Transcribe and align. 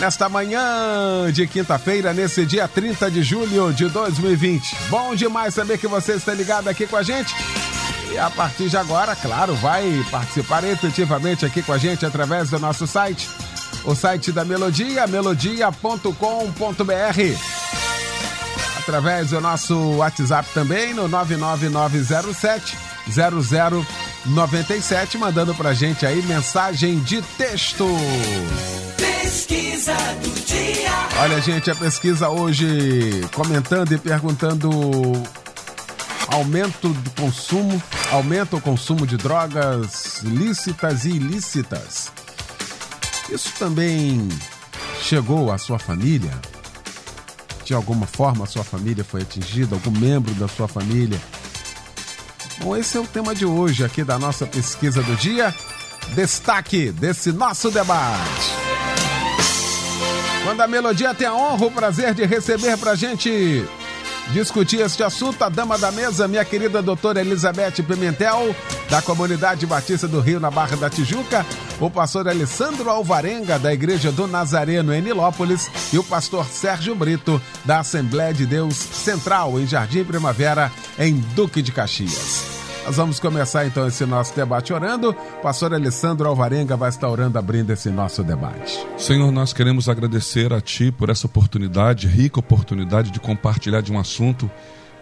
nesta 0.00 0.28
manhã 0.28 1.30
de 1.30 1.46
quinta-feira, 1.46 2.14
nesse 2.14 2.46
dia 2.46 2.66
30 2.66 3.10
de 3.10 3.22
julho 3.22 3.72
de 3.72 3.86
2020. 3.88 4.74
Bom 4.88 5.14
demais 5.14 5.52
saber 5.52 5.76
que 5.78 5.86
você 5.86 6.14
está 6.14 6.32
ligado 6.32 6.68
aqui 6.68 6.86
com 6.86 6.96
a 6.96 7.02
gente. 7.02 7.34
E 8.10 8.18
a 8.18 8.30
partir 8.30 8.70
de 8.70 8.76
agora, 8.78 9.14
claro, 9.14 9.54
vai 9.56 9.84
participar 10.10 10.64
efetivamente 10.64 11.44
aqui 11.44 11.62
com 11.62 11.72
a 11.72 11.78
gente 11.78 12.04
através 12.06 12.48
do 12.50 12.58
nosso 12.58 12.86
site, 12.86 13.28
o 13.84 13.94
site 13.94 14.32
da 14.32 14.44
Melodia, 14.44 15.06
melodia.com.br 15.06 16.10
através 18.78 19.30
do 19.30 19.40
nosso 19.40 19.76
WhatsApp 19.96 20.48
também 20.52 20.94
no 20.94 21.06
99907 21.06 22.76
0097, 24.26 25.18
mandando 25.18 25.54
pra 25.54 25.72
gente 25.74 26.04
aí 26.06 26.22
mensagem 26.22 26.98
de 27.00 27.22
texto. 27.22 27.86
Pesquisa 29.30 29.94
do 29.94 30.44
dia. 30.44 30.90
Olha, 31.20 31.40
gente, 31.40 31.70
a 31.70 31.74
pesquisa 31.76 32.28
hoje 32.28 33.20
comentando 33.32 33.92
e 33.92 33.98
perguntando 33.98 34.68
aumento 36.26 36.88
do 36.88 37.10
consumo, 37.10 37.80
aumenta 38.10 38.56
o 38.56 38.60
consumo 38.60 39.06
de 39.06 39.16
drogas 39.16 40.20
lícitas 40.24 41.04
e 41.04 41.10
ilícitas. 41.10 42.10
Isso 43.30 43.52
também 43.56 44.28
chegou 45.00 45.52
à 45.52 45.58
sua 45.58 45.78
família? 45.78 46.32
de 47.64 47.72
alguma 47.72 48.04
forma 48.04 48.42
a 48.42 48.48
sua 48.48 48.64
família 48.64 49.04
foi 49.04 49.22
atingida, 49.22 49.76
algum 49.76 49.92
membro 49.92 50.34
da 50.34 50.48
sua 50.48 50.66
família. 50.66 51.20
Bom, 52.58 52.76
esse 52.76 52.96
é 52.96 53.00
o 53.00 53.06
tema 53.06 53.32
de 53.32 53.46
hoje 53.46 53.84
aqui 53.84 54.02
da 54.02 54.18
nossa 54.18 54.44
pesquisa 54.44 55.00
do 55.04 55.14
dia. 55.14 55.54
Destaque 56.16 56.90
desse 56.90 57.30
nosso 57.30 57.70
debate. 57.70 58.69
Quando 60.50 60.62
a 60.62 60.66
melodia 60.66 61.14
tem 61.14 61.28
a 61.28 61.32
honra, 61.32 61.66
o 61.66 61.70
prazer 61.70 62.12
de 62.12 62.24
receber 62.24 62.76
pra 62.76 62.96
gente 62.96 63.64
discutir 64.32 64.80
este 64.80 65.00
assunto, 65.00 65.40
a 65.44 65.48
dama 65.48 65.78
da 65.78 65.92
mesa, 65.92 66.26
minha 66.26 66.44
querida 66.44 66.82
doutora 66.82 67.20
Elizabeth 67.20 67.80
Pimentel, 67.86 68.52
da 68.90 69.00
Comunidade 69.00 69.64
Batista 69.64 70.08
do 70.08 70.18
Rio, 70.18 70.40
na 70.40 70.50
Barra 70.50 70.76
da 70.76 70.90
Tijuca, 70.90 71.46
o 71.78 71.88
pastor 71.88 72.26
Alessandro 72.26 72.90
Alvarenga, 72.90 73.60
da 73.60 73.72
Igreja 73.72 74.10
do 74.10 74.26
Nazareno, 74.26 74.92
em 74.92 75.00
Nilópolis, 75.00 75.70
e 75.92 75.98
o 75.98 76.02
pastor 76.02 76.44
Sérgio 76.46 76.96
Brito, 76.96 77.40
da 77.64 77.78
Assembleia 77.78 78.34
de 78.34 78.44
Deus 78.44 78.74
Central, 78.74 79.56
em 79.60 79.68
Jardim 79.68 80.02
Primavera, 80.02 80.72
em 80.98 81.14
Duque 81.14 81.62
de 81.62 81.70
Caxias. 81.70 82.49
Nós 82.84 82.96
vamos 82.96 83.20
começar 83.20 83.66
então 83.66 83.86
esse 83.86 84.04
nosso 84.04 84.34
debate 84.34 84.72
orando. 84.72 85.14
Pastor 85.42 85.72
Alessandro 85.74 86.28
Alvarenga 86.28 86.76
vai 86.76 86.88
estar 86.88 87.08
orando, 87.08 87.38
abrindo 87.38 87.70
esse 87.70 87.90
nosso 87.90 88.24
debate. 88.24 88.84
Senhor, 88.96 89.30
nós 89.30 89.52
queremos 89.52 89.88
agradecer 89.88 90.52
a 90.52 90.60
Ti 90.60 90.90
por 90.90 91.10
essa 91.10 91.26
oportunidade, 91.26 92.08
rica 92.08 92.40
oportunidade 92.40 93.10
de 93.10 93.20
compartilhar 93.20 93.80
de 93.80 93.92
um 93.92 93.98
assunto 93.98 94.50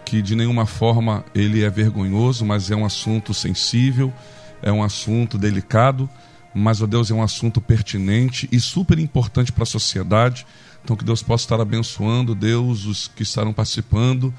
que 0.05 0.21
de 0.21 0.35
nenhuma 0.35 0.65
forma 0.65 1.23
ele 1.33 1.63
é 1.63 1.69
vergonhoso, 1.69 2.45
mas 2.45 2.69
é 2.69 2.75
um 2.75 2.85
assunto 2.85 3.33
sensível, 3.33 4.13
é 4.61 4.71
um 4.71 4.83
assunto 4.83 5.37
delicado, 5.37 6.09
mas, 6.53 6.81
ó 6.81 6.87
Deus, 6.87 7.09
é 7.09 7.13
um 7.13 7.23
assunto 7.23 7.61
pertinente 7.61 8.49
e 8.51 8.59
super 8.59 8.99
importante 8.99 9.51
para 9.51 9.63
a 9.63 9.67
sociedade. 9.67 10.45
Então, 10.83 10.95
que 10.95 11.05
Deus 11.05 11.21
possa 11.21 11.45
estar 11.45 11.61
abençoando, 11.61 12.33
Deus, 12.33 12.85
os 12.85 13.07
que 13.07 13.23
estarão 13.23 13.53
participando, 13.53 14.33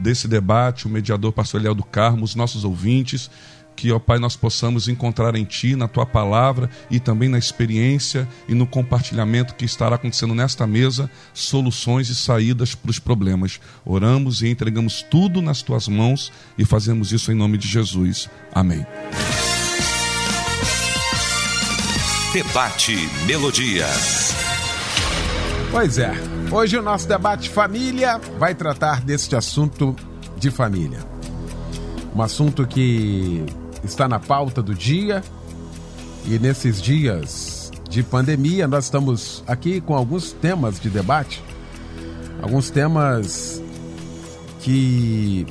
desse 0.00 0.28
debate, 0.28 0.86
o 0.86 0.90
mediador 0.90 1.32
pastor 1.32 1.60
Eliel 1.60 1.74
do 1.74 1.84
Carmo, 1.84 2.24
os 2.24 2.34
nossos 2.34 2.64
ouvintes, 2.64 3.30
que, 3.76 3.90
ó 3.92 3.98
Pai, 3.98 4.18
nós 4.18 4.36
possamos 4.36 4.88
encontrar 4.88 5.34
em 5.34 5.44
Ti, 5.44 5.74
na 5.76 5.88
Tua 5.88 6.06
palavra 6.06 6.70
e 6.90 7.00
também 7.00 7.28
na 7.28 7.38
experiência 7.38 8.28
e 8.48 8.54
no 8.54 8.66
compartilhamento 8.66 9.54
que 9.54 9.64
estará 9.64 9.96
acontecendo 9.96 10.34
nesta 10.34 10.66
mesa, 10.66 11.10
soluções 11.32 12.08
e 12.08 12.14
saídas 12.14 12.74
para 12.74 12.90
os 12.90 12.98
problemas. 12.98 13.60
Oramos 13.84 14.42
e 14.42 14.48
entregamos 14.48 15.02
tudo 15.02 15.42
nas 15.42 15.62
Tuas 15.62 15.88
mãos 15.88 16.32
e 16.56 16.64
fazemos 16.64 17.12
isso 17.12 17.32
em 17.32 17.34
nome 17.34 17.58
de 17.58 17.68
Jesus. 17.68 18.28
Amém. 18.54 18.86
Debate 22.32 22.96
Melodia. 23.26 23.86
Pois 25.70 25.98
é, 25.98 26.12
hoje 26.50 26.76
o 26.78 26.82
nosso 26.82 27.08
debate 27.08 27.50
família 27.50 28.18
vai 28.38 28.54
tratar 28.54 29.00
deste 29.00 29.36
assunto 29.36 29.94
de 30.36 30.50
família. 30.50 31.00
Um 32.14 32.22
assunto 32.22 32.66
que 32.66 33.44
está 33.82 34.08
na 34.08 34.18
pauta 34.18 34.62
do 34.62 34.74
dia. 34.74 35.22
E 36.26 36.38
nesses 36.38 36.80
dias 36.80 37.70
de 37.88 38.02
pandemia 38.02 38.66
nós 38.66 38.84
estamos 38.84 39.44
aqui 39.46 39.80
com 39.80 39.94
alguns 39.94 40.32
temas 40.32 40.80
de 40.80 40.88
debate, 40.88 41.42
alguns 42.42 42.70
temas 42.70 43.62
que 44.60 45.46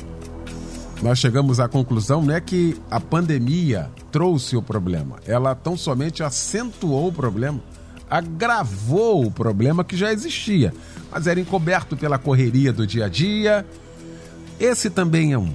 nós 1.04 1.20
chegamos 1.20 1.60
à 1.60 1.70
conclusão 1.70 2.24
não 2.24 2.34
é 2.34 2.42
que 2.42 2.76
a 2.90 3.00
pandemia 3.00 3.92
trouxe 4.12 4.58
o 4.58 4.64
problema, 4.64 5.18
ela 5.28 5.54
tão 5.54 5.78
somente 5.78 6.24
acentuou 6.24 7.10
o 7.10 7.14
problema 7.14 7.62
agravou 8.14 9.26
o 9.26 9.32
problema 9.32 9.84
que 9.84 9.98
já 9.98 10.14
existia, 10.14 10.72
mas 11.12 11.26
era 11.26 11.40
encoberto 11.40 11.98
pela 11.98 12.20
correria 12.20 12.72
do 12.72 12.86
dia 12.86 13.06
a 13.06 13.10
dia. 13.10 13.66
Esse 14.60 14.92
também 14.92 15.34
é 15.34 15.38
um. 15.38 15.52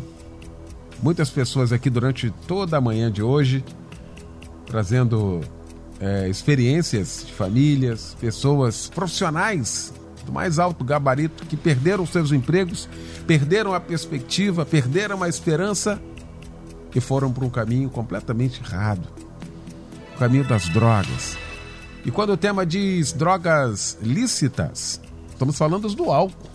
Muitas 1.00 1.30
pessoas 1.30 1.72
aqui 1.72 1.88
durante 1.88 2.32
toda 2.48 2.76
a 2.76 2.80
manhã 2.80 3.12
de 3.12 3.22
hoje 3.22 3.64
trazendo 4.66 5.40
é, 6.00 6.28
experiências 6.28 7.24
de 7.24 7.32
famílias, 7.32 8.16
pessoas 8.20 8.90
profissionais 8.92 9.92
do 10.26 10.32
mais 10.32 10.58
alto 10.58 10.84
gabarito 10.84 11.46
que 11.46 11.56
perderam 11.56 12.04
seus 12.04 12.32
empregos, 12.32 12.88
perderam 13.24 13.72
a 13.72 13.78
perspectiva, 13.78 14.66
perderam 14.66 15.22
a 15.22 15.28
esperança 15.28 16.02
e 16.92 17.00
foram 17.00 17.32
para 17.32 17.44
um 17.44 17.50
caminho 17.50 17.88
completamente 17.88 18.60
errado 18.60 19.06
o 20.16 20.18
caminho 20.18 20.42
das 20.42 20.68
drogas 20.70 21.38
e 22.04 22.10
quando 22.10 22.30
o 22.30 22.36
tema 22.36 22.64
diz 22.64 23.12
drogas 23.12 23.98
lícitas, 24.00 25.00
estamos 25.30 25.56
falando 25.56 25.88
do 25.88 26.10
álcool, 26.10 26.50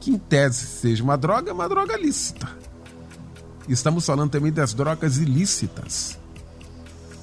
que 0.00 0.10
em 0.10 0.18
tese 0.18 0.66
seja 0.66 1.02
uma 1.02 1.16
droga, 1.16 1.50
é 1.50 1.52
uma 1.52 1.68
droga 1.68 1.96
lícita. 1.96 2.48
Estamos 3.68 4.04
falando 4.04 4.30
também 4.30 4.50
das 4.50 4.74
drogas 4.74 5.18
ilícitas. 5.18 6.18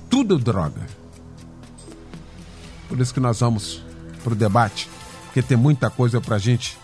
Tudo 0.10 0.38
droga. 0.38 0.88
Por 2.88 3.00
isso 3.00 3.14
que 3.14 3.20
nós 3.20 3.40
vamos 3.40 3.84
para 4.24 4.34
o 4.34 4.36
debate, 4.36 4.90
porque 5.26 5.42
tem 5.42 5.58
muita 5.58 5.90
coisa 5.90 6.22
para 6.22 6.38
a 6.38 6.40
gente 6.40 6.78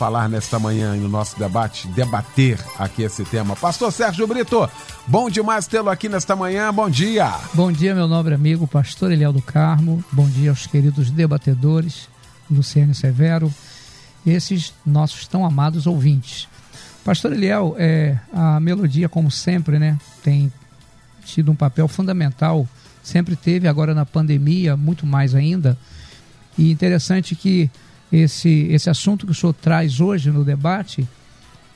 falar 0.00 0.30
nesta 0.30 0.58
manhã 0.58 0.96
no 0.96 1.10
nosso 1.10 1.38
debate, 1.38 1.86
debater 1.88 2.58
aqui 2.78 3.02
esse 3.02 3.22
tema. 3.22 3.54
Pastor 3.54 3.92
Sérgio 3.92 4.26
Brito, 4.26 4.66
bom 5.06 5.28
demais 5.28 5.66
tê-lo 5.66 5.90
aqui 5.90 6.08
nesta 6.08 6.34
manhã, 6.34 6.72
bom 6.72 6.88
dia. 6.88 7.30
Bom 7.52 7.70
dia, 7.70 7.94
meu 7.94 8.08
nobre 8.08 8.32
amigo, 8.32 8.66
pastor 8.66 9.12
Eliel 9.12 9.30
do 9.30 9.42
Carmo, 9.42 10.02
bom 10.10 10.26
dia 10.26 10.48
aos 10.48 10.66
queridos 10.66 11.10
debatedores, 11.10 12.08
Luciano 12.50 12.94
Severo, 12.94 13.52
esses 14.26 14.72
nossos 14.86 15.26
tão 15.26 15.44
amados 15.44 15.86
ouvintes. 15.86 16.48
Pastor 17.04 17.34
Eliel, 17.34 17.76
é, 17.78 18.18
a 18.32 18.58
melodia, 18.58 19.06
como 19.06 19.30
sempre, 19.30 19.78
né, 19.78 19.98
tem 20.22 20.50
tido 21.26 21.52
um 21.52 21.54
papel 21.54 21.86
fundamental, 21.86 22.66
sempre 23.02 23.36
teve, 23.36 23.68
agora 23.68 23.94
na 23.94 24.06
pandemia, 24.06 24.78
muito 24.78 25.04
mais 25.04 25.34
ainda, 25.34 25.76
e 26.56 26.70
interessante 26.70 27.36
que 27.36 27.70
esse, 28.12 28.66
esse 28.70 28.90
assunto 28.90 29.26
que 29.26 29.32
o 29.32 29.34
senhor 29.34 29.52
traz 29.52 30.00
hoje 30.00 30.30
no 30.30 30.44
debate, 30.44 31.06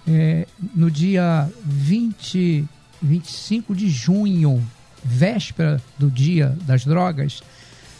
é, 0.06 0.46
no 0.74 0.90
dia 0.90 1.50
20, 1.64 2.64
25 3.00 3.74
de 3.74 3.88
junho, 3.88 4.62
véspera 5.02 5.80
do 5.98 6.10
dia 6.10 6.56
das 6.62 6.84
drogas, 6.84 7.42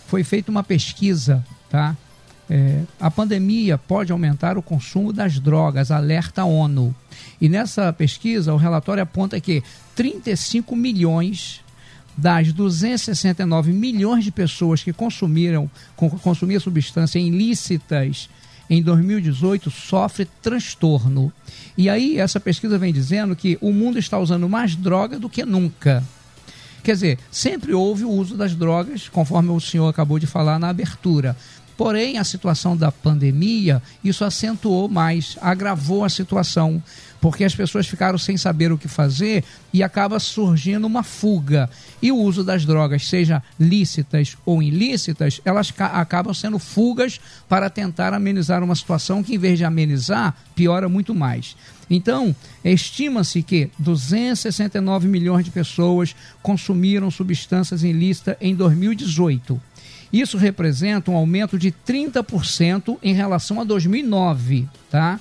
foi 0.06 0.24
feita 0.24 0.50
uma 0.50 0.62
pesquisa, 0.62 1.44
tá? 1.70 1.96
É, 2.48 2.82
a 3.00 3.10
pandemia 3.10 3.78
pode 3.78 4.12
aumentar 4.12 4.58
o 4.58 4.62
consumo 4.62 5.12
das 5.12 5.40
drogas, 5.40 5.90
alerta 5.90 6.44
ONU. 6.44 6.94
E 7.40 7.48
nessa 7.48 7.90
pesquisa, 7.92 8.52
o 8.52 8.58
relatório 8.58 9.02
aponta 9.02 9.40
que 9.40 9.62
35 9.94 10.76
milhões 10.76 11.63
das 12.16 12.52
269 12.52 13.72
milhões 13.72 14.24
de 14.24 14.30
pessoas 14.30 14.82
que 14.82 14.92
consumiram 14.92 15.70
consumiam 15.96 16.60
substâncias 16.60 17.22
ilícitas 17.22 18.28
em 18.68 18.82
2018 18.82 19.70
sofre 19.70 20.26
transtorno. 20.42 21.32
E 21.76 21.88
aí 21.88 22.18
essa 22.18 22.40
pesquisa 22.40 22.78
vem 22.78 22.92
dizendo 22.92 23.36
que 23.36 23.58
o 23.60 23.72
mundo 23.72 23.98
está 23.98 24.18
usando 24.18 24.48
mais 24.48 24.76
droga 24.76 25.18
do 25.18 25.28
que 25.28 25.44
nunca. 25.44 26.02
Quer 26.82 26.92
dizer, 26.92 27.18
sempre 27.30 27.72
houve 27.72 28.04
o 28.04 28.10
uso 28.10 28.36
das 28.36 28.54
drogas, 28.54 29.08
conforme 29.08 29.48
o 29.48 29.58
senhor 29.58 29.88
acabou 29.88 30.18
de 30.18 30.26
falar 30.26 30.58
na 30.58 30.68
abertura. 30.68 31.34
Porém, 31.76 32.18
a 32.18 32.24
situação 32.24 32.76
da 32.76 32.92
pandemia, 32.92 33.82
isso 34.02 34.24
acentuou 34.24 34.88
mais, 34.88 35.36
agravou 35.40 36.04
a 36.04 36.08
situação, 36.08 36.80
porque 37.20 37.42
as 37.42 37.54
pessoas 37.54 37.86
ficaram 37.86 38.16
sem 38.18 38.36
saber 38.36 38.70
o 38.70 38.78
que 38.78 38.86
fazer 38.86 39.42
e 39.72 39.82
acaba 39.82 40.20
surgindo 40.20 40.86
uma 40.86 41.02
fuga. 41.02 41.68
E 42.00 42.12
o 42.12 42.16
uso 42.16 42.44
das 42.44 42.64
drogas, 42.64 43.08
seja 43.08 43.42
lícitas 43.58 44.36
ou 44.44 44.62
ilícitas, 44.62 45.40
elas 45.44 45.72
acabam 45.78 46.34
sendo 46.34 46.58
fugas 46.58 47.18
para 47.48 47.68
tentar 47.70 48.12
amenizar 48.12 48.62
uma 48.62 48.76
situação 48.76 49.22
que, 49.22 49.34
em 49.34 49.38
vez 49.38 49.58
de 49.58 49.64
amenizar, 49.64 50.36
piora 50.54 50.88
muito 50.88 51.14
mais. 51.14 51.56
Então, 51.90 52.34
estima-se 52.64 53.42
que 53.42 53.70
269 53.78 55.08
milhões 55.08 55.44
de 55.44 55.50
pessoas 55.50 56.14
consumiram 56.42 57.10
substâncias 57.10 57.82
ilícitas 57.82 58.36
em 58.40 58.54
2018. 58.54 59.60
Isso 60.14 60.38
representa 60.38 61.10
um 61.10 61.16
aumento 61.16 61.58
de 61.58 61.72
30% 61.72 62.98
em 63.02 63.12
relação 63.12 63.60
a 63.60 63.64
2009, 63.64 64.68
tá? 64.88 65.18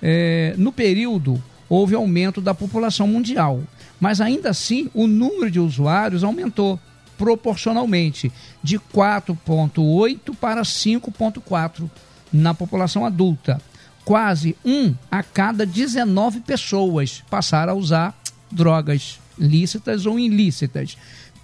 É, 0.00 0.54
no 0.56 0.70
período, 0.70 1.42
houve 1.68 1.96
aumento 1.96 2.40
da 2.40 2.54
população 2.54 3.08
mundial, 3.08 3.60
mas 3.98 4.20
ainda 4.20 4.50
assim 4.50 4.88
o 4.94 5.08
número 5.08 5.50
de 5.50 5.58
usuários 5.58 6.22
aumentou 6.22 6.78
proporcionalmente 7.18 8.30
de 8.62 8.78
4,8 8.78 10.36
para 10.36 10.62
5,4 10.62 11.90
na 12.32 12.54
população 12.54 13.04
adulta. 13.04 13.60
Quase 14.04 14.56
um 14.64 14.94
a 15.10 15.24
cada 15.24 15.66
19 15.66 16.38
pessoas 16.42 17.24
passaram 17.28 17.72
a 17.72 17.76
usar 17.76 18.16
drogas 18.48 19.18
lícitas 19.36 20.06
ou 20.06 20.20
ilícitas. 20.20 20.96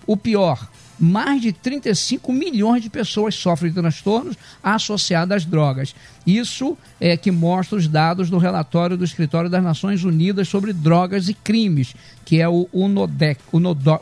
O 0.07 0.17
pior, 0.17 0.69
mais 0.99 1.43
de 1.43 1.53
35 1.53 2.33
milhões 2.33 2.83
de 2.83 2.91
pessoas 2.91 3.35
sofrem 3.35 3.71
de 3.71 3.81
transtornos 3.81 4.37
associados 4.63 5.37
às 5.37 5.45
drogas. 5.45 5.95
Isso 6.27 6.77
é 7.01 7.17
que 7.17 7.31
mostra 7.31 7.77
os 7.77 7.87
dados 7.87 8.31
do 8.31 8.39
relatório 8.39 8.97
do 8.97 9.05
Escritório 9.05 9.51
das 9.51 9.63
Nações 9.63 10.05
Unidas 10.05 10.49
sobre 10.49 10.73
Drogas 10.73 11.29
e 11.29 11.35
Crimes, 11.35 11.95
que 12.25 12.41
é 12.41 12.49
o 12.49 12.69
UNODEC, 12.73 13.41
UNODO, 13.53 14.01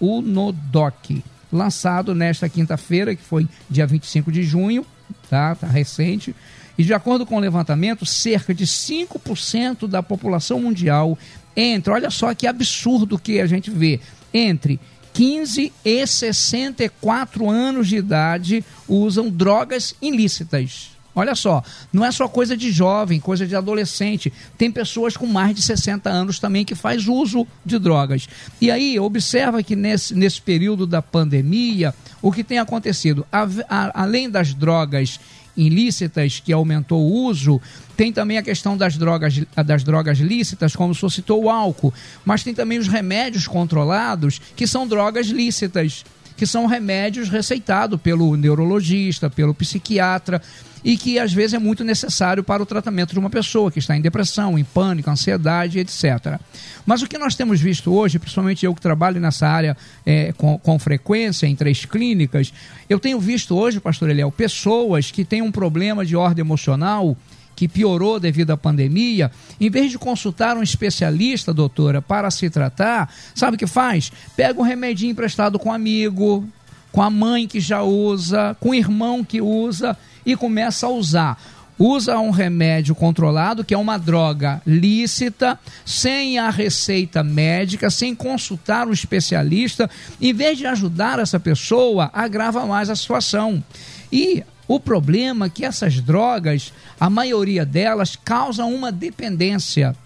UNODOC, 0.00 1.24
lançado 1.52 2.14
nesta 2.14 2.48
quinta-feira, 2.48 3.14
que 3.14 3.22
foi 3.22 3.48
dia 3.68 3.86
25 3.86 4.30
de 4.30 4.42
junho, 4.42 4.84
tá, 5.28 5.54
tá 5.54 5.66
recente. 5.66 6.34
E 6.76 6.84
de 6.84 6.94
acordo 6.94 7.26
com 7.26 7.36
o 7.36 7.40
levantamento, 7.40 8.06
cerca 8.06 8.54
de 8.54 8.64
5% 8.64 9.88
da 9.88 10.02
população 10.02 10.60
mundial 10.60 11.18
entra, 11.56 11.94
olha 11.94 12.10
só 12.10 12.32
que 12.34 12.46
absurdo 12.46 13.18
que 13.18 13.40
a 13.40 13.46
gente 13.46 13.68
vê, 13.68 13.98
entre 14.32 14.78
15 15.12 15.72
e 15.84 16.06
64 16.06 17.48
anos 17.48 17.88
de 17.88 17.96
idade 17.96 18.64
usam 18.86 19.28
drogas 19.28 19.94
ilícitas. 20.00 20.90
Olha 21.18 21.34
só, 21.34 21.64
não 21.92 22.04
é 22.04 22.12
só 22.12 22.28
coisa 22.28 22.56
de 22.56 22.70
jovem, 22.70 23.18
coisa 23.18 23.44
de 23.44 23.56
adolescente. 23.56 24.32
Tem 24.56 24.70
pessoas 24.70 25.16
com 25.16 25.26
mais 25.26 25.52
de 25.52 25.62
60 25.62 26.08
anos 26.08 26.38
também 26.38 26.64
que 26.64 26.76
faz 26.76 27.08
uso 27.08 27.44
de 27.64 27.76
drogas. 27.76 28.28
E 28.60 28.70
aí, 28.70 29.00
observa 29.00 29.60
que 29.60 29.74
nesse, 29.74 30.14
nesse 30.14 30.40
período 30.40 30.86
da 30.86 31.02
pandemia, 31.02 31.92
o 32.22 32.30
que 32.30 32.44
tem 32.44 32.60
acontecido? 32.60 33.26
A, 33.32 33.48
a, 33.68 34.02
além 34.02 34.30
das 34.30 34.54
drogas 34.54 35.18
ilícitas, 35.58 36.40
que 36.40 36.52
aumentou 36.52 37.04
o 37.04 37.26
uso, 37.26 37.60
tem 37.96 38.12
também 38.12 38.38
a 38.38 38.42
questão 38.42 38.76
das 38.76 38.96
drogas, 38.96 39.42
das 39.66 39.82
drogas 39.82 40.18
lícitas, 40.18 40.76
como 40.76 40.94
o 40.94 41.10
citou 41.10 41.44
o 41.44 41.50
álcool, 41.50 41.92
mas 42.24 42.44
tem 42.44 42.54
também 42.54 42.78
os 42.78 42.86
remédios 42.86 43.46
controlados, 43.46 44.40
que 44.54 44.66
são 44.66 44.86
drogas 44.86 45.26
lícitas 45.26 46.04
que 46.38 46.46
são 46.46 46.66
remédios 46.66 47.28
receitados 47.28 48.00
pelo 48.00 48.36
neurologista, 48.36 49.28
pelo 49.28 49.52
psiquiatra 49.52 50.40
e 50.84 50.96
que 50.96 51.18
às 51.18 51.32
vezes 51.32 51.54
é 51.54 51.58
muito 51.58 51.82
necessário 51.82 52.44
para 52.44 52.62
o 52.62 52.66
tratamento 52.66 53.12
de 53.12 53.18
uma 53.18 53.28
pessoa 53.28 53.72
que 53.72 53.80
está 53.80 53.96
em 53.96 54.00
depressão, 54.00 54.56
em 54.56 54.62
pânico, 54.62 55.10
ansiedade, 55.10 55.80
etc. 55.80 56.38
Mas 56.86 57.02
o 57.02 57.08
que 57.08 57.18
nós 57.18 57.34
temos 57.34 57.60
visto 57.60 57.92
hoje, 57.92 58.20
principalmente 58.20 58.64
eu 58.64 58.72
que 58.72 58.80
trabalho 58.80 59.20
nessa 59.20 59.48
área 59.48 59.76
é, 60.06 60.32
com, 60.32 60.56
com 60.56 60.78
frequência 60.78 61.48
em 61.48 61.56
três 61.56 61.84
clínicas, 61.84 62.52
eu 62.88 63.00
tenho 63.00 63.18
visto 63.18 63.56
hoje, 63.56 63.80
pastor 63.80 64.08
Eliel, 64.08 64.30
pessoas 64.30 65.10
que 65.10 65.24
têm 65.24 65.42
um 65.42 65.50
problema 65.50 66.06
de 66.06 66.14
ordem 66.14 66.44
emocional 66.44 67.16
que 67.58 67.66
piorou 67.66 68.20
devido 68.20 68.52
à 68.52 68.56
pandemia, 68.56 69.32
em 69.60 69.68
vez 69.68 69.90
de 69.90 69.98
consultar 69.98 70.56
um 70.56 70.62
especialista, 70.62 71.52
doutora, 71.52 72.00
para 72.00 72.30
se 72.30 72.48
tratar, 72.48 73.12
sabe 73.34 73.56
o 73.56 73.58
que 73.58 73.66
faz? 73.66 74.12
Pega 74.36 74.60
um 74.60 74.62
remedinho 74.62 75.10
emprestado 75.10 75.58
com 75.58 75.70
um 75.70 75.72
amigo, 75.72 76.48
com 76.92 77.02
a 77.02 77.10
mãe 77.10 77.48
que 77.48 77.58
já 77.58 77.82
usa, 77.82 78.56
com 78.60 78.68
o 78.68 78.74
irmão 78.76 79.24
que 79.24 79.40
usa 79.40 79.98
e 80.24 80.36
começa 80.36 80.86
a 80.86 80.90
usar 80.90 81.36
usa 81.80 82.18
um 82.18 82.30
remédio 82.30 82.92
controlado, 82.92 83.64
que 83.64 83.72
é 83.72 83.78
uma 83.78 83.96
droga 83.96 84.60
lícita, 84.66 85.56
sem 85.84 86.36
a 86.36 86.50
receita 86.50 87.22
médica, 87.22 87.88
sem 87.88 88.16
consultar 88.16 88.88
um 88.88 88.92
especialista, 88.92 89.88
em 90.20 90.32
vez 90.32 90.58
de 90.58 90.66
ajudar 90.66 91.20
essa 91.20 91.38
pessoa, 91.38 92.10
agrava 92.12 92.66
mais 92.66 92.90
a 92.90 92.96
situação. 92.96 93.62
E 94.10 94.42
o 94.68 94.78
problema 94.78 95.46
é 95.46 95.50
que 95.50 95.64
essas 95.64 95.98
drogas, 96.00 96.72
a 97.00 97.08
maioria 97.08 97.64
delas, 97.64 98.16
causam 98.16 98.72
uma 98.72 98.92
dependência. 98.92 99.96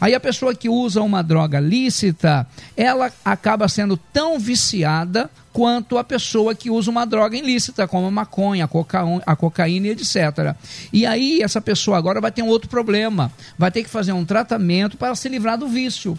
Aí 0.00 0.14
a 0.14 0.20
pessoa 0.20 0.54
que 0.54 0.68
usa 0.68 1.02
uma 1.02 1.22
droga 1.22 1.60
lícita, 1.60 2.46
ela 2.76 3.12
acaba 3.24 3.68
sendo 3.68 3.96
tão 3.96 4.38
viciada 4.38 5.30
quanto 5.52 5.96
a 5.96 6.04
pessoa 6.04 6.54
que 6.54 6.70
usa 6.70 6.90
uma 6.90 7.06
droga 7.06 7.36
ilícita, 7.36 7.86
como 7.86 8.06
a 8.06 8.10
maconha, 8.10 8.64
a, 8.64 8.68
coca 8.68 9.02
a 9.24 9.36
cocaína 9.36 9.88
etc. 9.88 10.54
E 10.92 11.06
aí 11.06 11.42
essa 11.42 11.60
pessoa 11.60 11.96
agora 11.96 12.20
vai 12.20 12.32
ter 12.32 12.42
um 12.42 12.48
outro 12.48 12.68
problema, 12.68 13.30
vai 13.56 13.70
ter 13.70 13.82
que 13.82 13.90
fazer 13.90 14.12
um 14.12 14.24
tratamento 14.24 14.96
para 14.96 15.14
se 15.14 15.28
livrar 15.28 15.56
do 15.56 15.68
vício 15.68 16.18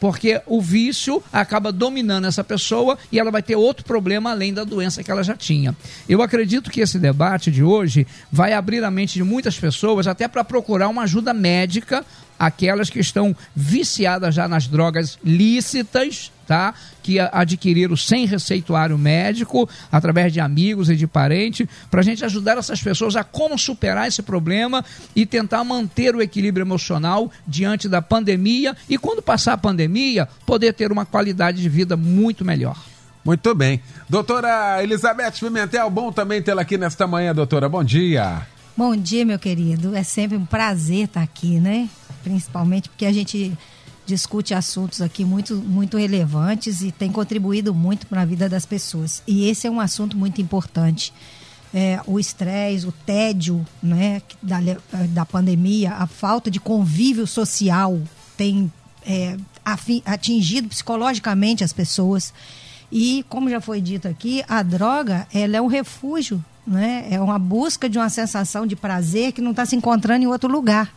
porque 0.00 0.40
o 0.46 0.60
vício 0.60 1.22
acaba 1.32 1.72
dominando 1.72 2.26
essa 2.26 2.44
pessoa 2.44 2.98
e 3.10 3.18
ela 3.18 3.30
vai 3.30 3.42
ter 3.42 3.56
outro 3.56 3.84
problema 3.84 4.30
além 4.30 4.52
da 4.52 4.64
doença 4.64 5.02
que 5.02 5.10
ela 5.10 5.22
já 5.22 5.36
tinha. 5.36 5.74
Eu 6.08 6.22
acredito 6.22 6.70
que 6.70 6.80
esse 6.80 6.98
debate 6.98 7.50
de 7.50 7.62
hoje 7.62 8.06
vai 8.30 8.52
abrir 8.52 8.84
a 8.84 8.90
mente 8.90 9.14
de 9.14 9.24
muitas 9.24 9.58
pessoas 9.58 10.06
até 10.06 10.28
para 10.28 10.44
procurar 10.44 10.88
uma 10.88 11.02
ajuda 11.02 11.34
médica 11.34 12.04
aquelas 12.38 12.88
que 12.88 13.00
estão 13.00 13.34
viciadas 13.54 14.34
já 14.34 14.46
nas 14.46 14.66
drogas 14.66 15.18
lícitas, 15.24 16.30
tá? 16.46 16.72
Que 17.02 17.18
adquiriram 17.20 17.96
sem 17.96 18.26
receituário 18.26 18.96
médico, 18.96 19.68
através 19.90 20.32
de 20.32 20.40
amigos 20.40 20.88
e 20.88 20.96
de 20.96 21.06
parentes, 21.06 21.66
para 21.90 22.00
a 22.00 22.04
gente 22.04 22.24
ajudar 22.24 22.56
essas 22.58 22.80
pessoas 22.80 23.16
a 23.16 23.24
como 23.24 23.58
superar 23.58 24.08
esse 24.08 24.22
problema 24.22 24.84
e 25.14 25.26
tentar 25.26 25.64
manter 25.64 26.14
o 26.14 26.22
equilíbrio 26.22 26.64
emocional 26.64 27.30
diante 27.46 27.88
da 27.88 28.00
pandemia 28.00 28.76
e 28.88 28.96
quando 28.96 29.22
passar 29.22 29.54
a 29.54 29.58
pandemia, 29.58 30.28
poder 30.46 30.72
ter 30.72 30.92
uma 30.92 31.04
qualidade 31.04 31.60
de 31.60 31.68
vida 31.68 31.96
muito 31.96 32.44
melhor. 32.44 32.76
Muito 33.24 33.54
bem. 33.54 33.82
Doutora 34.08 34.82
Elizabeth 34.82 35.32
Pimentel, 35.40 35.90
bom 35.90 36.10
também 36.10 36.40
tê-la 36.40 36.62
aqui 36.62 36.78
nesta 36.78 37.06
manhã, 37.06 37.34
doutora. 37.34 37.68
Bom 37.68 37.84
dia. 37.84 38.46
Bom 38.78 38.94
dia, 38.94 39.24
meu 39.24 39.40
querido. 39.40 39.96
É 39.96 40.04
sempre 40.04 40.36
um 40.36 40.46
prazer 40.46 41.06
estar 41.06 41.20
aqui, 41.20 41.58
né? 41.58 41.90
principalmente 42.22 42.88
porque 42.88 43.06
a 43.06 43.12
gente 43.12 43.52
discute 44.06 44.54
assuntos 44.54 45.02
aqui 45.02 45.24
muito, 45.24 45.56
muito 45.56 45.96
relevantes 45.96 46.80
e 46.80 46.92
tem 46.92 47.10
contribuído 47.10 47.74
muito 47.74 48.06
para 48.06 48.22
a 48.22 48.24
vida 48.24 48.48
das 48.48 48.64
pessoas. 48.64 49.20
E 49.26 49.48
esse 49.48 49.66
é 49.66 49.70
um 49.70 49.80
assunto 49.80 50.16
muito 50.16 50.40
importante. 50.40 51.12
É, 51.74 52.00
o 52.06 52.20
estresse, 52.20 52.86
o 52.86 52.92
tédio 52.92 53.66
né, 53.82 54.22
da, 54.40 54.58
da 55.08 55.26
pandemia, 55.26 55.94
a 55.94 56.06
falta 56.06 56.48
de 56.48 56.60
convívio 56.60 57.26
social 57.26 58.00
tem 58.36 58.72
é, 59.04 59.36
atingido 60.04 60.68
psicologicamente 60.68 61.64
as 61.64 61.72
pessoas. 61.72 62.32
E, 62.90 63.24
como 63.28 63.50
já 63.50 63.60
foi 63.60 63.80
dito 63.80 64.08
aqui, 64.08 64.42
a 64.48 64.62
droga 64.62 65.26
ela 65.32 65.56
é 65.56 65.60
um 65.60 65.66
refúgio, 65.66 66.42
né? 66.66 67.06
é 67.10 67.20
uma 67.20 67.38
busca 67.38 67.88
de 67.88 67.98
uma 67.98 68.08
sensação 68.08 68.66
de 68.66 68.74
prazer 68.74 69.32
que 69.32 69.40
não 69.40 69.50
está 69.50 69.66
se 69.66 69.76
encontrando 69.76 70.24
em 70.24 70.26
outro 70.26 70.50
lugar 70.50 70.92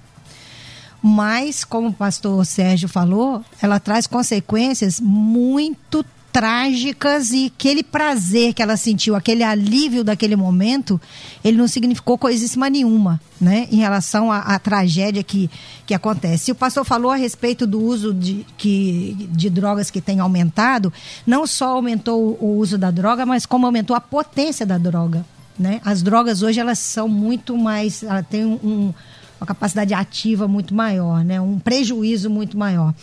mas, 1.02 1.64
como 1.64 1.88
o 1.88 1.94
pastor 1.94 2.46
Sérgio 2.46 2.88
falou, 2.88 3.44
ela 3.60 3.80
traz 3.80 4.06
consequências 4.06 5.00
muito 5.00 6.06
trágicas 6.32 7.32
e 7.32 7.52
aquele 7.56 7.84
prazer 7.84 8.54
que 8.54 8.62
ela 8.62 8.78
sentiu, 8.78 9.16
aquele 9.16 9.44
alívio 9.44 10.04
daquele 10.04 10.36
momento, 10.36 11.00
ele 11.44 11.58
não 11.58 11.68
significou 11.68 12.18
coisíssima 12.18 12.70
nenhuma, 12.70 13.20
né, 13.40 13.68
em 13.72 13.78
relação 13.78 14.32
à, 14.32 14.40
à 14.40 14.60
tragédia 14.60 15.24
que, 15.24 15.50
que 15.86 15.94
acontece. 15.94 16.50
E 16.50 16.54
o 16.54 16.56
pastor 16.56 16.86
falou 16.86 17.12
a 17.12 17.16
respeito 17.16 17.68
do 17.68 17.82
uso 17.82 18.14
de, 18.14 18.46
que, 18.58 19.30
de 19.32 19.50
drogas 19.50 19.92
que 19.92 20.00
tem 20.00 20.20
aumentado, 20.20 20.92
não 21.28 21.46
só 21.46 21.76
aumentou 21.76 22.38
o 22.40 22.58
uso 22.58 22.78
da 22.78 22.90
droga, 22.90 23.26
mas 23.26 23.46
como 23.46 23.66
aumentou 23.66 23.96
a 23.96 24.02
potência 24.02 24.66
da 24.66 24.78
droga. 24.78 25.26
Né? 25.60 25.82
As 25.84 26.02
drogas 26.02 26.42
hoje 26.42 26.60
elas 26.60 26.80
são 26.80 27.08
muito 27.08 27.58
mais, 27.58 28.04
ela 28.04 28.24
tem 28.24 28.46
um, 28.46 28.94
uma 29.40 29.46
capacidade 29.46 29.94
ativa 29.94 30.48
muito 30.48 30.74
maior, 30.74 31.24
né? 31.24 31.42
um 31.42 31.60
prejuízo 31.60 32.30
muito 32.30 32.58
maior. 32.58 32.94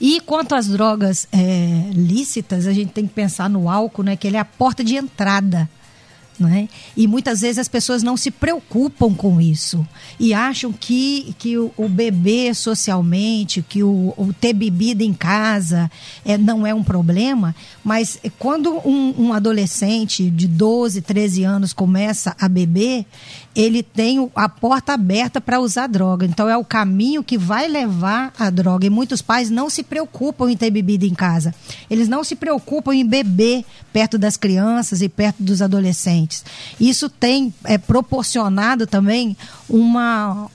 E 0.00 0.20
quanto 0.20 0.54
às 0.54 0.66
drogas 0.68 1.28
é, 1.30 1.90
lícitas, 1.92 2.66
a 2.66 2.72
gente 2.72 2.92
tem 2.92 3.06
que 3.06 3.12
pensar 3.12 3.50
no 3.50 3.68
álcool, 3.68 4.02
né? 4.02 4.16
que 4.16 4.26
ele 4.26 4.36
é 4.36 4.40
a 4.40 4.44
porta 4.44 4.82
de 4.82 4.96
entrada 4.96 5.68
né? 6.40 6.68
E 6.96 7.06
muitas 7.06 7.42
vezes 7.42 7.58
as 7.58 7.68
pessoas 7.68 8.02
não 8.02 8.16
se 8.16 8.30
preocupam 8.30 9.12
com 9.14 9.40
isso 9.40 9.86
e 10.18 10.32
acham 10.32 10.72
que, 10.72 11.34
que 11.38 11.58
o, 11.58 11.70
o 11.76 11.88
beber 11.88 12.54
socialmente, 12.54 13.62
que 13.62 13.82
o, 13.82 14.14
o, 14.16 14.32
ter 14.32 14.54
bebida 14.54 15.04
em 15.04 15.12
casa 15.12 15.90
é, 16.24 16.38
não 16.38 16.66
é 16.66 16.74
um 16.74 16.82
problema, 16.82 17.54
mas 17.84 18.18
quando 18.38 18.72
um, 18.88 19.26
um 19.26 19.32
adolescente 19.32 20.30
de 20.30 20.48
12, 20.48 21.02
13 21.02 21.44
anos 21.44 21.72
começa 21.72 22.34
a 22.40 22.48
beber, 22.48 23.04
ele 23.54 23.82
tem 23.82 24.30
a 24.34 24.48
porta 24.48 24.92
aberta 24.92 25.40
para 25.40 25.60
usar 25.60 25.86
droga. 25.86 26.24
Então 26.24 26.48
é 26.48 26.56
o 26.56 26.64
caminho 26.64 27.22
que 27.22 27.36
vai 27.36 27.68
levar 27.68 28.32
a 28.38 28.48
droga. 28.48 28.86
E 28.86 28.90
muitos 28.90 29.20
pais 29.20 29.50
não 29.50 29.68
se 29.68 29.82
preocupam 29.82 30.50
em 30.50 30.56
ter 30.56 30.70
bebida 30.70 31.04
em 31.04 31.14
casa. 31.14 31.54
Eles 31.90 32.08
não 32.08 32.22
se 32.22 32.36
preocupam 32.36 32.94
em 32.94 33.06
beber 33.06 33.64
perto 33.92 34.16
das 34.18 34.36
crianças 34.36 35.02
e 35.02 35.08
perto 35.08 35.42
dos 35.42 35.60
adolescentes. 35.60 36.44
Isso 36.78 37.08
tem 37.08 37.52
é, 37.64 37.76
proporcionado 37.76 38.86
também 38.86 39.36
uma 39.68 40.48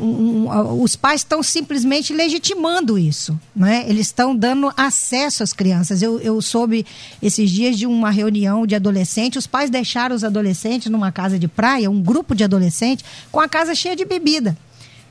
um, 0.00 0.82
os 0.82 0.96
pais 0.96 1.20
estão 1.20 1.42
simplesmente 1.42 2.12
legitimando 2.12 2.98
isso, 2.98 3.38
né? 3.54 3.84
Eles 3.88 4.06
estão 4.06 4.34
dando 4.34 4.72
acesso 4.76 5.42
às 5.42 5.52
crianças. 5.52 6.02
Eu, 6.02 6.20
eu 6.20 6.40
soube 6.42 6.84
esses 7.22 7.50
dias 7.50 7.78
de 7.78 7.86
uma 7.86 8.10
reunião 8.10 8.66
de 8.66 8.74
adolescentes, 8.74 9.44
os 9.44 9.46
pais 9.46 9.70
deixaram 9.70 10.14
os 10.14 10.24
adolescentes 10.24 10.90
numa 10.90 11.12
casa 11.12 11.38
de 11.38 11.48
praia, 11.48 11.90
um 11.90 12.02
grupo 12.02 12.34
de 12.34 12.44
adolescentes, 12.44 13.04
com 13.30 13.40
a 13.40 13.48
casa 13.48 13.74
cheia 13.74 13.96
de 13.96 14.04
bebida. 14.04 14.56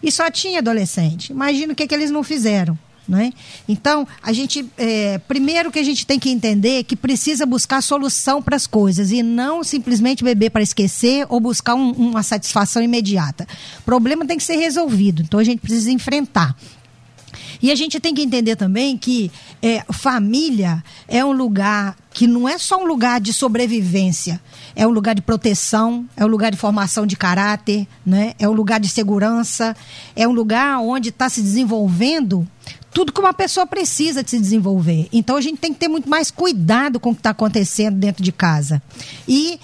E 0.01 0.11
só 0.11 0.29
tinha 0.31 0.59
adolescente. 0.59 1.31
Imagina 1.31 1.73
o 1.73 1.75
que, 1.75 1.85
que 1.85 1.93
eles 1.93 2.11
não 2.11 2.23
fizeram. 2.23 2.77
Né? 3.09 3.33
Então, 3.67 4.07
a 4.21 4.31
gente, 4.31 4.63
é, 4.77 5.17
primeiro 5.17 5.71
que 5.71 5.79
a 5.79 5.83
gente 5.83 6.05
tem 6.05 6.19
que 6.19 6.29
entender 6.29 6.83
que 6.83 6.95
precisa 6.95 7.43
buscar 7.43 7.81
solução 7.81 8.39
para 8.39 8.55
as 8.55 8.67
coisas 8.67 9.11
e 9.11 9.23
não 9.23 9.63
simplesmente 9.63 10.23
beber 10.23 10.51
para 10.51 10.61
esquecer 10.61 11.25
ou 11.27 11.39
buscar 11.39 11.73
um, 11.73 11.89
uma 11.91 12.21
satisfação 12.21 12.83
imediata. 12.83 13.47
O 13.79 13.81
problema 13.81 14.27
tem 14.27 14.37
que 14.37 14.43
ser 14.43 14.57
resolvido, 14.57 15.23
então 15.23 15.39
a 15.39 15.43
gente 15.43 15.59
precisa 15.59 15.91
enfrentar. 15.91 16.55
E 17.61 17.71
a 17.71 17.75
gente 17.75 17.99
tem 17.99 18.13
que 18.13 18.21
entender 18.21 18.55
também 18.55 18.97
que 18.97 19.31
é, 19.61 19.83
família 19.91 20.83
é 21.07 21.23
um 21.23 21.31
lugar 21.31 21.95
que 22.11 22.25
não 22.27 22.47
é 22.47 22.57
só 22.57 22.81
um 22.81 22.85
lugar 22.85 23.19
de 23.19 23.33
sobrevivência, 23.33 24.41
é 24.75 24.87
um 24.87 24.91
lugar 24.91 25.13
de 25.13 25.21
proteção, 25.21 26.05
é 26.15 26.23
um 26.23 26.27
lugar 26.27 26.51
de 26.51 26.57
formação 26.57 27.05
de 27.05 27.15
caráter, 27.15 27.87
né? 28.05 28.33
é 28.39 28.47
um 28.47 28.53
lugar 28.53 28.79
de 28.79 28.87
segurança, 28.87 29.75
é 30.15 30.27
um 30.27 30.31
lugar 30.31 30.79
onde 30.79 31.09
está 31.09 31.29
se 31.29 31.41
desenvolvendo 31.41 32.47
tudo 32.91 33.11
que 33.11 33.19
uma 33.19 33.33
pessoa 33.33 33.65
precisa 33.65 34.23
de 34.23 34.31
se 34.31 34.39
desenvolver. 34.39 35.07
Então 35.11 35.35
a 35.37 35.41
gente 35.41 35.57
tem 35.57 35.73
que 35.73 35.79
ter 35.79 35.87
muito 35.87 36.09
mais 36.09 36.31
cuidado 36.31 36.99
com 36.99 37.11
o 37.11 37.13
que 37.13 37.19
está 37.19 37.29
acontecendo 37.31 37.97
dentro 37.97 38.23
de 38.23 38.31
casa. 38.31 38.81
E 39.27 39.59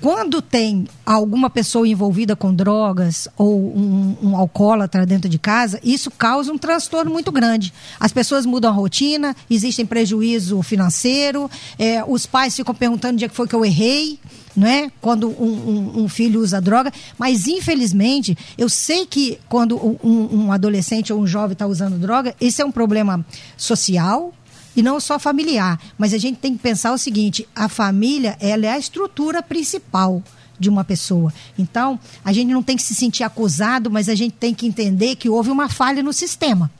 quando 0.00 0.42
tem 0.42 0.86
alguma 1.04 1.48
pessoa 1.48 1.86
envolvida 1.86 2.36
com 2.36 2.54
drogas 2.54 3.28
ou 3.36 3.56
um, 3.56 4.16
um 4.22 4.36
alcoólatra 4.36 5.06
dentro 5.06 5.28
de 5.28 5.38
casa, 5.38 5.80
isso 5.82 6.10
causa 6.10 6.52
um 6.52 6.58
transtorno 6.58 7.10
muito 7.10 7.30
grande. 7.32 7.72
As 7.98 8.12
pessoas 8.12 8.46
mudam 8.46 8.70
a 8.70 8.74
rotina, 8.74 9.34
existe 9.48 9.84
prejuízo 9.84 10.62
financeiro, 10.62 11.50
é, 11.78 12.04
os 12.04 12.26
pais 12.26 12.54
ficam 12.54 12.74
perguntando 12.74 13.14
onde 13.14 13.24
é 13.24 13.28
que 13.28 13.34
foi 13.34 13.48
que 13.48 13.54
eu 13.54 13.64
errei 13.64 14.18
é? 14.64 14.90
quando 15.00 15.28
um, 15.28 15.44
um, 15.44 16.04
um, 16.04 16.08
filho 16.08 16.40
usa 16.40 16.60
droga, 16.60 16.92
mas 17.18 17.46
infelizmente 17.46 18.38
eu 18.56 18.68
sei 18.68 19.04
que 19.04 19.38
quando 19.48 19.76
um, 19.76 20.44
um 20.44 20.52
adolescente 20.52 21.12
ou 21.12 21.20
um 21.20 21.26
jovem 21.26 21.52
está 21.52 21.66
usando 21.66 21.98
droga, 21.98 22.34
esse 22.40 22.62
é 22.62 22.64
um 22.64 22.70
problema 22.70 23.26
social 23.56 24.32
e 24.76 24.82
não 24.82 25.00
só 25.00 25.18
familiar. 25.18 25.80
Mas 25.98 26.14
a 26.14 26.18
gente 26.18 26.38
tem 26.38 26.52
que 26.52 26.62
pensar 26.62 26.92
o 26.92 26.98
seguinte: 26.98 27.48
a 27.54 27.68
família 27.68 28.36
ela 28.40 28.66
é 28.66 28.70
a 28.70 28.78
estrutura 28.78 29.42
principal 29.42 30.22
de 30.58 30.68
uma 30.70 30.84
pessoa. 30.84 31.32
Então, 31.58 31.98
a 32.24 32.32
gente 32.32 32.52
não 32.52 32.62
tem 32.62 32.76
que 32.76 32.82
se 32.82 32.94
sentir 32.94 33.24
acusado, 33.24 33.90
mas 33.90 34.08
a 34.08 34.14
gente 34.14 34.32
tem 34.32 34.54
que 34.54 34.66
entender 34.66 35.16
que 35.16 35.28
houve 35.28 35.50
uma 35.50 35.68
falha 35.68 36.02
no 36.02 36.12
sistema. 36.12 36.70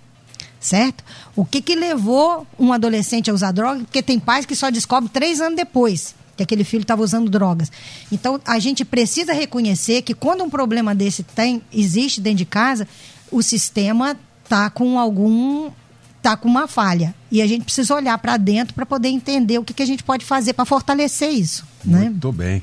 Certo? 0.59 1.05
O 1.37 1.45
que, 1.45 1.61
que 1.61 1.75
levou 1.75 2.47
um 2.59 2.73
adolescente 2.73 3.31
a 3.31 3.35
usar 3.35 3.53
droga? 3.53 3.81
Porque 3.81 4.03
tem 4.03 4.19
pais 4.19 4.47
que 4.47 4.57
só 4.57 4.71
descobrem 4.71 5.09
três 5.09 5.41
anos 5.41 5.57
depois 5.57 6.15
que 6.37 6.43
aquele 6.43 6.65
filho 6.65 6.83
estava 6.83 7.03
usando 7.03 7.31
drogas. 7.31 7.73
Então, 8.13 8.41
a 8.45 8.59
gente 8.59 8.85
precisa 8.85 9.33
reconhecer 9.33 10.03
que 10.03 10.15
quando 10.15 10.45
um 10.45 10.51
problema 10.51 10.95
desse 10.95 11.23
tem, 11.23 11.63
existe 11.73 12.21
dentro 12.21 12.39
de 12.39 12.45
casa, 12.45 12.87
o 13.31 13.43
sistema 13.43 14.17
está 14.45 14.71
com 14.71 14.99
algum 14.99 15.71
está 16.17 16.37
com 16.37 16.49
uma 16.49 16.67
falha. 16.67 17.15
E 17.31 17.41
a 17.41 17.47
gente 17.47 17.65
precisa 17.65 17.95
olhar 17.95 18.19
para 18.19 18.37
dentro 18.37 18.75
para 18.75 18.85
poder 18.85 19.09
entender 19.09 19.59
o 19.59 19.65
que, 19.65 19.73
que 19.73 19.83
a 19.83 19.87
gente 19.87 20.03
pode 20.03 20.25
fazer 20.25 20.55
para 20.55 20.65
fortalecer 20.65 21.31
isso. 21.31 21.65
Né? 21.85 22.11
Muito 22.11 22.33
bem. 22.33 22.61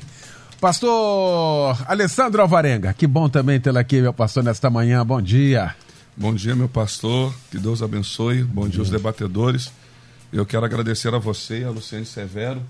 Pastor 0.60 1.76
Alessandro 1.86 2.42
Alvarenga, 2.42 2.92
que 2.92 3.06
bom 3.06 3.28
também 3.28 3.60
tê-lo 3.60 3.78
aqui, 3.78 4.00
meu 4.00 4.12
pastor, 4.12 4.42
nesta 4.42 4.68
manhã. 4.70 5.04
Bom 5.04 5.20
dia. 5.20 5.74
Bom 6.16 6.34
dia, 6.34 6.54
meu 6.54 6.68
pastor. 6.68 7.34
Que 7.50 7.58
Deus 7.58 7.82
abençoe. 7.82 8.42
Bom, 8.42 8.62
bom 8.62 8.68
dia 8.68 8.80
aos 8.80 8.90
debatedores. 8.90 9.70
Eu 10.32 10.44
quero 10.44 10.64
agradecer 10.64 11.14
a 11.14 11.18
você 11.18 11.60
e 11.60 11.64
a 11.64 11.70
Luciane 11.70 12.04
Severo 12.04 12.62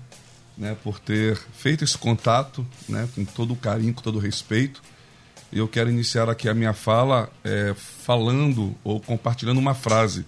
né, 0.57 0.75
por 0.83 0.99
ter 0.99 1.37
feito 1.53 1.83
esse 1.83 1.97
contato 1.97 2.65
né, 2.87 3.07
com 3.13 3.25
todo 3.25 3.53
o 3.53 3.55
carinho, 3.55 3.93
com 3.93 4.01
todo 4.01 4.17
o 4.17 4.21
respeito. 4.21 4.81
Eu 5.51 5.67
quero 5.67 5.89
iniciar 5.89 6.29
aqui 6.29 6.49
a 6.49 6.53
minha 6.53 6.73
fala 6.73 7.31
é, 7.43 7.73
falando 7.75 8.75
ou 8.83 8.99
compartilhando 8.99 9.59
uma 9.59 9.73
frase 9.73 10.25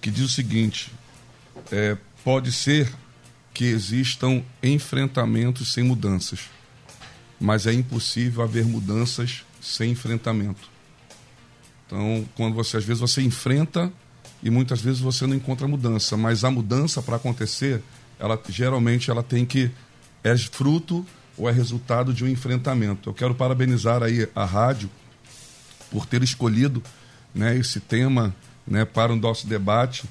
que 0.00 0.10
diz 0.10 0.24
o 0.24 0.28
seguinte: 0.28 0.92
é, 1.70 1.96
pode 2.24 2.52
ser 2.52 2.92
que 3.52 3.64
existam 3.64 4.42
enfrentamentos 4.62 5.72
sem 5.72 5.84
mudanças, 5.84 6.48
mas 7.38 7.66
é 7.66 7.72
impossível 7.72 8.42
haver 8.42 8.64
mudanças 8.64 9.44
sem 9.60 9.90
enfrentamento. 9.90 10.70
Então, 11.86 12.24
quando 12.36 12.54
você 12.54 12.76
às 12.76 12.84
vezes 12.84 13.00
você 13.00 13.20
enfrenta 13.20 13.92
e 14.42 14.48
muitas 14.48 14.80
vezes 14.80 15.00
você 15.00 15.26
não 15.26 15.34
encontra 15.34 15.68
mudança, 15.68 16.16
mas 16.16 16.44
a 16.44 16.50
mudança 16.50 17.02
para 17.02 17.16
acontecer, 17.16 17.82
ela 18.20 18.40
geralmente 18.48 19.10
ela 19.10 19.22
tem 19.22 19.44
que 19.44 19.70
é 20.22 20.36
fruto 20.36 21.04
ou 21.36 21.48
é 21.48 21.52
resultado 21.52 22.12
de 22.12 22.24
um 22.24 22.28
enfrentamento. 22.28 23.08
Eu 23.08 23.14
quero 23.14 23.34
parabenizar 23.34 24.02
aí 24.02 24.28
a 24.34 24.44
rádio 24.44 24.90
por 25.90 26.06
ter 26.06 26.22
escolhido, 26.22 26.82
né, 27.34 27.56
esse 27.56 27.80
tema 27.80 28.34
né, 28.66 28.84
para 28.84 29.12
o 29.12 29.16
nosso 29.16 29.46
debate, 29.46 30.04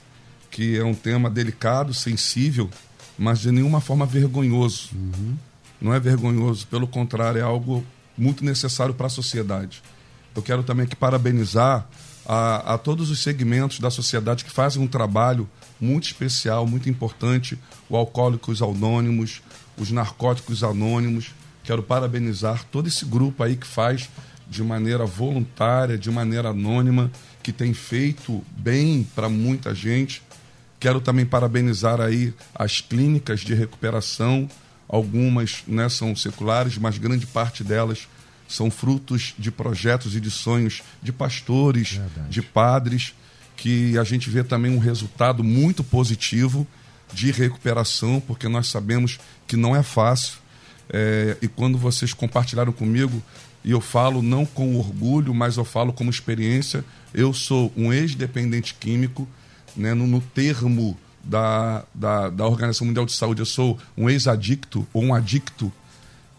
que 0.49 0.77
é 0.77 0.83
um 0.83 0.95
tema 0.95 1.29
delicado, 1.29 1.93
sensível, 1.93 2.69
mas 3.17 3.39
de 3.39 3.51
nenhuma 3.51 3.79
forma 3.79 4.05
vergonhoso. 4.05 4.89
Uhum. 4.93 5.37
Não 5.79 5.93
é 5.93 5.99
vergonhoso, 5.99 6.67
pelo 6.67 6.87
contrário, 6.87 7.39
é 7.39 7.43
algo 7.43 7.85
muito 8.17 8.43
necessário 8.43 8.93
para 8.93 9.07
a 9.07 9.09
sociedade. 9.09 9.81
Eu 10.35 10.41
quero 10.41 10.63
também 10.63 10.85
aqui 10.85 10.95
parabenizar 10.95 11.87
a, 12.25 12.73
a 12.73 12.77
todos 12.77 13.09
os 13.09 13.19
segmentos 13.19 13.79
da 13.79 13.89
sociedade 13.89 14.43
que 14.43 14.51
fazem 14.51 14.81
um 14.81 14.87
trabalho 14.87 15.49
muito 15.79 16.05
especial, 16.05 16.67
muito 16.67 16.89
importante, 16.89 17.57
o 17.89 17.95
Alcoólicos 17.95 18.61
Anônimos, 18.61 19.41
os 19.77 19.91
Narcóticos 19.91 20.63
Anônimos. 20.63 21.31
Quero 21.63 21.83
parabenizar 21.83 22.63
todo 22.65 22.87
esse 22.87 23.05
grupo 23.05 23.43
aí 23.43 23.55
que 23.55 23.67
faz 23.67 24.09
de 24.47 24.63
maneira 24.63 25.05
voluntária, 25.05 25.97
de 25.97 26.09
maneira 26.09 26.49
anônima, 26.49 27.11
que 27.43 27.53
tem 27.53 27.73
feito 27.73 28.43
bem 28.57 29.07
para 29.15 29.29
muita 29.29 29.73
gente. 29.75 30.23
Quero 30.79 30.99
também 30.99 31.25
parabenizar 31.25 32.01
aí 32.01 32.33
as 32.55 32.81
clínicas 32.81 33.41
de 33.41 33.53
recuperação. 33.53 34.49
Algumas 34.87 35.63
né, 35.67 35.87
são 35.87 36.15
seculares, 36.15 36.77
mas 36.77 36.97
grande 36.97 37.27
parte 37.27 37.63
delas 37.63 38.07
são 38.47 38.71
frutos 38.71 39.35
de 39.37 39.51
projetos 39.51 40.15
e 40.15 40.19
de 40.19 40.31
sonhos 40.31 40.81
de 41.03 41.13
pastores, 41.13 41.91
Verdade. 41.91 42.29
de 42.29 42.41
padres, 42.41 43.13
que 43.59 43.97
a 43.97 44.05
gente 44.05 44.29
vê 44.29 44.41
também 44.41 44.71
um 44.71 44.79
resultado 44.79 45.43
muito 45.43 45.83
positivo 45.83 46.65
de 47.13 47.29
recuperação, 47.29 48.21
porque 48.25 48.47
nós 48.47 48.67
sabemos 48.67 49.19
que 49.45 49.57
não 49.57 49.75
é 49.75 49.83
fácil. 49.83 50.37
É, 50.89 51.35
e 51.41 51.47
quando 51.47 51.77
vocês 51.77 52.13
compartilharam 52.13 52.71
comigo 52.71 53.21
e 53.63 53.71
eu 53.71 53.81
falo 53.81 54.21
não 54.21 54.45
com 54.45 54.77
orgulho, 54.77 55.33
mas 55.33 55.57
eu 55.57 55.65
falo 55.65 55.91
como 55.91 56.09
experiência. 56.09 56.85
Eu 57.13 57.33
sou 57.33 57.71
um 57.75 57.91
ex-dependente 57.91 58.73
químico, 58.75 59.27
né, 59.75 59.93
no, 59.93 60.07
no 60.07 60.21
termo 60.21 60.97
da, 61.21 61.83
da, 61.93 62.29
da, 62.29 62.45
Organização 62.47 62.87
Mundial 62.87 63.05
de 63.05 63.11
Saúde, 63.11 63.41
eu 63.41 63.45
sou 63.45 63.77
um 63.97 64.09
ex-adicto 64.09 64.87
ou 64.93 65.03
um 65.03 65.13
adicto, 65.13 65.71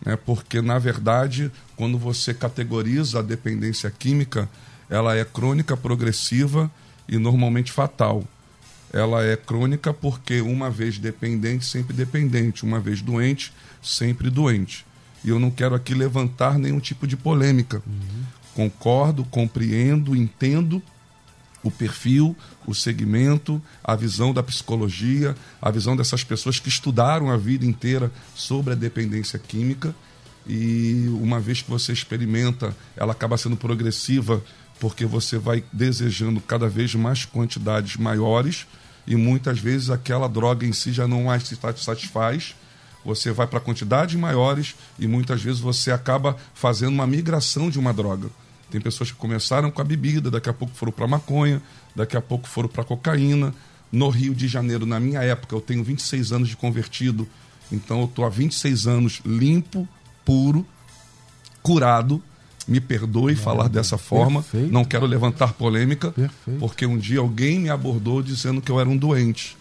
né, 0.04 0.16
porque, 0.16 0.62
na 0.62 0.78
verdade, 0.78 1.52
quando 1.76 1.98
você 1.98 2.32
categoriza 2.32 3.18
a 3.18 3.22
dependência 3.22 3.90
química, 3.90 4.48
ela 4.88 5.14
é 5.14 5.24
crônica, 5.24 5.76
progressiva 5.76 6.70
e 7.10 7.18
normalmente 7.18 7.72
fatal. 7.72 8.24
Ela 8.92 9.24
é 9.24 9.36
crônica 9.36 9.92
porque, 9.92 10.40
uma 10.40 10.70
vez 10.70 10.96
dependente, 10.96 11.64
sempre 11.64 11.94
dependente, 11.94 12.64
uma 12.64 12.78
vez 12.78 13.02
doente, 13.02 13.52
sempre 13.82 14.30
doente. 14.30 14.86
E 15.24 15.28
eu 15.28 15.38
não 15.38 15.50
quero 15.50 15.74
aqui 15.74 15.92
levantar 15.92 16.58
nenhum 16.58 16.80
tipo 16.80 17.06
de 17.06 17.16
polêmica. 17.16 17.82
Uhum. 17.86 18.24
Concordo, 18.54 19.24
compreendo, 19.24 20.16
entendo 20.16 20.82
o 21.62 21.70
perfil, 21.70 22.34
o 22.66 22.74
segmento, 22.74 23.60
a 23.84 23.94
visão 23.94 24.32
da 24.32 24.42
psicologia, 24.42 25.36
a 25.60 25.70
visão 25.70 25.94
dessas 25.94 26.24
pessoas 26.24 26.58
que 26.58 26.68
estudaram 26.68 27.30
a 27.30 27.36
vida 27.36 27.66
inteira 27.66 28.10
sobre 28.34 28.72
a 28.72 28.76
dependência 28.76 29.38
química. 29.38 29.94
E 30.46 31.06
uma 31.20 31.38
vez 31.38 31.60
que 31.60 31.70
você 31.70 31.92
experimenta, 31.92 32.74
ela 32.96 33.12
acaba 33.12 33.36
sendo 33.36 33.56
progressiva 33.56 34.42
porque 34.80 35.04
você 35.04 35.38
vai 35.38 35.62
desejando 35.70 36.40
cada 36.40 36.68
vez 36.68 36.94
mais 36.94 37.26
quantidades 37.26 37.96
maiores 37.96 38.66
e 39.06 39.14
muitas 39.14 39.58
vezes 39.58 39.90
aquela 39.90 40.26
droga 40.26 40.66
em 40.66 40.72
si 40.72 40.90
já 40.90 41.06
não 41.06 41.24
mais 41.24 41.44
se 41.44 41.56
satisfaz. 41.76 42.56
Você 43.04 43.30
vai 43.30 43.46
para 43.46 43.60
quantidades 43.60 44.14
maiores 44.16 44.74
e 44.98 45.06
muitas 45.06 45.42
vezes 45.42 45.60
você 45.60 45.92
acaba 45.92 46.36
fazendo 46.54 46.94
uma 46.94 47.06
migração 47.06 47.68
de 47.70 47.78
uma 47.78 47.92
droga. 47.92 48.28
Tem 48.70 48.80
pessoas 48.80 49.10
que 49.10 49.16
começaram 49.16 49.70
com 49.70 49.80
a 49.80 49.84
bebida, 49.84 50.30
daqui 50.30 50.48
a 50.48 50.52
pouco 50.52 50.74
foram 50.74 50.92
para 50.92 51.06
maconha, 51.06 51.60
daqui 51.94 52.16
a 52.16 52.20
pouco 52.20 52.48
foram 52.48 52.68
para 52.68 52.84
cocaína. 52.84 53.54
No 53.92 54.08
Rio 54.08 54.34
de 54.34 54.46
Janeiro, 54.46 54.86
na 54.86 55.00
minha 55.00 55.20
época, 55.20 55.54
eu 55.54 55.60
tenho 55.60 55.82
26 55.82 56.32
anos 56.32 56.48
de 56.48 56.56
convertido, 56.56 57.28
então 57.72 58.00
eu 58.00 58.04
estou 58.06 58.24
há 58.24 58.28
26 58.28 58.86
anos 58.86 59.20
limpo, 59.26 59.88
puro, 60.24 60.64
curado. 61.62 62.22
Me 62.70 62.80
perdoe 62.80 63.34
falar 63.34 63.68
dessa 63.68 63.98
forma, 63.98 64.42
perfeito. 64.42 64.72
não 64.72 64.84
quero 64.84 65.04
levantar 65.04 65.52
polêmica, 65.54 66.12
perfeito. 66.12 66.60
porque 66.60 66.86
um 66.86 66.96
dia 66.96 67.18
alguém 67.18 67.58
me 67.58 67.68
abordou 67.68 68.22
dizendo 68.22 68.60
que 68.60 68.70
eu 68.70 68.78
era 68.78 68.88
um 68.88 68.96
doente, 68.96 69.56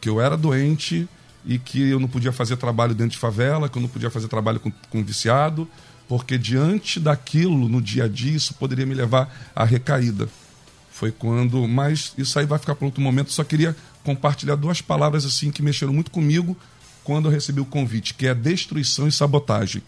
que 0.00 0.08
eu 0.08 0.20
era 0.20 0.36
doente 0.36 1.08
e 1.46 1.58
que 1.58 1.88
eu 1.88 2.00
não 2.00 2.08
podia 2.08 2.32
fazer 2.32 2.56
trabalho 2.56 2.94
dentro 2.94 3.12
de 3.12 3.18
favela, 3.18 3.68
que 3.68 3.78
eu 3.78 3.82
não 3.82 3.88
podia 3.88 4.10
fazer 4.10 4.28
trabalho 4.28 4.58
com, 4.58 4.70
com 4.90 5.04
viciado, 5.04 5.68
porque 6.08 6.36
diante 6.36 6.98
daquilo 6.98 7.68
no 7.68 7.80
dia 7.80 8.04
a 8.04 8.08
dia 8.08 8.32
isso 8.32 8.52
poderia 8.54 8.84
me 8.84 8.94
levar 8.94 9.52
à 9.54 9.64
recaída. 9.64 10.28
Foi 10.90 11.12
quando, 11.12 11.66
mas 11.68 12.12
isso 12.18 12.38
aí 12.38 12.44
vai 12.44 12.58
ficar 12.58 12.74
para 12.74 12.84
outro 12.84 13.00
momento. 13.00 13.32
Só 13.32 13.44
queria 13.44 13.74
compartilhar 14.02 14.56
duas 14.56 14.82
palavras 14.82 15.24
assim 15.24 15.50
que 15.50 15.62
mexeram 15.62 15.92
muito 15.92 16.10
comigo 16.10 16.56
quando 17.04 17.26
eu 17.26 17.32
recebi 17.32 17.60
o 17.60 17.64
convite, 17.64 18.12
que 18.12 18.26
é 18.26 18.34
destruição 18.34 19.08
e 19.08 19.12
sabotagem. 19.12 19.82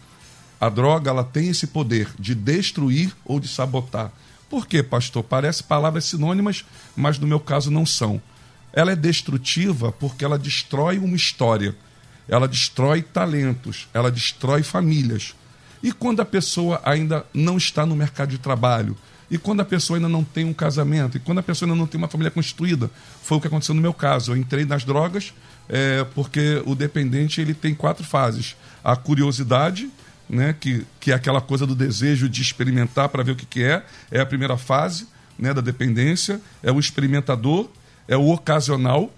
A 0.63 0.69
droga 0.69 1.09
ela 1.09 1.25
tem 1.25 1.49
esse 1.49 1.67
poder 1.67 2.07
de 2.17 2.33
destruir 2.33 3.13
ou 3.25 3.37
de 3.37 3.49
sabotar. 3.49 4.13
Por 4.49 4.65
quê, 4.65 4.81
pastor? 4.81 5.21
Parece 5.21 5.61
palavras 5.61 6.05
sinônimas, 6.05 6.63
mas 6.95 7.19
no 7.19 7.27
meu 7.27 7.37
caso 7.37 7.69
não 7.69 7.85
são. 7.85 8.21
Ela 8.71 8.93
é 8.93 8.95
destrutiva 8.95 9.91
porque 9.91 10.23
ela 10.23 10.39
destrói 10.39 10.99
uma 10.99 11.17
história, 11.17 11.75
ela 12.29 12.47
destrói 12.47 13.01
talentos, 13.01 13.89
ela 13.93 14.09
destrói 14.09 14.63
famílias, 14.63 15.35
e 15.83 15.91
quando 15.91 16.21
a 16.21 16.25
pessoa 16.25 16.81
ainda 16.85 17.25
não 17.33 17.57
está 17.57 17.85
no 17.85 17.93
mercado 17.93 18.29
de 18.29 18.37
trabalho? 18.37 18.97
E 19.29 19.37
quando 19.37 19.59
a 19.59 19.65
pessoa 19.65 19.97
ainda 19.97 20.07
não 20.07 20.23
tem 20.23 20.45
um 20.45 20.53
casamento? 20.53 21.17
E 21.17 21.19
quando 21.19 21.39
a 21.39 21.43
pessoa 21.43 21.67
ainda 21.67 21.77
não 21.77 21.87
tem 21.87 21.97
uma 21.97 22.07
família 22.07 22.31
constituída? 22.31 22.89
Foi 23.21 23.37
o 23.37 23.41
que 23.41 23.47
aconteceu 23.47 23.75
no 23.75 23.81
meu 23.81 23.93
caso. 23.93 24.31
Eu 24.31 24.37
entrei 24.37 24.63
nas 24.63 24.85
drogas 24.85 25.33
é, 25.67 26.05
porque 26.15 26.63
o 26.65 26.73
dependente 26.73 27.41
ele 27.41 27.53
tem 27.53 27.75
quatro 27.75 28.05
fases: 28.05 28.55
a 28.81 28.95
curiosidade, 28.95 29.91
né, 30.33 30.55
que, 30.59 30.85
que 30.99 31.11
é 31.11 31.15
aquela 31.15 31.39
coisa 31.39 31.65
do 31.65 31.75
desejo 31.75 32.27
de 32.27 32.41
experimentar 32.41 33.09
para 33.09 33.23
ver 33.23 33.31
o 33.31 33.35
que, 33.35 33.45
que 33.45 33.63
é, 33.63 33.83
é 34.11 34.19
a 34.19 34.25
primeira 34.25 34.57
fase 34.57 35.07
né, 35.37 35.53
da 35.53 35.61
dependência, 35.61 36.41
é 36.61 36.71
o 36.71 36.79
experimentador, 36.79 37.69
é 38.07 38.17
o 38.17 38.29
ocasional, 38.29 39.13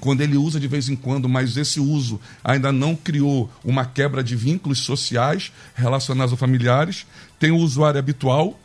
quando 0.00 0.20
ele 0.20 0.36
usa 0.36 0.60
de 0.60 0.68
vez 0.68 0.88
em 0.88 0.96
quando, 0.96 1.28
mas 1.28 1.56
esse 1.56 1.80
uso 1.80 2.20
ainda 2.42 2.70
não 2.70 2.94
criou 2.94 3.50
uma 3.64 3.84
quebra 3.84 4.22
de 4.22 4.36
vínculos 4.36 4.78
sociais 4.78 5.52
relacionados 5.74 6.32
a 6.32 6.36
familiares. 6.36 7.04
Tem 7.38 7.50
o 7.50 7.56
usuário 7.56 7.98
habitual, 7.98 8.58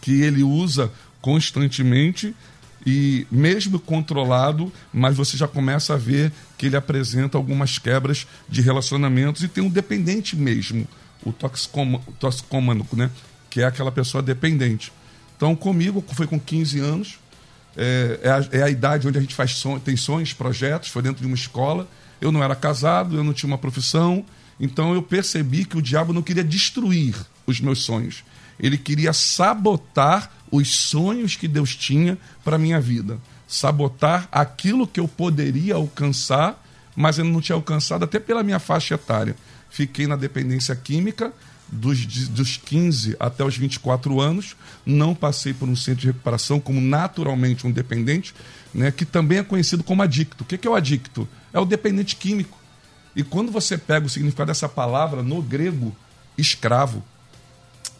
que 0.00 0.22
ele 0.22 0.42
usa 0.42 0.90
constantemente 1.20 2.34
e 2.84 3.26
mesmo 3.30 3.78
controlado, 3.78 4.72
mas 4.92 5.16
você 5.16 5.36
já 5.36 5.46
começa 5.46 5.94
a 5.94 5.96
ver 5.96 6.32
que 6.58 6.66
ele 6.66 6.76
apresenta 6.76 7.38
algumas 7.38 7.78
quebras 7.78 8.26
de 8.48 8.60
relacionamentos 8.60 9.42
e 9.42 9.48
tem 9.48 9.62
um 9.62 9.70
dependente 9.70 10.36
mesmo, 10.36 10.86
o 11.24 11.32
toxicômano, 11.32 12.86
né? 12.92 13.10
que 13.48 13.60
é 13.60 13.64
aquela 13.64 13.92
pessoa 13.92 14.22
dependente. 14.22 14.92
Então, 15.36 15.54
comigo, 15.54 16.04
foi 16.14 16.26
com 16.26 16.38
15 16.38 16.80
anos, 16.80 17.18
é, 17.76 18.20
é, 18.22 18.30
a, 18.30 18.46
é, 18.52 18.62
a, 18.62 18.70
idade 18.70 19.08
onde 19.08 19.18
a 19.18 19.20
gente 19.20 19.34
faz 19.34 19.62
tem 19.84 19.96
sonhos, 19.96 20.32
projetos, 20.32 20.88
foi 20.88 21.02
dentro 21.02 21.20
de 21.20 21.26
uma 21.26 21.34
escola. 21.34 21.88
Eu 22.20 22.30
não 22.30 22.42
era 22.42 22.54
casado, 22.54 23.16
eu 23.16 23.24
não 23.24 23.32
tinha 23.32 23.48
uma 23.48 23.58
profissão, 23.58 24.24
então 24.60 24.94
eu 24.94 25.02
percebi 25.02 25.64
que 25.64 25.76
o 25.76 25.82
diabo 25.82 26.12
não 26.12 26.22
queria 26.22 26.44
destruir 26.44 27.14
os 27.46 27.60
meus 27.60 27.82
sonhos. 27.82 28.24
Ele 28.58 28.78
queria 28.78 29.12
sabotar 29.12 30.30
os 30.52 30.68
sonhos 30.76 31.34
que 31.34 31.48
Deus 31.48 31.74
tinha 31.74 32.18
para 32.44 32.58
minha 32.58 32.78
vida. 32.78 33.18
Sabotar 33.48 34.28
aquilo 34.30 34.86
que 34.86 35.00
eu 35.00 35.08
poderia 35.08 35.74
alcançar, 35.74 36.62
mas 36.94 37.18
eu 37.18 37.24
não 37.24 37.40
tinha 37.40 37.56
alcançado 37.56 38.04
até 38.04 38.20
pela 38.20 38.42
minha 38.42 38.58
faixa 38.58 38.94
etária. 38.94 39.34
Fiquei 39.70 40.06
na 40.06 40.14
dependência 40.14 40.76
química, 40.76 41.32
dos, 41.72 42.04
dos 42.28 42.58
15 42.58 43.16
até 43.18 43.42
os 43.42 43.56
24 43.56 44.20
anos, 44.20 44.54
não 44.84 45.14
passei 45.14 45.54
por 45.54 45.66
um 45.66 45.74
centro 45.74 46.02
de 46.02 46.06
recuperação 46.08 46.60
como 46.60 46.82
naturalmente 46.82 47.66
um 47.66 47.72
dependente, 47.72 48.34
né, 48.74 48.90
que 48.90 49.06
também 49.06 49.38
é 49.38 49.42
conhecido 49.42 49.82
como 49.82 50.02
adicto. 50.02 50.44
O 50.44 50.46
que 50.46 50.66
é 50.68 50.70
o 50.70 50.74
adicto? 50.74 51.26
É 51.50 51.58
o 51.58 51.64
dependente 51.64 52.14
químico. 52.14 52.58
E 53.16 53.24
quando 53.24 53.50
você 53.50 53.78
pega 53.78 54.04
o 54.04 54.10
significado 54.10 54.48
dessa 54.48 54.68
palavra 54.68 55.22
no 55.22 55.40
grego, 55.40 55.96
escravo, 56.36 57.02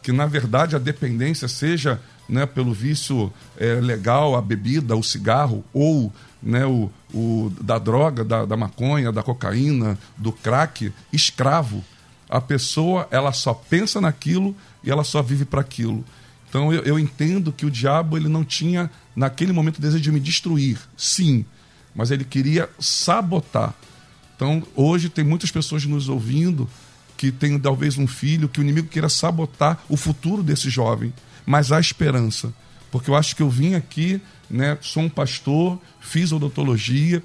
que 0.03 0.13
na 0.13 0.27
verdade 0.27 0.77
a 0.77 0.79
dependência 0.79 1.49
seja 1.49 1.99
né, 2.29 2.47
pelo 2.47 2.73
vício 2.73 3.33
é, 3.57 3.75
legal, 3.75 4.37
a 4.37 4.43
bebida, 4.43 4.97
o 4.97 5.03
cigarro, 5.03 5.65
ou 5.73 6.13
né, 6.43 6.65
o, 6.67 6.91
o 7.13 7.53
da 7.61 7.79
droga, 7.79 8.25
da, 8.25 8.45
da 8.45 8.57
maconha, 8.57 9.13
da 9.13 9.23
cocaína, 9.23 9.99
do 10.17 10.33
crack, 10.33 10.93
escravo 11.13 11.85
a 12.33 12.41
pessoa 12.41 13.07
ela 13.11 13.31
só 13.31 13.53
pensa 13.53 14.01
naquilo 14.01 14.57
e 14.83 14.91
ela 14.91 15.05
só 15.05 15.21
vive 15.21 15.45
para 15.45 15.61
aquilo. 15.61 16.03
Então 16.49 16.73
eu, 16.73 16.83
eu, 16.83 16.99
entendo 16.99 17.53
que 17.53 17.67
o 17.67 17.71
diabo 17.71 18.17
ele 18.17 18.27
não 18.27 18.43
tinha 18.43 18.91
naquele 19.15 19.53
momento 19.53 19.83
desejo 19.83 20.03
de 20.03 20.11
me 20.11 20.19
destruir, 20.19 20.79
sim, 20.97 21.45
mas 21.95 22.11
ele 22.11 22.25
queria 22.25 22.71
sabotar. 22.79 23.75
Então 24.35 24.63
hoje 24.75 25.11
tem 25.11 25.23
muitas 25.23 25.51
pessoas 25.51 25.85
nos 25.85 26.09
ouvindo 26.09 26.67
que 27.19 27.31
tem 27.31 27.59
talvez 27.59 27.99
um 27.99 28.07
filho 28.07 28.49
que 28.49 28.61
o 28.61 28.63
inimigo 28.63 28.89
queira 28.89 29.11
sabotar 29.11 29.85
o 29.87 29.97
futuro 29.97 30.43
desse 30.43 30.71
jovem, 30.71 31.13
mas 31.45 31.73
há 31.73 31.81
esperança, 31.81 32.53
porque 32.91 33.11
eu 33.11 33.17
acho 33.17 33.35
que 33.35 33.43
eu 33.43 33.51
vim 33.51 33.75
aqui, 33.75 34.21
né, 34.49 34.77
sou 34.81 35.03
um 35.03 35.09
pastor, 35.09 35.79
fiz 36.01 36.33
odontologia, 36.33 37.23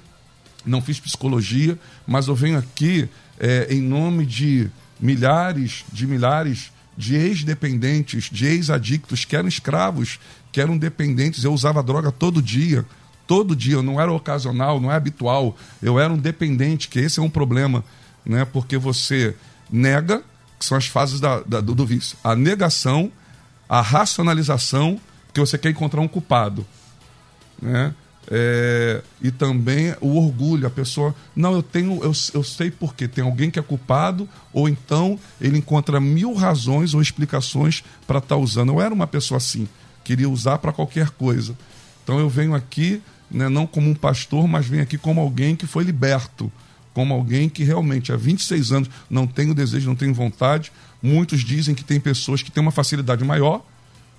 não 0.64 0.82
fiz 0.82 0.98
psicologia, 0.98 1.78
mas 2.06 2.28
eu 2.28 2.34
venho 2.34 2.58
aqui 2.58 3.08
é, 3.38 3.68
em 3.70 3.80
nome 3.80 4.26
de 4.26 4.70
milhares 5.00 5.84
de 5.92 6.06
milhares 6.06 6.72
de 6.96 7.14
ex-dependentes, 7.14 8.28
de 8.28 8.44
ex-adictos, 8.44 9.24
que 9.24 9.36
eram 9.36 9.46
escravos, 9.46 10.18
que 10.50 10.60
eram 10.60 10.76
dependentes. 10.76 11.44
Eu 11.44 11.52
usava 11.52 11.80
droga 11.80 12.10
todo 12.10 12.42
dia, 12.42 12.84
todo 13.24 13.54
dia, 13.54 13.74
eu 13.74 13.84
não 13.84 14.00
era 14.00 14.12
ocasional, 14.12 14.80
não 14.80 14.90
é 14.90 14.96
habitual. 14.96 15.56
Eu 15.80 16.00
era 16.00 16.12
um 16.12 16.18
dependente, 16.18 16.88
que 16.88 16.98
esse 16.98 17.20
é 17.20 17.22
um 17.22 17.30
problema, 17.30 17.84
né? 18.26 18.44
porque 18.44 18.76
você 18.76 19.36
nega, 19.70 20.24
que 20.58 20.64
são 20.64 20.76
as 20.76 20.88
fases 20.88 21.20
da, 21.20 21.40
da, 21.42 21.60
do, 21.60 21.72
do 21.72 21.86
vício, 21.86 22.16
a 22.24 22.34
negação, 22.34 23.12
a 23.68 23.80
racionalização, 23.80 24.98
que 25.32 25.40
você 25.40 25.58
quer 25.58 25.70
encontrar 25.70 26.00
um 26.00 26.08
culpado. 26.08 26.66
Né? 27.60 27.94
É, 28.30 29.02
e 29.22 29.30
também 29.30 29.94
o 30.00 30.16
orgulho, 30.16 30.66
a 30.66 30.70
pessoa, 30.70 31.14
não, 31.34 31.54
eu 31.54 31.62
tenho, 31.62 31.94
eu, 32.02 32.12
eu 32.34 32.44
sei 32.44 32.70
porque 32.70 33.08
tem 33.08 33.24
alguém 33.24 33.50
que 33.50 33.58
é 33.58 33.62
culpado, 33.62 34.28
ou 34.52 34.68
então 34.68 35.18
ele 35.40 35.58
encontra 35.58 35.98
mil 35.98 36.34
razões 36.34 36.92
ou 36.92 37.00
explicações 37.00 37.82
para 38.06 38.18
estar 38.18 38.34
tá 38.34 38.40
usando. 38.40 38.72
Eu 38.72 38.80
era 38.80 38.92
uma 38.92 39.06
pessoa 39.06 39.38
assim, 39.38 39.66
queria 40.04 40.28
usar 40.28 40.58
para 40.58 40.72
qualquer 40.72 41.10
coisa. 41.10 41.56
Então 42.04 42.18
eu 42.18 42.28
venho 42.28 42.54
aqui, 42.54 43.02
né, 43.30 43.48
não 43.48 43.66
como 43.66 43.88
um 43.88 43.94
pastor, 43.94 44.46
mas 44.46 44.66
venho 44.66 44.82
aqui 44.82 44.98
como 44.98 45.20
alguém 45.20 45.56
que 45.56 45.66
foi 45.66 45.84
liberto, 45.84 46.52
como 46.92 47.14
alguém 47.14 47.48
que 47.48 47.64
realmente 47.64 48.12
há 48.12 48.16
26 48.16 48.72
anos 48.72 48.90
não 49.08 49.26
tem 49.26 49.50
o 49.50 49.54
desejo, 49.54 49.88
não 49.88 49.96
tem 49.96 50.12
vontade. 50.12 50.70
Muitos 51.02 51.40
dizem 51.40 51.74
que 51.74 51.84
tem 51.84 52.00
pessoas 52.00 52.42
que 52.42 52.50
têm 52.50 52.60
uma 52.60 52.72
facilidade 52.72 53.24
maior 53.24 53.62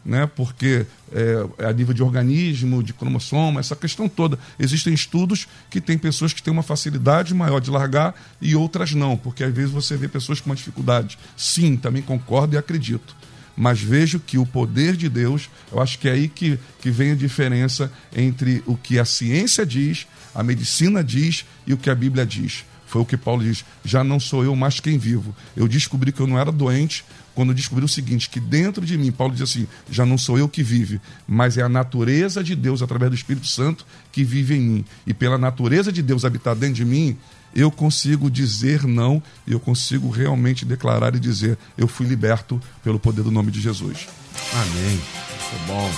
né? 0.03 0.29
porque 0.35 0.85
é, 1.11 1.65
a 1.65 1.73
nível 1.73 1.93
de 1.93 2.01
organismo, 2.01 2.81
de 2.81 2.93
cromossoma, 2.93 3.59
essa 3.59 3.75
questão 3.75 4.07
toda. 4.07 4.39
Existem 4.57 4.93
estudos 4.93 5.47
que 5.69 5.81
tem 5.81 5.97
pessoas 5.97 6.33
que 6.33 6.41
têm 6.41 6.51
uma 6.51 6.63
facilidade 6.63 7.33
maior 7.33 7.59
de 7.59 7.69
largar 7.69 8.15
e 8.41 8.55
outras 8.55 8.93
não, 8.93 9.17
porque 9.17 9.43
às 9.43 9.53
vezes 9.53 9.71
você 9.71 9.97
vê 9.97 10.07
pessoas 10.07 10.39
com 10.39 10.49
uma 10.49 10.55
dificuldade. 10.55 11.17
Sim, 11.35 11.75
também 11.75 12.01
concordo 12.01 12.55
e 12.55 12.57
acredito. 12.57 13.15
Mas 13.55 13.81
vejo 13.81 14.19
que 14.19 14.37
o 14.37 14.45
poder 14.45 14.95
de 14.95 15.09
Deus, 15.09 15.49
eu 15.71 15.81
acho 15.81 15.99
que 15.99 16.07
é 16.07 16.13
aí 16.13 16.29
que, 16.29 16.57
que 16.81 16.89
vem 16.89 17.11
a 17.11 17.15
diferença 17.15 17.91
entre 18.15 18.63
o 18.65 18.77
que 18.77 18.97
a 18.97 19.03
ciência 19.03 19.65
diz, 19.65 20.07
a 20.33 20.41
medicina 20.41 21.03
diz 21.03 21.45
e 21.67 21.73
o 21.73 21.77
que 21.77 21.89
a 21.89 21.95
Bíblia 21.95 22.25
diz. 22.25 22.63
Foi 22.89 23.01
o 23.01 23.05
que 23.05 23.15
Paulo 23.15 23.43
diz: 23.43 23.63
já 23.85 24.03
não 24.03 24.19
sou 24.19 24.43
eu 24.43 24.55
mais 24.55 24.79
quem 24.79 24.97
vivo. 24.97 25.33
Eu 25.55 25.67
descobri 25.67 26.11
que 26.11 26.19
eu 26.19 26.27
não 26.27 26.39
era 26.39 26.51
doente 26.51 27.05
quando 27.35 27.53
descobri 27.53 27.85
o 27.85 27.87
seguinte: 27.87 28.29
que 28.29 28.39
dentro 28.39 28.83
de 28.83 28.97
mim, 28.97 29.11
Paulo 29.11 29.31
diz 29.31 29.43
assim, 29.43 29.67
já 29.89 30.05
não 30.05 30.17
sou 30.17 30.39
eu 30.39 30.49
que 30.49 30.63
vive, 30.63 30.99
mas 31.27 31.55
é 31.55 31.61
a 31.61 31.69
natureza 31.69 32.43
de 32.43 32.55
Deus 32.55 32.81
através 32.81 33.11
do 33.11 33.15
Espírito 33.15 33.45
Santo 33.45 33.85
que 34.11 34.23
vive 34.23 34.55
em 34.55 34.59
mim. 34.59 34.85
E 35.05 35.13
pela 35.13 35.37
natureza 35.37 35.91
de 35.91 36.01
Deus 36.01 36.25
habitar 36.25 36.55
dentro 36.55 36.75
de 36.75 36.85
mim, 36.85 37.15
eu 37.55 37.69
consigo 37.69 38.29
dizer 38.29 38.83
não 38.85 39.21
e 39.45 39.51
eu 39.51 39.59
consigo 39.59 40.09
realmente 40.09 40.65
declarar 40.65 41.13
e 41.13 41.19
dizer: 41.19 41.59
eu 41.77 41.87
fui 41.87 42.07
liberto 42.07 42.59
pelo 42.83 42.99
poder 42.99 43.21
do 43.21 43.29
nome 43.29 43.51
de 43.51 43.61
Jesus. 43.61 44.07
Amém. 44.51 44.99
Muito 44.99 45.67
bom. 45.67 45.91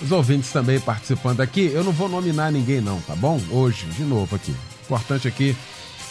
Os 0.00 0.10
ouvintes 0.12 0.50
também 0.50 0.80
participando 0.80 1.42
aqui. 1.42 1.70
Eu 1.72 1.84
não 1.84 1.92
vou 1.92 2.08
nominar 2.08 2.50
ninguém, 2.50 2.80
não, 2.80 3.02
tá 3.02 3.14
bom? 3.14 3.38
Hoje, 3.50 3.84
de 3.86 4.02
novo 4.02 4.34
aqui. 4.34 4.54
Importante 4.82 5.28
aqui 5.28 5.54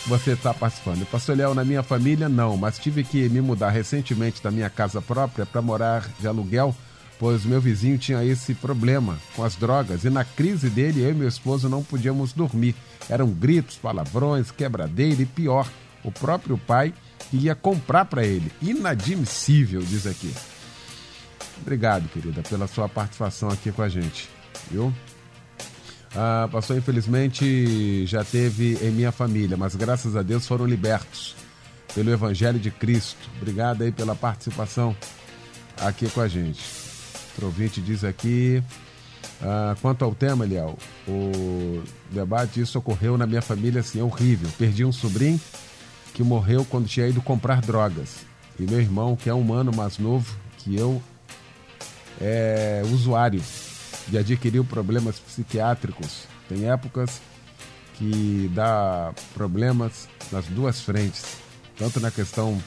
você 0.07 0.31
está 0.31 0.53
participando. 0.53 1.05
Pastor 1.05 1.37
Léo, 1.37 1.53
na 1.53 1.65
minha 1.65 1.81
família, 1.81 2.29
não, 2.29 2.55
mas 2.55 2.77
tive 2.77 3.03
que 3.03 3.27
me 3.27 3.41
mudar 3.41 3.69
recentemente 3.69 4.41
da 4.41 4.51
minha 4.51 4.69
casa 4.69 5.01
própria 5.01 5.45
para 5.45 5.61
morar 5.61 6.07
de 6.19 6.27
aluguel, 6.27 6.75
pois 7.19 7.43
meu 7.43 7.59
vizinho 7.59 7.97
tinha 7.97 8.23
esse 8.23 8.53
problema 8.53 9.17
com 9.35 9.43
as 9.43 9.55
drogas 9.55 10.03
e 10.03 10.09
na 10.09 10.23
crise 10.23 10.69
dele, 10.69 11.01
eu 11.01 11.11
e 11.11 11.13
meu 11.13 11.27
esposo 11.27 11.67
não 11.67 11.83
podíamos 11.83 12.33
dormir. 12.33 12.75
Eram 13.09 13.29
gritos, 13.29 13.77
palavrões, 13.77 14.51
quebradeira 14.51 15.21
e 15.21 15.25
pior, 15.25 15.67
o 16.03 16.11
próprio 16.11 16.57
pai 16.57 16.93
ia 17.33 17.55
comprar 17.55 18.05
para 18.05 18.23
ele. 18.23 18.51
Inadmissível, 18.61 19.81
diz 19.81 20.05
aqui. 20.05 20.33
Obrigado, 21.61 22.07
querida, 22.09 22.43
pela 22.43 22.67
sua 22.67 22.87
participação 22.87 23.49
aqui 23.49 23.71
com 23.71 23.81
a 23.81 23.89
gente, 23.89 24.29
viu? 24.69 24.93
Ah, 26.15 26.47
pastor, 26.49 26.77
infelizmente 26.77 28.05
já 28.05 28.23
teve 28.23 28.77
em 28.81 28.89
minha 28.89 29.11
família, 29.11 29.57
mas 29.57 29.75
graças 29.75 30.15
a 30.15 30.21
Deus 30.21 30.47
foram 30.47 30.65
libertos 30.65 31.35
pelo 31.93 32.09
Evangelho 32.09 32.57
de 32.57 32.71
Cristo. 32.71 33.29
Obrigado 33.37 33.81
aí 33.81 33.91
pela 33.91 34.15
participação 34.15 34.95
aqui 35.77 36.09
com 36.09 36.21
a 36.21 36.27
gente. 36.27 36.63
O 37.41 37.45
ouvinte 37.45 37.81
diz 37.81 38.05
aqui, 38.05 38.63
ah, 39.41 39.75
quanto 39.81 40.05
ao 40.05 40.15
tema, 40.15 40.45
Eliel, 40.45 40.77
o 41.05 41.83
debate, 42.09 42.61
isso 42.61 42.79
ocorreu 42.79 43.17
na 43.17 43.27
minha 43.27 43.41
família, 43.41 43.81
assim, 43.81 43.99
é 43.99 44.03
horrível. 44.03 44.49
Perdi 44.57 44.85
um 44.85 44.93
sobrinho 44.93 45.39
que 46.13 46.23
morreu 46.23 46.63
quando 46.63 46.87
tinha 46.87 47.07
ido 47.07 47.21
comprar 47.21 47.59
drogas. 47.59 48.25
E 48.57 48.63
meu 48.63 48.79
irmão, 48.79 49.17
que 49.17 49.29
é 49.29 49.33
um 49.33 49.53
ano 49.53 49.75
mais 49.75 49.97
novo 49.97 50.33
que 50.59 50.77
eu, 50.77 51.01
é 52.21 52.81
usuário 52.85 53.41
de 54.07 54.17
adquirir 54.17 54.63
problemas 54.63 55.19
psiquiátricos. 55.19 56.27
Tem 56.47 56.69
épocas 56.69 57.21
que 57.95 58.51
dá 58.53 59.13
problemas 59.33 60.07
nas 60.31 60.45
duas 60.45 60.81
frentes, 60.81 61.37
tanto 61.77 61.99
na 61.99 62.11
questão 62.11 62.61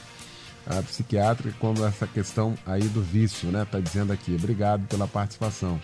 a, 0.65 0.81
psiquiátrica 0.81 1.55
como 1.59 1.85
essa 1.85 2.07
questão 2.07 2.55
aí 2.65 2.83
do 2.83 3.01
vício, 3.01 3.49
né? 3.49 3.65
Tá 3.65 3.79
dizendo 3.79 4.11
aqui. 4.11 4.35
Obrigado 4.35 4.87
pela 4.87 5.07
participação. 5.07 5.79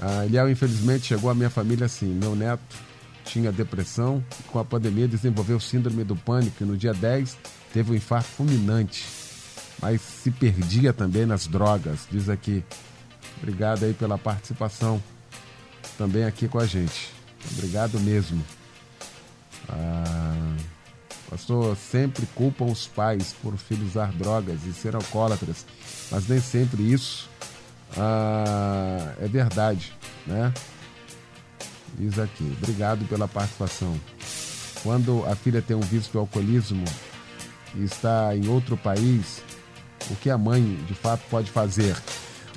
Ah, 0.00 0.24
Eliel, 0.26 0.50
infelizmente, 0.50 1.06
chegou 1.06 1.30
a 1.30 1.34
minha 1.34 1.50
família 1.50 1.86
assim. 1.86 2.06
Meu 2.06 2.34
neto 2.34 2.90
tinha 3.24 3.52
depressão, 3.52 4.24
com 4.50 4.58
a 4.58 4.64
pandemia 4.64 5.06
desenvolveu 5.06 5.60
síndrome 5.60 6.02
do 6.02 6.16
pânico 6.16 6.64
e 6.64 6.66
no 6.66 6.76
dia 6.76 6.92
10 6.92 7.38
teve 7.72 7.92
um 7.92 7.94
infarto 7.94 8.28
fulminante, 8.30 9.06
mas 9.80 10.00
se 10.00 10.30
perdia 10.32 10.92
também 10.92 11.24
nas 11.24 11.46
drogas, 11.46 12.08
diz 12.10 12.28
aqui. 12.28 12.64
Obrigado 13.38 13.84
aí 13.84 13.94
pela 13.94 14.18
participação 14.18 15.02
também 15.96 16.24
aqui 16.24 16.48
com 16.48 16.58
a 16.58 16.66
gente. 16.66 17.10
Obrigado 17.52 17.98
mesmo. 18.00 18.44
Ah, 19.68 20.56
pastor, 21.28 21.76
sempre 21.76 22.26
culpam 22.34 22.66
os 22.66 22.86
pais 22.86 23.34
por 23.42 23.54
o 23.54 23.58
filho 23.58 23.86
usar 23.86 24.12
drogas 24.12 24.64
e 24.66 24.72
ser 24.72 24.94
alcoólatras, 24.94 25.64
mas 26.10 26.26
nem 26.28 26.40
sempre 26.40 26.82
isso 26.82 27.30
ah, 27.96 29.14
é 29.20 29.26
verdade, 29.26 29.92
né? 30.26 30.52
Diz 31.98 32.18
aqui. 32.18 32.56
Obrigado 32.58 33.04
pela 33.06 33.26
participação. 33.26 33.98
Quando 34.82 35.24
a 35.26 35.34
filha 35.34 35.60
tem 35.60 35.76
um 35.76 35.80
vício 35.80 36.12
de 36.12 36.18
alcoolismo 36.18 36.84
e 37.74 37.84
está 37.84 38.34
em 38.34 38.48
outro 38.48 38.76
país, 38.76 39.42
o 40.10 40.16
que 40.16 40.30
a 40.30 40.38
mãe 40.38 40.76
de 40.86 40.94
fato 40.94 41.22
pode 41.28 41.50
fazer? 41.50 41.96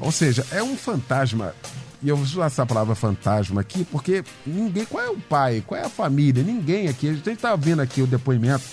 Ou 0.04 0.12
seja, 0.12 0.46
é 0.52 0.62
um 0.62 0.76
fantasma. 0.76 1.56
E 2.02 2.10
eu 2.10 2.18
vou 2.18 2.26
usar 2.26 2.48
essa 2.48 2.66
palavra 2.66 2.94
fantasma 2.94 3.62
aqui, 3.62 3.86
porque 3.86 4.22
ninguém. 4.46 4.84
Qual 4.86 5.02
é 5.02 5.10
o 5.10 5.18
pai? 5.18 5.64
Qual 5.66 5.80
é 5.80 5.86
a 5.86 5.90
família? 5.90 6.44
Ninguém 6.44 6.90
aqui. 6.90 7.08
A 7.08 7.14
gente 7.14 7.30
está 7.30 7.56
vendo 7.56 7.82
aqui 7.82 8.02
o 8.02 8.08
depoimento 8.08 8.66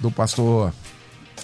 do 0.00 0.10
pastor 0.10 0.72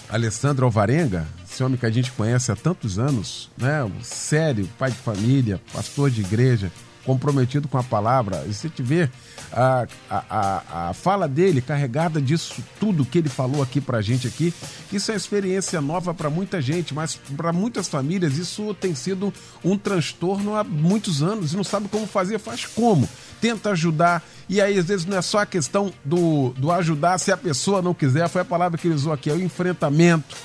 Alessandro 0.09 0.65
Alvarenga, 0.65 1.27
esse 1.49 1.63
homem 1.63 1.77
que 1.77 1.85
a 1.85 1.91
gente 1.91 2.11
conhece 2.13 2.51
há 2.51 2.57
tantos 2.57 2.99
anos, 2.99 3.51
né? 3.59 3.89
Sério, 4.03 4.67
pai 4.79 4.91
de 4.91 4.97
família, 4.97 5.61
pastor 5.73 6.11
de 6.11 6.23
igreja 6.23 6.73
comprometido 7.09 7.67
com 7.69 7.79
a 7.79 7.83
palavra. 7.83 8.45
E 8.47 8.53
se 8.53 8.69
tiver 8.69 9.11
a, 9.51 9.87
a, 10.11 10.89
a, 10.91 10.93
fala 10.93 11.27
dele 11.27 11.63
carregada 11.63 12.21
disso 12.21 12.63
tudo 12.79 13.03
que 13.03 13.17
ele 13.17 13.31
falou 13.31 13.63
aqui 13.63 13.81
pra 13.81 14.03
gente 14.03 14.27
aqui, 14.27 14.53
isso 14.93 15.11
é 15.11 15.17
experiência 15.17 15.81
nova 15.81 16.13
para 16.13 16.29
muita 16.29 16.61
gente, 16.61 16.93
mas 16.93 17.19
para 17.35 17.51
muitas 17.51 17.89
famílias 17.89 18.37
isso 18.37 18.75
tem 18.75 18.95
sido 18.95 19.33
um 19.65 19.79
transtorno 19.79 20.55
há 20.55 20.63
muitos 20.63 21.23
anos 21.23 21.55
e 21.55 21.57
não 21.57 21.65
sabe 21.65 21.89
como 21.89 22.07
fazer, 22.07 22.39
faz 22.39 22.67
como? 22.67 23.09
Tenta 23.41 23.71
ajudar, 23.71 24.23
e 24.47 24.61
aí 24.61 24.77
às 24.79 24.85
vezes 24.85 25.07
não 25.07 25.17
é 25.17 25.23
só 25.23 25.39
a 25.39 25.47
questão 25.47 25.91
do, 26.05 26.51
do 26.59 26.71
ajudar 26.71 27.17
se 27.17 27.33
a 27.33 27.39
pessoa 27.39 27.81
não 27.81 27.95
quiser, 27.95 28.29
foi 28.29 28.43
a 28.43 28.45
palavra 28.45 28.77
que 28.77 28.87
ele 28.87 28.95
usou 28.95 29.15
aqui, 29.15 29.31
é 29.31 29.33
o 29.33 29.41
enfrentamento, 29.41 30.37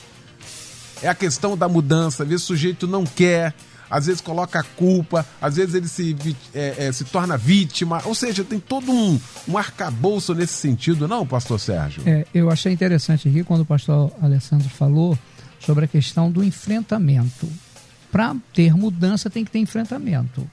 é 1.01 1.09
a 1.09 1.15
questão 1.15 1.57
da 1.57 1.67
mudança, 1.67 2.23
às 2.23 2.29
o 2.29 2.39
sujeito 2.39 2.87
não 2.87 3.05
quer, 3.05 3.53
às 3.93 4.07
vezes 4.07 4.21
coloca 4.21 4.59
a 4.59 4.63
culpa, 4.63 5.23
às 5.39 5.55
vezes 5.55 5.75
ele 5.75 5.87
se, 5.87 6.35
é, 6.51 6.87
é, 6.87 6.91
se 6.91 7.05
torna 7.05 7.37
vítima, 7.37 8.01
ou 8.05 8.15
seja, 8.15 8.43
tem 8.43 8.59
todo 8.59 8.91
um, 8.91 9.19
um 9.47 9.55
arcabouço 9.55 10.33
nesse 10.33 10.53
sentido, 10.53 11.07
não, 11.07 11.27
pastor 11.27 11.59
Sérgio? 11.59 12.01
É, 12.03 12.25
eu 12.33 12.49
achei 12.49 12.73
interessante 12.73 13.29
aqui 13.29 13.43
quando 13.43 13.61
o 13.61 13.65
pastor 13.65 14.11
Alessandro 14.19 14.67
falou 14.67 15.15
sobre 15.59 15.85
a 15.85 15.87
questão 15.87 16.31
do 16.31 16.43
enfrentamento. 16.43 17.47
Para 18.11 18.35
ter 18.51 18.75
mudança 18.75 19.29
tem 19.29 19.45
que 19.45 19.51
ter 19.51 19.59
enfrentamento. 19.59 20.49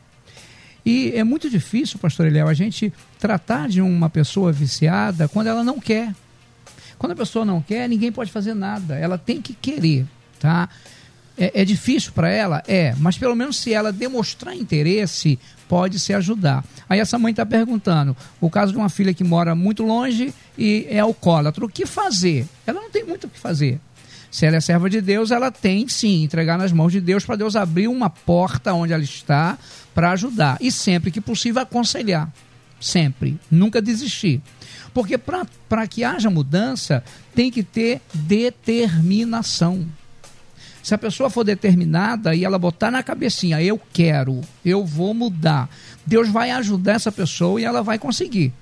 E 0.84 1.12
é 1.14 1.24
muito 1.24 1.48
difícil, 1.48 1.98
pastor 1.98 2.26
Eliel, 2.26 2.46
a 2.46 2.54
gente 2.54 2.92
tratar 3.18 3.70
de 3.70 3.80
uma 3.80 4.10
pessoa 4.10 4.52
viciada 4.52 5.28
quando 5.28 5.46
ela 5.46 5.64
não 5.64 5.80
quer. 5.80 6.14
Quando 6.98 7.12
a 7.12 7.16
pessoa 7.16 7.46
não 7.46 7.62
quer, 7.62 7.88
ninguém 7.88 8.12
pode 8.12 8.30
fazer 8.30 8.52
nada. 8.52 8.96
Ela 8.96 9.16
tem 9.16 9.40
que 9.40 9.54
querer, 9.54 10.06
tá? 10.38 10.68
É, 11.40 11.62
é 11.62 11.64
difícil 11.64 12.12
para 12.12 12.28
ela? 12.28 12.62
É, 12.68 12.94
mas 12.98 13.16
pelo 13.16 13.34
menos 13.34 13.56
se 13.56 13.72
ela 13.72 13.90
demonstrar 13.90 14.54
interesse, 14.54 15.38
pode 15.66 15.98
se 15.98 16.12
ajudar. 16.12 16.62
Aí 16.86 17.00
essa 17.00 17.18
mãe 17.18 17.30
está 17.30 17.46
perguntando: 17.46 18.14
o 18.38 18.50
caso 18.50 18.72
de 18.72 18.78
uma 18.78 18.90
filha 18.90 19.14
que 19.14 19.24
mora 19.24 19.54
muito 19.54 19.82
longe 19.82 20.34
e 20.58 20.86
é 20.90 20.98
alcoólatra, 20.98 21.64
o 21.64 21.68
que 21.68 21.86
fazer? 21.86 22.46
Ela 22.66 22.82
não 22.82 22.90
tem 22.90 23.04
muito 23.04 23.26
o 23.26 23.30
que 23.30 23.38
fazer. 23.38 23.80
Se 24.30 24.46
ela 24.46 24.56
é 24.56 24.60
serva 24.60 24.88
de 24.88 25.00
Deus, 25.00 25.30
ela 25.30 25.50
tem 25.50 25.88
sim 25.88 26.22
entregar 26.22 26.58
nas 26.58 26.70
mãos 26.70 26.92
de 26.92 27.00
Deus 27.00 27.24
para 27.24 27.36
Deus 27.36 27.56
abrir 27.56 27.88
uma 27.88 28.10
porta 28.10 28.72
onde 28.74 28.92
ela 28.92 29.02
está 29.02 29.58
para 29.94 30.12
ajudar 30.12 30.58
e 30.60 30.70
sempre 30.70 31.10
que 31.10 31.20
possível 31.20 31.62
aconselhar. 31.62 32.30
Sempre, 32.78 33.38
nunca 33.50 33.82
desistir. 33.82 34.40
Porque 34.94 35.18
para 35.18 35.86
que 35.88 36.04
haja 36.04 36.30
mudança, 36.30 37.02
tem 37.34 37.50
que 37.50 37.62
ter 37.62 38.00
determinação. 38.14 39.86
Se 40.82 40.94
a 40.94 40.98
pessoa 40.98 41.28
for 41.28 41.44
determinada 41.44 42.34
e 42.34 42.44
ela 42.44 42.58
botar 42.58 42.90
na 42.90 43.02
cabecinha, 43.02 43.62
eu 43.62 43.80
quero, 43.92 44.40
eu 44.64 44.84
vou 44.84 45.12
mudar, 45.12 45.68
Deus 46.06 46.28
vai 46.28 46.50
ajudar 46.52 46.92
essa 46.92 47.12
pessoa 47.12 47.60
e 47.60 47.64
ela 47.64 47.82
vai 47.82 47.98
conseguir. 47.98 48.52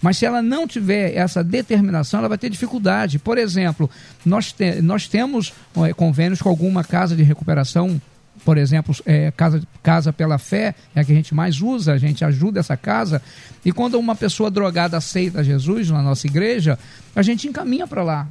Mas 0.00 0.18
se 0.18 0.26
ela 0.26 0.42
não 0.42 0.66
tiver 0.66 1.14
essa 1.14 1.42
determinação, 1.42 2.20
ela 2.20 2.28
vai 2.28 2.38
ter 2.38 2.50
dificuldade. 2.50 3.18
Por 3.18 3.38
exemplo, 3.38 3.90
nós, 4.24 4.52
te, 4.52 4.80
nós 4.82 5.08
temos 5.08 5.52
é, 5.84 5.92
convênios 5.92 6.42
com 6.42 6.48
alguma 6.48 6.84
casa 6.84 7.16
de 7.16 7.22
recuperação, 7.22 8.00
por 8.44 8.58
exemplo, 8.58 8.94
é, 9.06 9.30
casa, 9.30 9.62
casa 9.82 10.12
pela 10.12 10.38
Fé, 10.38 10.74
é 10.94 11.00
a 11.00 11.04
que 11.04 11.12
a 11.12 11.14
gente 11.14 11.34
mais 11.34 11.60
usa, 11.60 11.92
a 11.92 11.98
gente 11.98 12.24
ajuda 12.24 12.60
essa 12.60 12.76
casa. 12.76 13.22
E 13.64 13.72
quando 13.72 13.98
uma 13.98 14.14
pessoa 14.14 14.50
drogada 14.50 14.96
aceita 14.96 15.42
Jesus 15.42 15.90
na 15.90 16.02
nossa 16.02 16.26
igreja, 16.26 16.78
a 17.14 17.22
gente 17.22 17.48
encaminha 17.48 17.86
para 17.86 18.02
lá. 18.02 18.28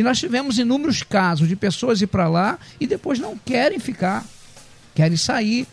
E 0.00 0.02
nós 0.02 0.18
tivemos 0.18 0.58
inúmeros 0.58 1.02
casos 1.02 1.46
de 1.46 1.54
pessoas 1.54 2.00
ir 2.00 2.06
para 2.06 2.26
lá 2.26 2.58
e 2.80 2.86
depois 2.86 3.18
não 3.18 3.36
querem 3.36 3.78
ficar, 3.78 4.24
querem 4.94 5.18
sair. 5.18 5.66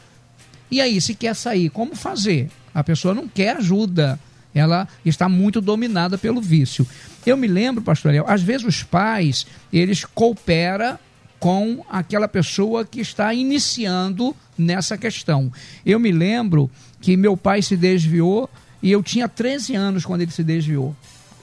E 0.69 0.81
aí, 0.81 0.99
se 0.99 1.15
quer 1.15 1.33
sair, 1.33 1.69
como 1.69 1.95
fazer? 1.95 2.49
A 2.73 2.83
pessoa 2.83 3.13
não 3.13 3.25
quer 3.25 3.55
ajuda, 3.55 4.19
ela 4.53 4.85
está 5.05 5.29
muito 5.29 5.61
dominada 5.61 6.17
pelo 6.17 6.41
vício. 6.41 6.85
Eu 7.25 7.37
me 7.37 7.47
lembro, 7.47 7.81
pastor 7.81 8.11
Léo, 8.11 8.25
às 8.27 8.41
vezes 8.41 8.67
os 8.67 8.83
pais, 8.83 9.47
eles 9.71 10.03
cooperam 10.03 10.99
com 11.39 11.85
aquela 11.89 12.27
pessoa 12.27 12.83
que 12.83 12.99
está 12.99 13.33
iniciando 13.33 14.35
nessa 14.57 14.97
questão. 14.97 15.49
Eu 15.85 16.01
me 16.01 16.11
lembro 16.11 16.69
que 16.99 17.15
meu 17.15 17.37
pai 17.37 17.61
se 17.61 17.77
desviou 17.77 18.49
e 18.83 18.91
eu 18.91 19.01
tinha 19.01 19.29
13 19.29 19.73
anos 19.73 20.05
quando 20.05 20.19
ele 20.19 20.31
se 20.31 20.43
desviou. 20.43 20.93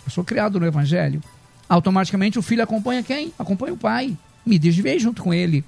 Eu 0.05 0.11
sou 0.11 0.23
criado 0.23 0.61
no 0.61 0.67
Evangelho. 0.67 1.23
Automaticamente 1.69 2.39
o 2.39 2.43
filho 2.43 2.63
acompanha 2.63 3.03
quem? 3.03 3.33
Acompanha 3.39 3.73
o 3.73 3.77
pai. 3.77 4.17
Me 4.45 4.59
desviei 4.59 4.99
junto 4.99 5.23
com 5.23 5.33
ele. 5.33 5.65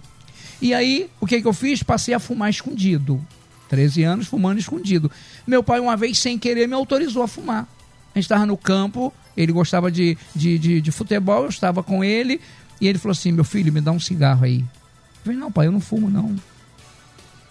E 0.61 0.73
aí, 0.73 1.11
o 1.21 1.27
que, 1.27 1.41
que 1.41 1.47
eu 1.47 1.53
fiz? 1.53 1.83
Passei 1.83 2.15
a 2.15 2.19
fumar 2.19 2.51
escondido. 2.51 3.25
13 3.69 4.05
anos 4.05 4.27
fumando 4.27 4.59
escondido. 4.59 5.11
Meu 5.47 5.63
pai, 5.63 5.81
uma 5.81 5.97
vez, 5.97 6.19
sem 6.19 6.39
querer, 6.39 6.67
me 6.67 6.75
autorizou 6.75 7.23
a 7.23 7.29
fumar. 7.29 7.69
A 8.15 8.19
gente 8.19 8.25
estava 8.25 8.47
no 8.47 8.57
campo, 8.57 9.13
ele 9.37 9.53
gostava 9.53 9.91
de, 9.91 10.17
de, 10.35 10.59
de, 10.59 10.81
de, 10.81 10.91
futebol, 10.91 11.43
eu 11.43 11.49
estava 11.49 11.83
com 11.83 12.03
ele, 12.03 12.41
e 12.81 12.89
ele 12.89 12.99
falou 12.99 13.13
assim: 13.13 13.33
Meu 13.33 13.45
filho, 13.45 13.73
me 13.73 13.81
dá 13.81 13.93
um 13.93 14.01
cigarro 14.01 14.45
aí. 14.45 14.61
Eu 14.61 15.25
falei: 15.25 15.39
Não, 15.39 15.53
pai, 15.53 15.67
eu 15.67 15.73
não 15.73 15.81
fumo, 15.81 16.09
não. 16.09 16.35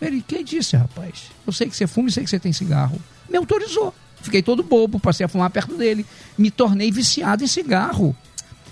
Ele, 0.01 0.23
quem 0.27 0.43
disse, 0.43 0.75
rapaz? 0.75 1.31
Eu 1.45 1.53
sei 1.53 1.69
que 1.69 1.75
você 1.75 1.87
fuma 1.87 2.09
e 2.09 2.11
sei 2.11 2.23
que 2.23 2.29
você 2.29 2.39
tem 2.39 2.51
cigarro. 2.51 2.99
Me 3.29 3.37
autorizou. 3.37 3.93
Fiquei 4.21 4.41
todo 4.41 4.63
bobo, 4.63 4.99
passei 4.99 5.25
a 5.25 5.29
fumar 5.29 5.49
perto 5.51 5.77
dele. 5.77 6.05
Me 6.37 6.49
tornei 6.49 6.91
viciado 6.91 7.43
em 7.43 7.47
cigarro. 7.47 8.15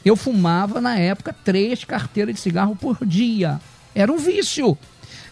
Eu 0.03 0.15
fumava, 0.15 0.81
na 0.81 0.97
época, 0.97 1.35
três 1.43 1.83
carteiras 1.83 2.35
de 2.35 2.41
cigarro 2.41 2.75
por 2.75 3.05
dia. 3.05 3.59
Era 3.95 4.11
um 4.11 4.17
vício. 4.17 4.77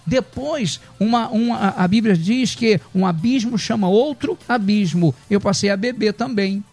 Depois, 0.06 0.80
uma, 1.00 1.30
uma, 1.30 1.70
a 1.70 1.88
Bíblia 1.88 2.16
diz 2.16 2.56
que 2.56 2.80
um 2.94 3.06
abismo 3.06 3.58
chama 3.58 3.88
outro 3.88 4.38
abismo. 4.48 5.14
Eu 5.30 5.40
passei 5.40 5.70
a 5.70 5.78
beber 5.78 6.14
também. 6.14 6.64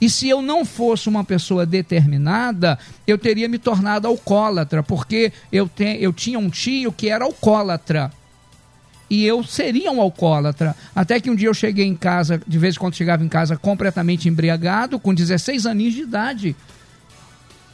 E 0.00 0.08
se 0.08 0.28
eu 0.28 0.40
não 0.40 0.64
fosse 0.64 1.08
uma 1.08 1.24
pessoa 1.24 1.66
determinada, 1.66 2.78
eu 3.06 3.18
teria 3.18 3.48
me 3.48 3.58
tornado 3.58 4.06
alcoólatra, 4.06 4.82
porque 4.82 5.32
eu, 5.50 5.68
te, 5.68 5.96
eu 6.00 6.12
tinha 6.12 6.38
um 6.38 6.48
tio 6.48 6.92
que 6.92 7.08
era 7.08 7.24
alcoólatra. 7.24 8.12
E 9.10 9.24
eu 9.24 9.42
seria 9.42 9.90
um 9.90 10.00
alcoólatra. 10.00 10.76
Até 10.94 11.18
que 11.18 11.30
um 11.30 11.34
dia 11.34 11.48
eu 11.48 11.54
cheguei 11.54 11.86
em 11.86 11.96
casa, 11.96 12.40
de 12.46 12.58
vez 12.58 12.76
em 12.76 12.78
quando 12.78 12.94
chegava 12.94 13.24
em 13.24 13.28
casa 13.28 13.56
completamente 13.56 14.28
embriagado, 14.28 15.00
com 15.00 15.14
16 15.14 15.66
aninhos 15.66 15.94
de 15.94 16.02
idade. 16.02 16.56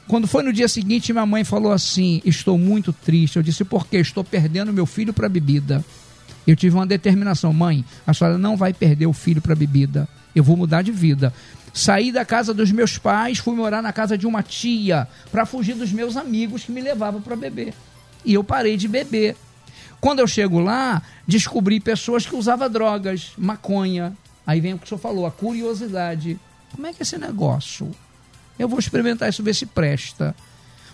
Quando 0.07 0.27
foi 0.27 0.43
no 0.43 0.53
dia 0.53 0.69
seguinte, 0.69 1.12
minha 1.12 1.27
mãe 1.27 1.45
falou 1.45 1.73
assim: 1.73 2.21
Estou 2.25 2.59
muito 2.59 2.93
triste. 2.93 3.37
Eu 3.37 3.43
disse: 3.43 3.64
Por 3.64 3.87
quê? 3.87 3.99
Estou 3.99 4.23
perdendo 4.23 4.73
meu 4.73 4.87
filho 4.87 5.12
para 5.12 5.29
bebida. 5.29 5.85
Eu 6.47 6.55
tive 6.55 6.75
uma 6.75 6.87
determinação: 6.87 7.53
Mãe, 7.53 7.85
a 8.07 8.12
senhora 8.12 8.37
não 8.37 8.57
vai 8.57 8.73
perder 8.73 9.07
o 9.07 9.12
filho 9.12 9.40
para 9.40 9.55
bebida. 9.55 10.09
Eu 10.35 10.45
vou 10.45 10.57
mudar 10.57 10.83
de 10.83 10.93
vida. 10.93 11.33
Saí 11.73 12.12
da 12.12 12.25
casa 12.25 12.55
dos 12.55 12.71
meus 12.71 12.99
pais, 12.99 13.38
fui 13.38 13.55
morar 13.55 13.83
na 13.83 13.93
casa 13.93 14.17
de 14.17 14.27
uma 14.27 14.43
tia, 14.43 15.09
para 15.33 15.45
fugir 15.45 15.75
dos 15.75 15.93
meus 15.93 16.17
amigos 16.17 16.64
que 16.64 16.73
me 16.73 16.81
levavam 16.81 17.21
para 17.21 17.35
beber. 17.35 17.75
E 18.25 18.35
eu 18.35 18.45
parei 18.45 18.77
de 18.77 18.87
beber. 18.87 19.37
Quando 20.01 20.21
eu 20.21 20.27
chego 20.27 20.61
lá, 20.61 21.03
descobri 21.27 21.81
pessoas 21.81 22.27
que 22.27 22.37
usavam 22.37 22.71
drogas, 22.71 23.33
maconha. 23.37 24.12
Aí 24.47 24.61
vem 24.61 24.75
o 24.75 24.79
que 24.79 24.85
o 24.85 24.88
senhor 24.88 25.01
falou, 25.01 25.27
a 25.27 25.31
curiosidade. 25.31 26.38
Como 26.73 26.87
é 26.87 26.93
que 26.93 27.01
é 27.01 27.03
esse 27.03 27.19
negócio? 27.19 27.90
Eu 28.59 28.69
vou 28.69 28.79
experimentar 28.79 29.29
isso, 29.29 29.43
ver 29.43 29.55
se 29.55 29.67
presta. 29.67 30.35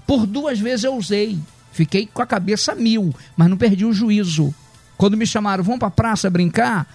Por 0.07 0.27
duas 0.27 0.59
vezes 0.59 0.85
eu 0.85 0.94
usei. 0.94 1.38
Fiquei 1.73 2.07
com 2.07 2.23
a 2.23 2.27
cabeça 2.27 2.75
mil, 2.75 3.14
mas 3.37 3.49
não 3.49 3.57
perdi 3.57 3.85
o 3.85 3.92
juízo. 3.92 4.55
Quando 4.96 5.16
me 5.16 5.27
chamaram, 5.27 5.62
vamos 5.62 5.79
pra 5.79 5.90
praça 5.90 6.29
brincar? 6.29 6.87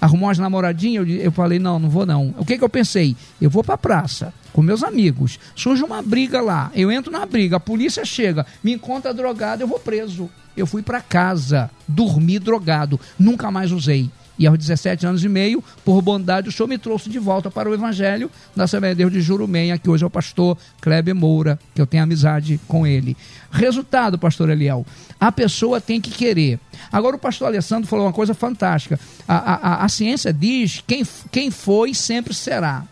Arrumou 0.00 0.28
umas 0.28 0.38
namoradinhas, 0.38 1.08
eu, 1.08 1.16
eu 1.16 1.32
falei, 1.32 1.58
não, 1.58 1.78
não 1.78 1.88
vou 1.88 2.06
não. 2.06 2.34
O 2.38 2.44
que 2.44 2.58
que 2.58 2.64
eu 2.64 2.68
pensei? 2.68 3.16
Eu 3.40 3.50
vou 3.50 3.64
pra 3.64 3.76
praça 3.78 4.32
com 4.52 4.62
meus 4.62 4.82
amigos. 4.82 5.38
Surge 5.54 5.82
uma 5.82 6.00
briga 6.00 6.40
lá, 6.40 6.70
eu 6.74 6.90
entro 6.90 7.10
na 7.10 7.26
briga, 7.26 7.56
a 7.56 7.60
polícia 7.60 8.04
chega, 8.04 8.46
me 8.62 8.72
encontra 8.72 9.12
drogado, 9.12 9.62
eu 9.62 9.66
vou 9.66 9.78
preso. 9.78 10.30
Eu 10.56 10.66
fui 10.66 10.82
para 10.82 11.00
casa, 11.00 11.70
dormi 11.86 12.38
drogado, 12.38 12.98
nunca 13.18 13.50
mais 13.50 13.72
usei. 13.72 14.10
E 14.38 14.46
aos 14.46 14.58
17 14.58 15.06
anos 15.06 15.24
e 15.24 15.28
meio, 15.28 15.64
por 15.84 16.02
bondade, 16.02 16.48
o 16.48 16.52
Senhor 16.52 16.68
me 16.68 16.76
trouxe 16.76 17.08
de 17.08 17.18
volta 17.18 17.50
para 17.50 17.68
o 17.70 17.74
Evangelho 17.74 18.30
da 18.54 18.64
Assembleia 18.64 18.94
de 18.94 18.98
Deus 18.98 19.12
de 19.12 19.20
Jurumenha, 19.20 19.78
que 19.78 19.88
hoje 19.88 20.04
é 20.04 20.06
o 20.06 20.10
pastor 20.10 20.58
Kleber 20.80 21.14
Moura, 21.14 21.58
que 21.74 21.80
eu 21.80 21.86
tenho 21.86 22.02
amizade 22.02 22.60
com 22.68 22.86
ele. 22.86 23.16
Resultado, 23.50 24.18
pastor 24.18 24.50
Eliel, 24.50 24.84
a 25.18 25.32
pessoa 25.32 25.80
tem 25.80 26.00
que 26.00 26.10
querer. 26.10 26.60
Agora 26.92 27.16
o 27.16 27.18
pastor 27.18 27.48
Alessandro 27.48 27.88
falou 27.88 28.06
uma 28.06 28.12
coisa 28.12 28.34
fantástica. 28.34 29.00
A, 29.26 29.36
a, 29.36 29.84
a 29.84 29.88
ciência 29.88 30.32
diz 30.32 30.82
quem, 30.86 31.02
quem 31.32 31.50
foi 31.50 31.94
sempre 31.94 32.34
será. 32.34 32.84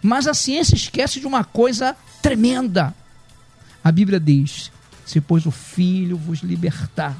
Mas 0.00 0.26
a 0.26 0.34
ciência 0.34 0.74
esquece 0.74 1.18
de 1.18 1.26
uma 1.26 1.42
coisa 1.42 1.96
tremenda. 2.22 2.94
A 3.82 3.90
Bíblia 3.90 4.20
diz: 4.20 4.70
se 5.04 5.20
pois 5.20 5.46
o 5.46 5.50
Filho 5.50 6.16
vos 6.16 6.40
libertar, 6.40 7.16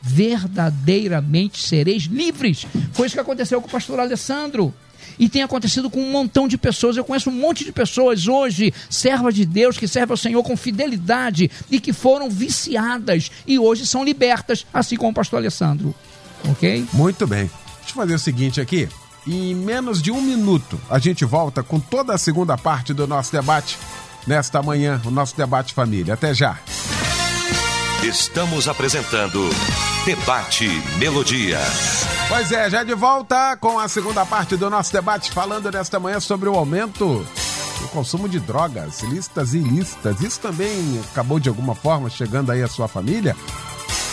verdadeiramente 0.00 1.62
sereis 1.62 2.04
livres. 2.04 2.66
Foi 2.92 3.06
isso 3.06 3.16
que 3.16 3.20
aconteceu 3.20 3.60
com 3.60 3.68
o 3.68 3.70
pastor 3.70 4.00
Alessandro. 4.00 4.72
E 5.18 5.28
tem 5.28 5.42
acontecido 5.42 5.90
com 5.90 6.00
um 6.00 6.12
montão 6.12 6.46
de 6.46 6.56
pessoas. 6.56 6.96
Eu 6.96 7.04
conheço 7.04 7.30
um 7.30 7.32
monte 7.32 7.64
de 7.64 7.72
pessoas 7.72 8.28
hoje, 8.28 8.72
servas 8.88 9.34
de 9.34 9.44
Deus, 9.44 9.76
que 9.76 9.88
servem 9.88 10.12
ao 10.12 10.16
Senhor 10.16 10.42
com 10.42 10.56
fidelidade 10.56 11.50
e 11.70 11.80
que 11.80 11.92
foram 11.92 12.30
viciadas 12.30 13.30
e 13.46 13.58
hoje 13.58 13.84
são 13.86 14.04
libertas, 14.04 14.64
assim 14.72 14.96
como 14.96 15.10
o 15.10 15.14
pastor 15.14 15.38
Alessandro. 15.38 15.94
Ok? 16.48 16.86
Muito 16.92 17.26
bem. 17.26 17.50
Deixa 17.80 17.90
eu 17.90 17.94
fazer 17.94 18.14
o 18.14 18.18
seguinte 18.18 18.60
aqui. 18.60 18.88
Em 19.26 19.54
menos 19.54 20.00
de 20.00 20.10
um 20.10 20.20
minuto, 20.20 20.80
a 20.88 20.98
gente 20.98 21.24
volta 21.24 21.62
com 21.62 21.80
toda 21.80 22.14
a 22.14 22.18
segunda 22.18 22.56
parte 22.56 22.94
do 22.94 23.06
nosso 23.06 23.32
debate 23.32 23.76
nesta 24.26 24.62
manhã, 24.62 25.00
o 25.04 25.10
nosso 25.10 25.36
debate 25.36 25.74
família. 25.74 26.14
Até 26.14 26.32
já. 26.32 26.58
Estamos 28.02 28.68
apresentando 28.68 29.50
Debate 30.04 30.68
Melodia. 30.98 31.58
Pois 32.28 32.52
é, 32.52 32.70
já 32.70 32.84
de 32.84 32.94
volta 32.94 33.56
com 33.56 33.76
a 33.76 33.88
segunda 33.88 34.24
parte 34.24 34.56
do 34.56 34.70
nosso 34.70 34.92
debate, 34.92 35.32
falando 35.32 35.68
nesta 35.68 35.98
manhã 35.98 36.20
sobre 36.20 36.48
o 36.48 36.54
aumento 36.54 37.26
do 37.80 37.88
consumo 37.88 38.28
de 38.28 38.38
drogas, 38.38 39.02
listas 39.02 39.52
e 39.52 39.58
ilícitas. 39.58 40.20
Isso 40.20 40.38
também 40.38 41.00
acabou 41.10 41.40
de 41.40 41.48
alguma 41.48 41.74
forma 41.74 42.08
chegando 42.08 42.52
aí 42.52 42.62
à 42.62 42.68
sua 42.68 42.86
família? 42.86 43.34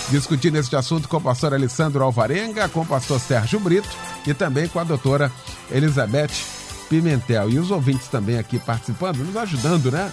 Discutindo 0.09 0.57
este 0.57 0.75
assunto 0.75 1.07
com 1.07 1.17
o 1.17 1.21
pastor 1.21 1.53
Alessandro 1.53 2.03
Alvarenga, 2.03 2.67
com 2.67 2.81
o 2.81 2.85
pastor 2.85 3.19
Sérgio 3.19 3.59
Brito 3.59 3.89
e 4.25 4.33
também 4.33 4.67
com 4.67 4.79
a 4.79 4.83
doutora 4.83 5.31
Elizabeth 5.69 6.31
Pimentel. 6.89 7.51
E 7.51 7.59
os 7.59 7.69
ouvintes 7.69 8.07
também 8.07 8.39
aqui 8.39 8.57
participando, 8.57 9.17
nos 9.19 9.37
ajudando, 9.37 9.91
né? 9.91 10.11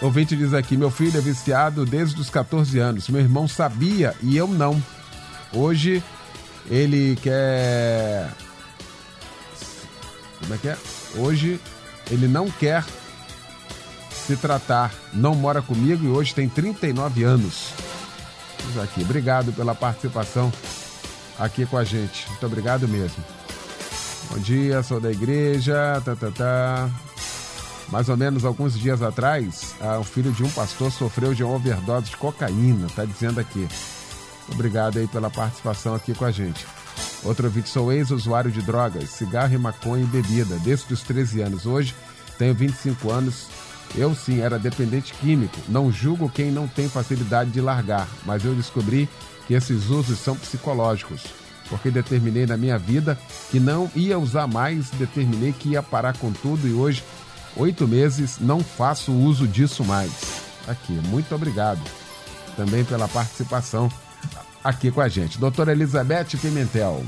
Ouvinte 0.00 0.36
diz 0.36 0.54
aqui: 0.54 0.76
meu 0.76 0.90
filho 0.90 1.18
é 1.18 1.20
viciado 1.20 1.84
desde 1.84 2.20
os 2.20 2.30
14 2.30 2.78
anos. 2.78 3.08
Meu 3.08 3.20
irmão 3.20 3.48
sabia 3.48 4.14
e 4.22 4.36
eu 4.36 4.46
não. 4.46 4.80
Hoje 5.52 6.02
ele 6.70 7.16
quer. 7.20 8.30
Como 10.40 10.54
é 10.54 10.58
que 10.58 10.68
é? 10.68 10.76
Hoje 11.16 11.60
ele 12.10 12.28
não 12.28 12.50
quer 12.50 12.84
se 14.10 14.36
tratar, 14.36 14.92
não 15.12 15.34
mora 15.34 15.62
comigo 15.62 16.04
e 16.04 16.08
hoje 16.08 16.34
tem 16.34 16.48
39 16.48 17.24
anos. 17.24 17.72
Diz 18.66 18.78
aqui, 18.78 19.02
obrigado 19.02 19.52
pela 19.52 19.74
participação 19.74 20.52
aqui 21.38 21.64
com 21.66 21.76
a 21.76 21.84
gente. 21.84 22.28
Muito 22.28 22.46
obrigado 22.46 22.86
mesmo. 22.86 23.24
Bom 24.30 24.38
dia, 24.38 24.82
sou 24.82 25.00
da 25.00 25.10
igreja. 25.10 26.00
Tá, 26.04 26.14
tá, 26.14 26.30
tá. 26.30 26.90
Mais 27.90 28.08
ou 28.08 28.16
menos 28.16 28.44
alguns 28.44 28.78
dias 28.78 29.02
atrás, 29.02 29.74
o 29.98 30.04
filho 30.04 30.30
de 30.32 30.42
um 30.42 30.50
pastor 30.50 30.92
sofreu 30.92 31.32
de 31.34 31.42
uma 31.42 31.54
overdose 31.54 32.10
de 32.10 32.16
cocaína, 32.16 32.86
tá 32.94 33.04
dizendo 33.04 33.40
aqui. 33.40 33.66
Obrigado 34.52 34.98
aí 34.98 35.06
pela 35.06 35.30
participação 35.30 35.94
aqui 35.94 36.14
com 36.14 36.24
a 36.24 36.30
gente. 36.30 36.66
Outro 37.24 37.48
vídeo, 37.48 37.68
sou 37.68 37.92
ex-usuário 37.92 38.50
de 38.50 38.62
drogas, 38.62 39.10
cigarro 39.10 39.54
e 39.54 39.58
maconha 39.58 40.04
e 40.04 40.06
bebida, 40.06 40.56
desde 40.58 40.92
os 40.92 41.02
13 41.02 41.40
anos. 41.42 41.66
Hoje 41.66 41.94
tenho 42.38 42.54
25 42.54 43.10
anos. 43.10 43.46
Eu 43.96 44.14
sim 44.14 44.40
era 44.40 44.58
dependente 44.58 45.14
químico. 45.14 45.56
Não 45.66 45.90
julgo 45.90 46.28
quem 46.28 46.50
não 46.50 46.68
tem 46.68 46.88
facilidade 46.88 47.50
de 47.50 47.60
largar, 47.60 48.06
mas 48.26 48.44
eu 48.44 48.54
descobri 48.54 49.08
que 49.46 49.54
esses 49.54 49.88
usos 49.88 50.18
são 50.18 50.36
psicológicos. 50.36 51.24
Porque 51.70 51.90
determinei 51.90 52.46
na 52.46 52.56
minha 52.56 52.78
vida 52.78 53.18
que 53.50 53.58
não 53.58 53.90
ia 53.94 54.18
usar 54.18 54.46
mais, 54.46 54.90
determinei 54.90 55.52
que 55.52 55.70
ia 55.70 55.82
parar 55.82 56.16
com 56.18 56.32
tudo 56.32 56.68
e 56.68 56.72
hoje 56.72 57.02
oito 57.58 57.86
meses, 57.86 58.38
não 58.40 58.60
faço 58.60 59.12
uso 59.12 59.46
disso 59.46 59.84
mais. 59.84 60.10
Aqui, 60.66 60.92
muito 61.08 61.34
obrigado 61.34 61.80
também 62.56 62.84
pela 62.84 63.06
participação 63.06 63.90
aqui 64.62 64.90
com 64.90 65.00
a 65.00 65.08
gente. 65.08 65.38
Doutora 65.38 65.72
Elizabeth 65.72 66.36
Pimentel. 66.40 67.04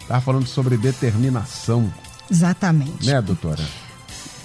Estava 0.00 0.20
falando 0.20 0.46
sobre 0.46 0.76
determinação. 0.76 1.92
Exatamente. 2.30 3.06
Né, 3.06 3.20
doutora? 3.20 3.64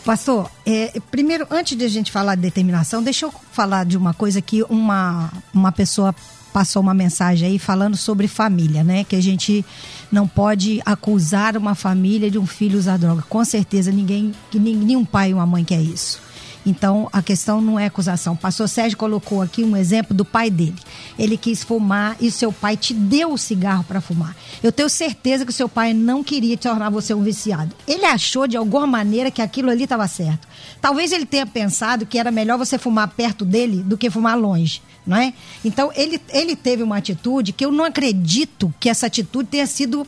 Pastor, 0.05 0.51
é, 0.65 0.99
primeiro, 1.09 1.47
antes 1.49 1.77
de 1.77 1.85
a 1.85 1.87
gente 1.87 2.11
falar 2.11 2.35
de 2.35 2.41
determinação, 2.41 3.01
deixa 3.01 3.25
eu 3.25 3.33
falar 3.51 3.85
de 3.85 3.97
uma 3.97 4.13
coisa 4.13 4.41
que 4.41 4.61
uma, 4.63 5.31
uma 5.53 5.71
pessoa 5.71 6.13
passou 6.53 6.81
uma 6.81 6.93
mensagem 6.93 7.49
aí 7.49 7.59
falando 7.59 7.97
sobre 7.97 8.27
família, 8.27 8.83
né? 8.83 9.03
Que 9.03 9.15
a 9.15 9.21
gente 9.21 9.65
não 10.11 10.27
pode 10.27 10.81
acusar 10.85 11.57
uma 11.57 11.73
família 11.73 12.29
de 12.29 12.37
um 12.37 12.45
filho 12.45 12.77
usar 12.77 12.97
droga. 12.97 13.23
Com 13.27 13.43
certeza 13.43 13.91
ninguém, 13.91 14.31
nenhum 14.53 15.03
pai 15.03 15.31
e 15.31 15.33
uma 15.33 15.45
mãe 15.45 15.65
quer 15.65 15.81
isso. 15.81 16.21
Então, 16.65 17.09
a 17.11 17.21
questão 17.21 17.61
não 17.61 17.79
é 17.79 17.85
acusação. 17.85 18.33
O 18.33 18.37
pastor 18.37 18.69
Sérgio 18.69 18.97
colocou 18.97 19.41
aqui 19.41 19.63
um 19.63 19.75
exemplo 19.75 20.15
do 20.15 20.23
pai 20.23 20.49
dele. 20.49 20.75
Ele 21.19 21.37
quis 21.37 21.63
fumar 21.63 22.15
e 22.21 22.31
seu 22.31 22.51
pai 22.51 22.77
te 22.77 22.93
deu 22.93 23.33
o 23.33 23.37
cigarro 23.37 23.83
para 23.83 23.99
fumar. 23.99 24.35
Eu 24.61 24.71
tenho 24.71 24.89
certeza 24.89 25.45
que 25.45 25.51
seu 25.51 25.67
pai 25.67 25.93
não 25.93 26.23
queria 26.23 26.57
tornar 26.57 26.89
você 26.89 27.13
um 27.13 27.23
viciado. 27.23 27.75
Ele 27.87 28.05
achou 28.05 28.47
de 28.47 28.55
alguma 28.55 28.87
maneira 28.87 29.29
que 29.29 29.41
aquilo 29.41 29.69
ali 29.69 29.83
estava 29.83 30.07
certo. 30.07 30.47
Talvez 30.81 31.11
ele 31.11 31.25
tenha 31.25 31.45
pensado 31.45 32.05
que 32.05 32.17
era 32.17 32.31
melhor 32.31 32.57
você 32.57 32.77
fumar 32.77 33.09
perto 33.09 33.43
dele 33.43 33.83
do 33.83 33.97
que 33.97 34.09
fumar 34.09 34.37
longe, 34.37 34.81
não 35.05 35.17
é? 35.17 35.33
Então, 35.63 35.91
ele, 35.95 36.19
ele 36.29 36.55
teve 36.55 36.83
uma 36.83 36.97
atitude 36.97 37.51
que 37.51 37.65
eu 37.65 37.71
não 37.71 37.85
acredito 37.85 38.73
que 38.79 38.89
essa 38.89 39.07
atitude 39.07 39.49
tenha 39.49 39.67
sido 39.67 40.07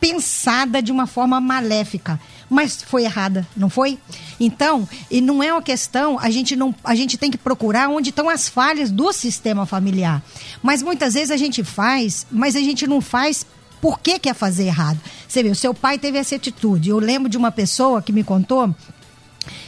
pensada 0.00 0.82
de 0.82 0.90
uma 0.90 1.06
forma 1.06 1.40
maléfica 1.40 2.18
mas 2.52 2.82
foi 2.82 3.04
errada, 3.04 3.46
não 3.56 3.70
foi? 3.70 3.98
Então, 4.38 4.86
e 5.10 5.22
não 5.22 5.42
é 5.42 5.50
uma 5.50 5.62
questão, 5.62 6.18
a 6.18 6.30
gente 6.30 6.54
não, 6.54 6.74
a 6.84 6.94
gente 6.94 7.16
tem 7.16 7.30
que 7.30 7.38
procurar 7.38 7.88
onde 7.88 8.10
estão 8.10 8.28
as 8.28 8.46
falhas 8.46 8.90
do 8.90 9.10
sistema 9.12 9.64
familiar. 9.64 10.22
Mas 10.62 10.82
muitas 10.82 11.14
vezes 11.14 11.30
a 11.30 11.36
gente 11.38 11.64
faz, 11.64 12.26
mas 12.30 12.54
a 12.54 12.60
gente 12.60 12.86
não 12.86 13.00
faz 13.00 13.46
por 13.80 13.98
que 13.98 14.18
quer 14.18 14.34
fazer 14.34 14.64
errado. 14.66 15.00
Você 15.26 15.42
vê, 15.42 15.48
o 15.48 15.54
seu 15.54 15.72
pai 15.72 15.98
teve 15.98 16.18
essa 16.18 16.36
atitude. 16.36 16.90
Eu 16.90 16.98
lembro 16.98 17.28
de 17.28 17.38
uma 17.38 17.50
pessoa 17.50 18.02
que 18.02 18.12
me 18.12 18.22
contou 18.22 18.74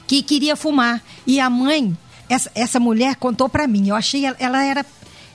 que 0.06 0.22
queria 0.22 0.54
fumar 0.54 1.02
e 1.26 1.40
a 1.40 1.48
mãe 1.48 1.96
essa, 2.28 2.50
essa 2.54 2.78
mulher 2.78 3.16
contou 3.16 3.48
para 3.48 3.66
mim. 3.66 3.88
Eu 3.88 3.96
achei 3.96 4.24
ela 4.38 4.62
era 4.62 4.84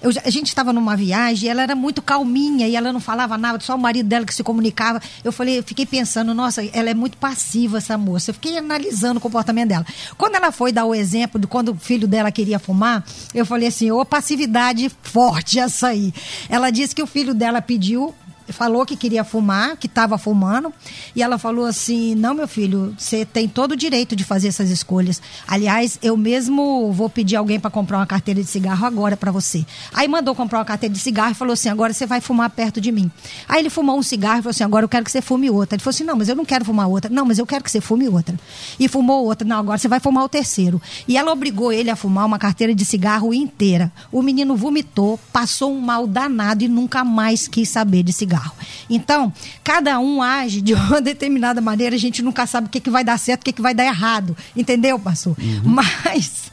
eu, 0.01 0.12
a 0.23 0.29
gente 0.29 0.47
estava 0.47 0.71
numa 0.71 0.95
viagem, 0.95 1.49
ela 1.49 1.62
era 1.62 1.75
muito 1.75 2.01
calminha 2.01 2.67
e 2.67 2.75
ela 2.75 2.93
não 2.93 2.99
falava 2.99 3.38
nada, 3.38 3.59
só 3.59 3.75
o 3.75 3.79
marido 3.79 4.07
dela 4.07 4.25
que 4.25 4.33
se 4.33 4.43
comunicava. 4.43 5.01
Eu 5.23 5.31
falei, 5.31 5.62
fiquei 5.62 5.85
pensando, 5.85 6.33
nossa, 6.33 6.63
ela 6.73 6.89
é 6.89 6.93
muito 6.93 7.17
passiva 7.17 7.77
essa 7.77 7.97
moça. 7.97 8.29
Eu 8.29 8.33
fiquei 8.33 8.57
analisando 8.57 9.17
o 9.17 9.21
comportamento 9.21 9.69
dela. 9.69 9.85
Quando 10.17 10.35
ela 10.35 10.51
foi 10.51 10.71
dar 10.71 10.85
o 10.85 10.95
exemplo 10.95 11.39
de 11.39 11.47
quando 11.47 11.69
o 11.69 11.75
filho 11.75 12.07
dela 12.07 12.31
queria 12.31 12.59
fumar, 12.59 13.03
eu 13.33 13.45
falei 13.45 13.67
assim, 13.67 13.91
ô 13.91 14.05
passividade 14.05 14.89
forte 15.01 15.59
essa 15.59 15.88
aí. 15.88 16.13
Ela 16.49 16.69
disse 16.69 16.95
que 16.95 17.03
o 17.03 17.07
filho 17.07 17.33
dela 17.33 17.62
pediu 17.62 18.13
falou 18.53 18.85
que 18.85 18.95
queria 18.95 19.23
fumar, 19.23 19.77
que 19.77 19.88
estava 19.88 20.17
fumando, 20.17 20.73
e 21.15 21.21
ela 21.21 21.38
falou 21.38 21.65
assim: 21.65 22.15
Não, 22.15 22.33
meu 22.33 22.47
filho, 22.47 22.93
você 22.97 23.25
tem 23.25 23.47
todo 23.47 23.71
o 23.73 23.75
direito 23.75 24.15
de 24.15 24.23
fazer 24.23 24.47
essas 24.47 24.69
escolhas. 24.69 25.21
Aliás, 25.47 25.97
eu 26.01 26.17
mesmo 26.17 26.91
vou 26.91 27.09
pedir 27.09 27.35
alguém 27.35 27.59
para 27.59 27.69
comprar 27.69 27.97
uma 27.97 28.07
carteira 28.07 28.41
de 28.41 28.49
cigarro 28.49 28.85
agora 28.85 29.15
para 29.15 29.31
você. 29.31 29.65
Aí 29.93 30.07
mandou 30.07 30.33
comprar 30.33 30.59
uma 30.59 30.65
carteira 30.65 30.93
de 30.93 30.99
cigarro 30.99 31.31
e 31.31 31.35
falou 31.35 31.53
assim: 31.53 31.69
Agora 31.69 31.93
você 31.93 32.05
vai 32.05 32.21
fumar 32.21 32.49
perto 32.49 32.81
de 32.81 32.91
mim. 32.91 33.12
Aí 33.47 33.59
ele 33.59 33.69
fumou 33.69 33.97
um 33.97 34.03
cigarro 34.03 34.39
e 34.39 34.41
falou 34.41 34.51
assim: 34.51 34.63
Agora 34.63 34.83
eu 34.83 34.89
quero 34.89 35.05
que 35.05 35.12
você 35.12 35.21
fume 35.21 35.49
outra. 35.49 35.75
Ele 35.75 35.83
falou 35.83 35.93
assim: 35.93 36.03
Não, 36.03 36.15
mas 36.15 36.29
eu 36.29 36.35
não 36.35 36.45
quero 36.45 36.65
fumar 36.65 36.88
outra. 36.88 37.12
Não, 37.12 37.25
mas 37.25 37.38
eu 37.38 37.45
quero 37.45 37.63
que 37.63 37.71
você 37.71 37.81
fume 37.81 38.07
outra. 38.07 38.35
E 38.79 38.88
fumou 38.88 39.25
outra. 39.25 39.47
Não, 39.47 39.57
agora 39.57 39.77
você 39.77 39.88
vai 39.88 39.99
fumar 39.99 40.23
o 40.23 40.29
terceiro. 40.29 40.81
E 41.07 41.17
ela 41.17 41.31
obrigou 41.31 41.71
ele 41.71 41.89
a 41.89 41.95
fumar 41.95 42.25
uma 42.25 42.39
carteira 42.39 42.73
de 42.73 42.85
cigarro 42.85 43.33
inteira. 43.33 43.91
O 44.12 44.21
menino 44.21 44.55
vomitou, 44.55 45.19
passou 45.31 45.73
um 45.73 45.79
mal 45.79 46.07
danado 46.07 46.63
e 46.63 46.67
nunca 46.67 47.03
mais 47.03 47.47
quis 47.47 47.69
saber 47.69 48.03
de 48.03 48.13
cigarro 48.13 48.38
Então, 48.89 49.32
cada 49.63 49.99
um 49.99 50.21
age 50.21 50.62
de 50.62 50.73
uma 50.75 51.02
determinada 51.02 51.62
maneira, 51.62 51.95
a 51.95 51.99
gente 51.99 52.21
nunca 52.21 52.45
sabe 52.45 52.67
o 52.67 52.69
que, 52.69 52.80
que 52.80 52.89
vai 52.89 53.04
dar 53.04 53.17
certo, 53.17 53.41
o 53.41 53.45
que, 53.45 53.54
que 53.54 53.62
vai 53.62 53.73
dar 53.73 53.86
errado. 53.86 54.36
Entendeu, 54.56 54.99
pastor? 54.99 55.36
Uhum. 55.39 55.62
Mas 55.63 56.49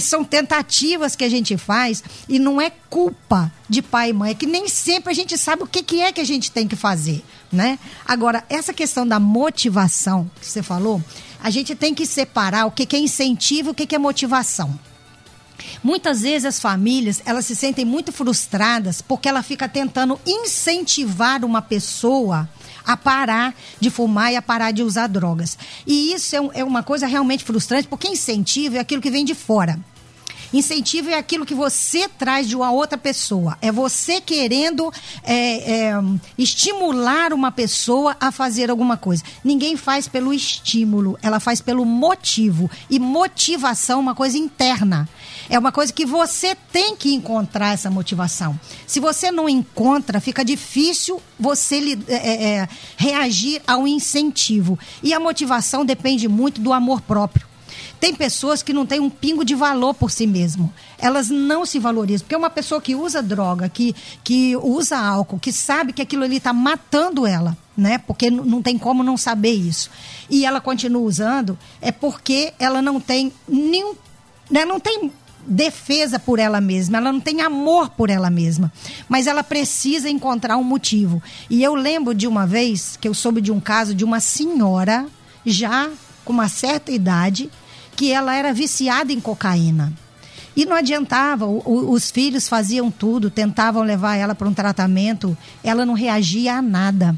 são 0.00 0.22
tentativas 0.22 1.16
que 1.16 1.24
a 1.24 1.28
gente 1.30 1.56
faz 1.56 2.04
e 2.28 2.38
não 2.38 2.60
é 2.60 2.70
culpa 2.90 3.50
de 3.68 3.80
pai 3.80 4.10
e 4.10 4.12
mãe, 4.12 4.32
é 4.32 4.34
que 4.34 4.46
nem 4.46 4.68
sempre 4.68 5.10
a 5.10 5.14
gente 5.14 5.38
sabe 5.38 5.62
o 5.62 5.66
que, 5.66 5.82
que 5.82 6.00
é 6.00 6.12
que 6.12 6.20
a 6.20 6.24
gente 6.24 6.50
tem 6.50 6.68
que 6.68 6.76
fazer, 6.76 7.24
né? 7.50 7.78
Agora, 8.04 8.44
essa 8.50 8.74
questão 8.74 9.06
da 9.06 9.18
motivação 9.18 10.30
que 10.38 10.46
você 10.46 10.62
falou, 10.62 11.02
a 11.42 11.48
gente 11.48 11.74
tem 11.74 11.94
que 11.94 12.04
separar 12.04 12.66
o 12.66 12.70
que, 12.70 12.84
que 12.84 12.96
é 12.96 12.98
incentivo 12.98 13.70
e 13.70 13.72
o 13.72 13.74
que, 13.74 13.86
que 13.86 13.94
é 13.94 13.98
motivação. 13.98 14.78
Muitas 15.82 16.22
vezes 16.22 16.44
as 16.44 16.60
famílias, 16.60 17.22
elas 17.24 17.46
se 17.46 17.54
sentem 17.54 17.84
muito 17.84 18.12
frustradas 18.12 19.00
porque 19.00 19.28
ela 19.28 19.42
fica 19.42 19.68
tentando 19.68 20.20
incentivar 20.26 21.44
uma 21.44 21.62
pessoa 21.62 22.48
a 22.84 22.96
parar 22.96 23.54
de 23.78 23.90
fumar 23.90 24.32
e 24.32 24.36
a 24.36 24.42
parar 24.42 24.72
de 24.72 24.82
usar 24.82 25.06
drogas. 25.08 25.58
E 25.86 26.14
isso 26.14 26.34
é, 26.34 26.60
é 26.60 26.64
uma 26.64 26.82
coisa 26.82 27.06
realmente 27.06 27.44
frustrante, 27.44 27.86
porque 27.86 28.08
incentivo 28.08 28.76
é 28.76 28.78
aquilo 28.78 29.02
que 29.02 29.10
vem 29.10 29.24
de 29.24 29.34
fora. 29.34 29.78
Incentivo 30.52 31.10
é 31.10 31.14
aquilo 31.14 31.44
que 31.44 31.54
você 31.54 32.08
traz 32.08 32.48
de 32.48 32.56
uma 32.56 32.70
outra 32.70 32.96
pessoa. 32.96 33.58
É 33.60 33.70
você 33.70 34.20
querendo 34.20 34.90
é, 35.22 35.90
é, 35.90 35.92
estimular 36.38 37.34
uma 37.34 37.52
pessoa 37.52 38.16
a 38.18 38.32
fazer 38.32 38.70
alguma 38.70 38.96
coisa. 38.96 39.22
Ninguém 39.44 39.76
faz 39.76 40.08
pelo 40.08 40.32
estímulo, 40.32 41.18
ela 41.22 41.38
faz 41.38 41.60
pelo 41.60 41.84
motivo. 41.84 42.70
E 42.88 42.98
motivação 42.98 43.98
é 43.98 44.02
uma 44.02 44.14
coisa 44.14 44.38
interna. 44.38 45.06
É 45.50 45.58
uma 45.58 45.72
coisa 45.72 45.92
que 45.92 46.04
você 46.04 46.54
tem 46.72 46.94
que 46.94 47.14
encontrar 47.14 47.72
essa 47.72 47.90
motivação. 47.90 48.58
Se 48.86 49.00
você 49.00 49.30
não 49.30 49.48
encontra, 49.48 50.20
fica 50.20 50.44
difícil 50.44 51.22
você 51.38 51.98
é, 52.08 52.14
é, 52.14 52.44
é, 52.44 52.68
reagir 52.96 53.62
ao 53.66 53.86
incentivo. 53.86 54.78
E 55.02 55.14
a 55.14 55.20
motivação 55.20 55.84
depende 55.84 56.28
muito 56.28 56.60
do 56.60 56.72
amor 56.72 57.00
próprio. 57.00 57.48
Tem 58.00 58.14
pessoas 58.14 58.62
que 58.62 58.72
não 58.72 58.86
têm 58.86 59.00
um 59.00 59.10
pingo 59.10 59.44
de 59.44 59.54
valor 59.54 59.92
por 59.92 60.10
si 60.10 60.26
mesmo. 60.26 60.72
Elas 60.98 61.28
não 61.28 61.66
se 61.66 61.78
valorizam. 61.78 62.24
Porque 62.24 62.36
uma 62.36 62.50
pessoa 62.50 62.80
que 62.80 62.94
usa 62.94 63.22
droga, 63.22 63.68
que, 63.68 63.94
que 64.22 64.56
usa 64.56 64.96
álcool, 64.96 65.38
que 65.38 65.52
sabe 65.52 65.92
que 65.92 66.02
aquilo 66.02 66.22
ali 66.22 66.36
está 66.36 66.52
matando 66.52 67.26
ela, 67.26 67.56
né? 67.76 67.98
Porque 67.98 68.30
não 68.30 68.62
tem 68.62 68.78
como 68.78 69.02
não 69.02 69.16
saber 69.16 69.52
isso. 69.52 69.90
E 70.30 70.46
ela 70.46 70.60
continua 70.60 71.02
usando, 71.02 71.58
é 71.80 71.90
porque 71.90 72.52
ela 72.58 72.80
não 72.80 73.00
tem 73.00 73.32
nenhum. 73.48 73.94
Né? 74.48 74.64
Não 74.64 74.78
tem 74.78 75.10
defesa 75.48 76.18
por 76.18 76.38
ela 76.38 76.60
mesma, 76.60 76.98
ela 76.98 77.10
não 77.10 77.20
tem 77.20 77.40
amor 77.40 77.88
por 77.90 78.10
ela 78.10 78.28
mesma, 78.28 78.70
mas 79.08 79.26
ela 79.26 79.42
precisa 79.42 80.10
encontrar 80.10 80.56
um 80.56 80.62
motivo. 80.62 81.22
E 81.48 81.62
eu 81.62 81.74
lembro 81.74 82.14
de 82.14 82.26
uma 82.26 82.46
vez 82.46 82.96
que 83.00 83.08
eu 83.08 83.14
soube 83.14 83.40
de 83.40 83.50
um 83.50 83.58
caso 83.58 83.94
de 83.94 84.04
uma 84.04 84.20
senhora 84.20 85.06
já 85.46 85.88
com 86.24 86.32
uma 86.32 86.48
certa 86.48 86.92
idade 86.92 87.50
que 87.96 88.12
ela 88.12 88.34
era 88.34 88.52
viciada 88.52 89.12
em 89.12 89.20
cocaína. 89.20 89.92
E 90.54 90.66
não 90.66 90.76
adiantava, 90.76 91.46
os 91.46 92.10
filhos 92.10 92.48
faziam 92.48 92.90
tudo, 92.90 93.30
tentavam 93.30 93.82
levar 93.82 94.16
ela 94.16 94.34
para 94.34 94.48
um 94.48 94.52
tratamento, 94.52 95.38
ela 95.62 95.86
não 95.86 95.94
reagia 95.94 96.54
a 96.56 96.62
nada. 96.62 97.16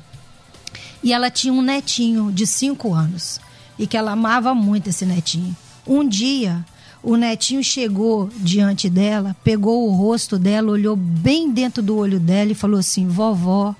E 1.03 1.13
ela 1.13 1.31
tinha 1.31 1.53
um 1.53 1.63
netinho 1.63 2.31
de 2.31 2.47
cinco 2.47 2.93
anos 2.93 3.41
e 3.79 3.87
que 3.87 3.97
ela 3.97 4.13
amava 4.13 4.55
muito 4.55 4.91
esse 4.91 5.07
netinho. 5.07 5.57
Um 5.87 6.07
dia, 6.07 6.65
o 7.03 7.17
netinho 7.17 7.65
chegou 7.65 8.29
diante 8.37 8.91
dela, 8.91 9.35
pegou 9.43 9.89
o 9.89 9.95
rosto 9.95 10.39
dela, 10.39 10.73
olhou 10.73 10.95
bem 10.95 11.51
dentro 11.51 11.83
do 11.83 11.97
olho 11.97 12.21
dela 12.21 12.53
e 12.53 12.55
falou 12.55 12.79
assim: 12.79 13.09
Vovó, 13.09 13.75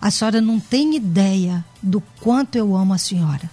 a 0.00 0.10
senhora 0.10 0.40
não 0.40 0.60
tem 0.60 0.94
ideia 0.94 1.64
do 1.82 2.00
quanto 2.20 2.56
eu 2.56 2.76
amo 2.76 2.94
a 2.94 2.98
senhora. 2.98 3.50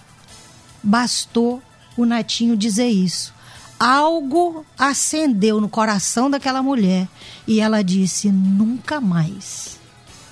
Bastou 0.82 1.60
o 1.96 2.04
netinho 2.04 2.56
dizer 2.56 2.88
isso. 2.88 3.34
Algo 3.78 4.64
acendeu 4.78 5.60
no 5.60 5.68
coração 5.68 6.30
daquela 6.30 6.62
mulher 6.62 7.08
e 7.46 7.60
ela 7.60 7.82
disse: 7.82 8.30
Nunca 8.30 9.00
mais 9.00 9.78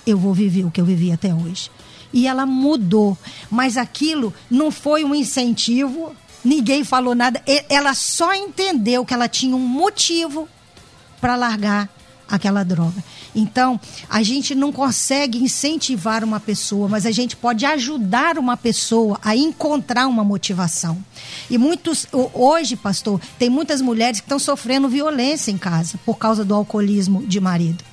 eu 0.06 0.16
vou 0.16 0.32
viver 0.32 0.64
o 0.64 0.70
que 0.70 0.80
eu 0.80 0.84
vivi 0.84 1.10
até 1.10 1.34
hoje. 1.34 1.70
E 2.12 2.28
ela 2.28 2.46
mudou, 2.46 3.18
mas 3.50 3.76
aquilo 3.76 4.32
não 4.48 4.70
foi 4.70 5.04
um 5.04 5.14
incentivo 5.14 6.14
ninguém 6.46 6.84
falou 6.84 7.14
nada. 7.14 7.42
Ela 7.68 7.92
só 7.94 8.32
entendeu 8.32 9.04
que 9.04 9.12
ela 9.12 9.28
tinha 9.28 9.54
um 9.54 9.60
motivo 9.60 10.48
para 11.20 11.36
largar 11.36 11.88
aquela 12.28 12.64
droga. 12.64 13.02
Então, 13.34 13.78
a 14.08 14.22
gente 14.22 14.54
não 14.54 14.72
consegue 14.72 15.38
incentivar 15.38 16.24
uma 16.24 16.40
pessoa, 16.40 16.88
mas 16.88 17.06
a 17.06 17.10
gente 17.10 17.36
pode 17.36 17.64
ajudar 17.64 18.38
uma 18.38 18.56
pessoa 18.56 19.18
a 19.22 19.36
encontrar 19.36 20.06
uma 20.06 20.24
motivação. 20.24 20.98
E 21.48 21.56
muitos, 21.58 22.06
hoje, 22.32 22.76
pastor, 22.76 23.20
tem 23.38 23.48
muitas 23.48 23.80
mulheres 23.80 24.20
que 24.20 24.24
estão 24.24 24.38
sofrendo 24.38 24.88
violência 24.88 25.50
em 25.50 25.58
casa 25.58 25.98
por 26.04 26.16
causa 26.16 26.44
do 26.44 26.54
alcoolismo 26.54 27.24
de 27.26 27.40
marido. 27.40 27.84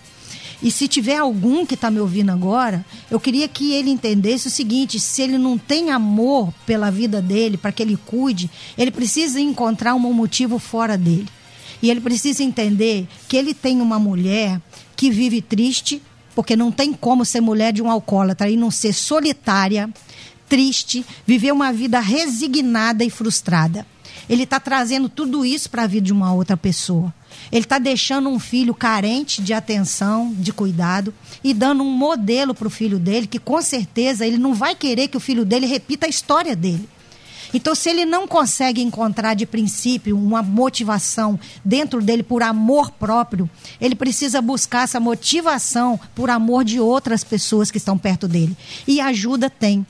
E 0.63 0.71
se 0.71 0.87
tiver 0.87 1.17
algum 1.17 1.65
que 1.65 1.73
está 1.73 1.91
me 1.91 1.99
ouvindo 1.99 2.31
agora, 2.31 2.85
eu 3.11 3.19
queria 3.19 3.49
que 3.49 3.73
ele 3.73 3.89
entendesse 3.89 4.47
o 4.47 4.51
seguinte: 4.51 4.97
se 4.97 5.21
ele 5.21 5.37
não 5.37 5.57
tem 5.57 5.91
amor 5.91 6.53
pela 6.65 6.89
vida 6.89 7.21
dele, 7.21 7.57
para 7.57 7.73
que 7.73 7.83
ele 7.83 7.97
cuide, 7.97 8.49
ele 8.77 8.89
precisa 8.89 9.41
encontrar 9.41 9.93
um 9.93 9.99
motivo 9.99 10.57
fora 10.57 10.97
dele. 10.97 11.27
E 11.81 11.91
ele 11.91 11.99
precisa 11.99 12.41
entender 12.41 13.05
que 13.27 13.35
ele 13.35 13.53
tem 13.53 13.81
uma 13.81 13.99
mulher 13.99 14.61
que 14.95 15.11
vive 15.11 15.41
triste, 15.41 16.01
porque 16.33 16.55
não 16.55 16.71
tem 16.71 16.93
como 16.93 17.25
ser 17.25 17.41
mulher 17.41 17.73
de 17.73 17.81
um 17.81 17.91
alcoólatra 17.91 18.49
e 18.49 18.55
não 18.55 18.71
ser 18.71 18.93
solitária, 18.93 19.89
triste, 20.47 21.05
viver 21.27 21.51
uma 21.51 21.73
vida 21.73 21.99
resignada 21.99 23.03
e 23.03 23.09
frustrada. 23.09 23.85
Ele 24.29 24.43
está 24.43 24.61
trazendo 24.61 25.09
tudo 25.09 25.43
isso 25.43 25.69
para 25.69 25.83
a 25.83 25.87
vida 25.87 26.05
de 26.05 26.13
uma 26.13 26.33
outra 26.33 26.55
pessoa. 26.55 27.13
Ele 27.51 27.63
está 27.65 27.79
deixando 27.79 28.29
um 28.29 28.39
filho 28.39 28.73
carente 28.73 29.41
de 29.41 29.53
atenção, 29.53 30.33
de 30.37 30.51
cuidado 30.51 31.13
e 31.43 31.53
dando 31.53 31.83
um 31.83 31.91
modelo 31.91 32.53
para 32.53 32.67
o 32.67 32.71
filho 32.71 32.99
dele 32.99 33.27
que 33.27 33.39
com 33.39 33.61
certeza 33.61 34.25
ele 34.25 34.37
não 34.37 34.53
vai 34.53 34.75
querer 34.75 35.07
que 35.07 35.17
o 35.17 35.19
filho 35.19 35.45
dele 35.45 35.65
repita 35.65 36.05
a 36.05 36.09
história 36.09 36.55
dele. 36.55 36.87
Então, 37.53 37.75
se 37.75 37.87
ele 37.87 38.03
não 38.03 38.27
consegue 38.27 38.81
encontrar 38.81 39.35
de 39.35 39.45
princípio 39.45 40.17
uma 40.17 40.41
motivação 40.41 41.39
dentro 41.63 42.01
dele 42.01 42.23
por 42.23 42.41
amor 42.41 42.89
próprio, 42.91 43.47
ele 43.79 43.93
precisa 43.93 44.41
buscar 44.41 44.85
essa 44.85 44.99
motivação 44.99 45.99
por 46.15 46.31
amor 46.31 46.63
de 46.63 46.79
outras 46.79 47.23
pessoas 47.23 47.69
que 47.69 47.77
estão 47.77 47.95
perto 47.95 48.27
dele. 48.27 48.57
E 48.87 48.99
ajuda 48.99 49.51
tem 49.51 49.85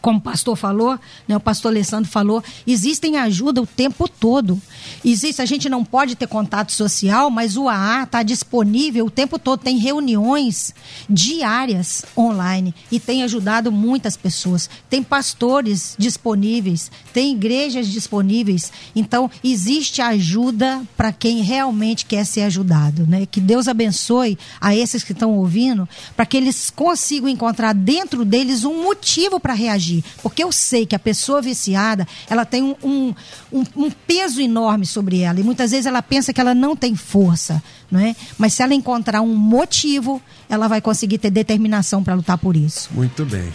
como 0.00 0.18
o 0.18 0.22
pastor 0.22 0.56
falou, 0.56 0.98
né, 1.26 1.36
o 1.36 1.40
pastor 1.40 1.72
Alessandro 1.72 2.10
falou, 2.10 2.42
existem 2.66 3.16
ajuda 3.16 3.60
o 3.60 3.66
tempo 3.66 4.08
todo. 4.08 4.60
Existe, 5.04 5.42
a 5.42 5.46
gente 5.46 5.68
não 5.68 5.84
pode 5.84 6.14
ter 6.14 6.26
contato 6.26 6.72
social, 6.72 7.30
mas 7.30 7.56
o 7.56 7.68
AA 7.68 8.04
está 8.04 8.22
disponível 8.22 9.06
o 9.06 9.10
tempo 9.10 9.38
todo. 9.38 9.60
Tem 9.60 9.76
reuniões 9.78 10.74
diárias 11.08 12.04
online 12.16 12.74
e 12.90 13.00
tem 13.00 13.22
ajudado 13.22 13.72
muitas 13.72 14.16
pessoas. 14.16 14.70
Tem 14.88 15.02
pastores 15.02 15.96
disponíveis, 15.98 16.90
tem 17.12 17.32
igrejas 17.32 17.88
disponíveis. 17.88 18.72
Então, 18.94 19.30
existe 19.42 20.00
ajuda 20.00 20.82
para 20.96 21.12
quem 21.12 21.42
realmente 21.42 22.06
quer 22.06 22.24
ser 22.24 22.42
ajudado. 22.42 23.06
Né? 23.06 23.26
Que 23.26 23.40
Deus 23.40 23.66
abençoe 23.66 24.38
a 24.60 24.74
esses 24.74 25.02
que 25.02 25.12
estão 25.12 25.32
ouvindo, 25.36 25.88
para 26.16 26.26
que 26.26 26.36
eles 26.36 26.70
consigam 26.70 27.28
encontrar 27.28 27.72
dentro 27.72 28.24
deles 28.24 28.64
um 28.64 28.82
motivo 28.84 29.40
para 29.40 29.54
reagir 29.54 29.87
Porque 30.22 30.42
eu 30.42 30.52
sei 30.52 30.86
que 30.86 30.94
a 30.94 30.98
pessoa 30.98 31.40
viciada, 31.40 32.06
ela 32.28 32.44
tem 32.44 32.62
um, 32.62 32.74
um, 32.82 33.14
um, 33.52 33.64
um 33.76 33.90
peso 33.90 34.40
enorme 34.40 34.86
sobre 34.86 35.20
ela. 35.20 35.40
E 35.40 35.42
muitas 35.42 35.70
vezes 35.70 35.86
ela 35.86 36.02
pensa 36.02 36.32
que 36.32 36.40
ela 36.40 36.54
não 36.54 36.76
tem 36.76 36.94
força. 36.94 37.62
Não 37.90 38.00
é? 38.00 38.14
Mas 38.36 38.54
se 38.54 38.62
ela 38.62 38.74
encontrar 38.74 39.22
um 39.22 39.34
motivo, 39.34 40.20
ela 40.48 40.68
vai 40.68 40.80
conseguir 40.80 41.18
ter 41.18 41.30
determinação 41.30 42.04
para 42.04 42.14
lutar 42.14 42.38
por 42.38 42.56
isso. 42.56 42.88
Muito 42.92 43.24
bem. 43.24 43.52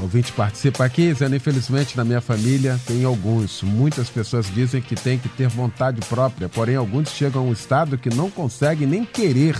Ouvinte 0.00 0.32
participa 0.32 0.84
aqui, 0.84 1.12
dizendo, 1.12 1.34
infelizmente 1.34 1.96
na 1.96 2.04
minha 2.04 2.20
família 2.20 2.80
tem 2.86 3.04
alguns. 3.04 3.62
Muitas 3.62 4.08
pessoas 4.08 4.46
dizem 4.52 4.80
que 4.80 4.94
tem 4.94 5.18
que 5.18 5.28
ter 5.28 5.48
vontade 5.48 6.00
própria, 6.06 6.48
porém 6.48 6.76
alguns 6.76 7.10
chegam 7.10 7.42
a 7.42 7.44
um 7.44 7.52
estado 7.52 7.98
que 7.98 8.08
não 8.08 8.30
conseguem 8.30 8.86
nem 8.86 9.04
querer. 9.04 9.56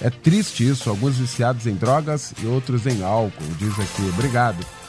É 0.00 0.10
triste 0.10 0.68
isso, 0.68 0.90
alguns 0.90 1.18
viciados 1.18 1.66
em 1.66 1.74
drogas 1.74 2.32
e 2.42 2.46
outros 2.46 2.86
em 2.86 3.02
álcool, 3.02 3.44
diz 3.58 3.78
aqui. 3.78 4.02
Obrigado 4.08 4.81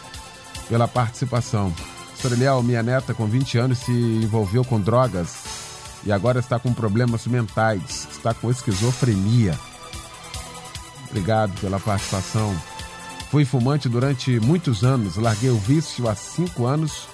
pela 0.67 0.87
participação. 0.87 1.73
Soreliel, 2.15 2.63
minha 2.63 2.81
neta 2.81 3.13
com 3.13 3.25
20 3.25 3.57
anos 3.57 3.79
se 3.79 3.91
envolveu 3.91 4.63
com 4.63 4.79
drogas 4.79 5.43
e 6.05 6.11
agora 6.11 6.39
está 6.39 6.59
com 6.59 6.73
problemas 6.73 7.25
mentais, 7.27 8.07
está 8.11 8.33
com 8.33 8.49
esquizofrenia. 8.49 9.57
Obrigado 11.09 11.59
pela 11.59 11.79
participação. 11.79 12.55
Fui 13.29 13.45
fumante 13.45 13.89
durante 13.89 14.39
muitos 14.39 14.83
anos, 14.83 15.17
larguei 15.17 15.49
o 15.49 15.57
vício 15.57 16.07
há 16.07 16.15
cinco 16.15 16.65
anos 16.65 17.07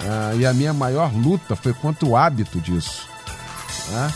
ah, 0.00 0.34
e 0.36 0.44
a 0.44 0.52
minha 0.52 0.72
maior 0.72 1.12
luta 1.14 1.56
foi 1.56 1.72
contra 1.72 2.06
o 2.06 2.16
hábito 2.16 2.60
disso. 2.60 3.08
Ah, 3.92 4.12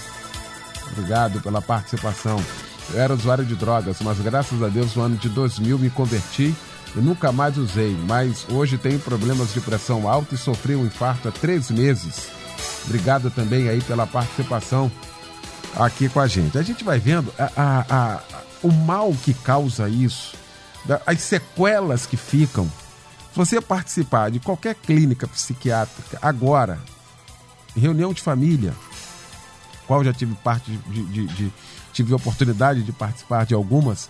obrigado 0.92 1.40
pela 1.40 1.62
participação. 1.62 2.42
Eu 2.92 3.00
era 3.00 3.14
usuário 3.14 3.44
de 3.44 3.54
drogas, 3.54 3.98
mas 4.00 4.18
graças 4.18 4.62
a 4.62 4.68
Deus 4.68 4.94
no 4.94 5.02
ano 5.02 5.16
de 5.16 5.28
2000 5.28 5.78
me 5.78 5.90
converti 5.90 6.54
eu 6.94 7.02
nunca 7.02 7.30
mais 7.30 7.56
usei, 7.56 7.96
mas 8.06 8.46
hoje 8.48 8.78
tenho 8.78 8.98
problemas 8.98 9.52
de 9.52 9.60
pressão 9.60 10.08
alta 10.08 10.34
e 10.34 10.38
sofri 10.38 10.74
um 10.74 10.86
infarto 10.86 11.28
há 11.28 11.32
três 11.32 11.70
meses. 11.70 12.28
Obrigado 12.84 13.30
também 13.30 13.68
aí 13.68 13.80
pela 13.82 14.06
participação 14.06 14.90
aqui 15.76 16.08
com 16.08 16.20
a 16.20 16.26
gente. 16.26 16.58
A 16.58 16.62
gente 16.62 16.82
vai 16.84 16.98
vendo 16.98 17.32
a, 17.38 17.50
a, 17.56 17.84
a, 17.90 18.20
o 18.62 18.72
mal 18.72 19.12
que 19.24 19.34
causa 19.34 19.88
isso, 19.88 20.34
as 21.06 21.20
sequelas 21.20 22.06
que 22.06 22.16
ficam. 22.16 22.66
Se 23.32 23.36
você 23.36 23.60
participar 23.60 24.30
de 24.30 24.40
qualquer 24.40 24.74
clínica 24.74 25.28
psiquiátrica 25.28 26.18
agora, 26.22 26.78
reunião 27.76 28.12
de 28.12 28.22
família, 28.22 28.74
qual 29.86 30.02
já 30.02 30.12
tive 30.12 30.34
parte 30.36 30.70
de, 30.70 31.04
de, 31.04 31.26
de 31.26 31.52
tive 31.92 32.14
oportunidade 32.14 32.82
de 32.82 32.92
participar 32.92 33.44
de 33.44 33.54
algumas, 33.54 34.08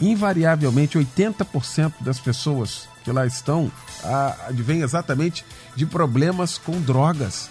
invariavelmente 0.00 0.98
80% 0.98 1.94
das 2.00 2.18
pessoas 2.18 2.88
que 3.04 3.12
lá 3.12 3.26
estão 3.26 3.70
advêm 4.48 4.80
exatamente 4.80 5.44
de 5.76 5.86
problemas 5.86 6.58
com 6.58 6.80
drogas. 6.80 7.48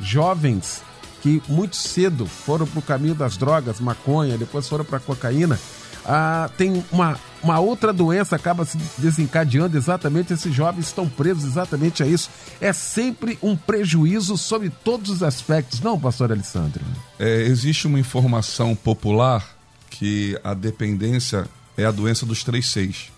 Jovens 0.00 0.82
que 1.22 1.42
muito 1.48 1.76
cedo 1.76 2.26
foram 2.26 2.66
para 2.66 2.78
o 2.78 2.82
caminho 2.82 3.14
das 3.14 3.36
drogas, 3.36 3.78
maconha, 3.78 4.38
depois 4.38 4.66
foram 4.66 4.84
para 4.84 4.98
cocaína, 4.98 5.58
ah, 6.04 6.50
tem 6.56 6.82
uma, 6.90 7.18
uma 7.42 7.60
outra 7.60 7.92
doença 7.92 8.34
acaba 8.34 8.64
se 8.64 8.78
desencadeando 8.96 9.76
exatamente, 9.76 10.32
esses 10.32 10.52
jovens 10.54 10.86
estão 10.86 11.08
presos 11.08 11.44
exatamente 11.44 12.02
a 12.02 12.06
isso. 12.06 12.30
É 12.60 12.72
sempre 12.72 13.38
um 13.42 13.54
prejuízo 13.56 14.38
sobre 14.38 14.70
todos 14.70 15.10
os 15.10 15.22
aspectos, 15.22 15.80
não, 15.80 16.00
pastor 16.00 16.32
Alessandro? 16.32 16.82
É, 17.18 17.42
existe 17.42 17.86
uma 17.86 17.98
informação 17.98 18.74
popular 18.74 19.46
que 19.90 20.38
a 20.42 20.54
dependência 20.54 21.46
é 21.80 21.86
a 21.86 21.90
doença 21.90 22.26
dos 22.26 22.44
três 22.44 22.68
seis. 22.68 23.10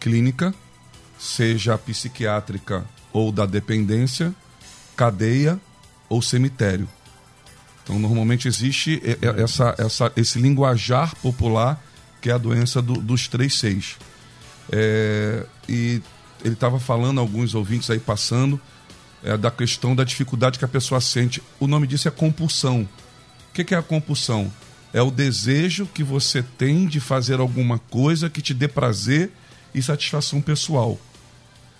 Clínica, 0.00 0.54
seja 1.18 1.78
psiquiátrica 1.78 2.84
ou 3.12 3.30
da 3.30 3.46
dependência, 3.46 4.34
cadeia 4.96 5.60
ou 6.08 6.20
cemitério. 6.20 6.88
Então, 7.82 7.98
normalmente 7.98 8.48
existe 8.48 9.00
essa, 9.36 9.74
essa, 9.78 10.12
esse 10.16 10.38
linguajar 10.38 11.14
popular 11.16 11.82
que 12.20 12.30
é 12.30 12.32
a 12.32 12.38
doença 12.38 12.80
do, 12.80 12.94
dos 12.94 13.26
três 13.26 13.58
seis. 13.58 13.96
É, 14.70 15.44
e 15.68 16.00
ele 16.44 16.54
estava 16.54 16.78
falando, 16.78 17.20
alguns 17.20 17.54
ouvintes 17.54 17.90
aí 17.90 17.98
passando, 17.98 18.60
é, 19.22 19.36
da 19.36 19.50
questão 19.50 19.94
da 19.94 20.04
dificuldade 20.04 20.58
que 20.58 20.64
a 20.64 20.68
pessoa 20.68 21.00
sente. 21.00 21.42
O 21.58 21.66
nome 21.66 21.86
disso 21.86 22.06
é 22.06 22.10
compulsão. 22.10 22.82
O 23.50 23.54
que, 23.54 23.64
que 23.64 23.74
é 23.74 23.78
a 23.78 23.82
compulsão? 23.82 24.52
É 24.92 25.00
o 25.00 25.10
desejo 25.10 25.86
que 25.86 26.02
você 26.02 26.42
tem 26.42 26.86
de 26.86 27.00
fazer 27.00 27.40
alguma 27.40 27.78
coisa 27.78 28.28
que 28.28 28.42
te 28.42 28.52
dê 28.52 28.68
prazer 28.68 29.30
e 29.74 29.82
satisfação 29.82 30.40
pessoal. 30.40 30.98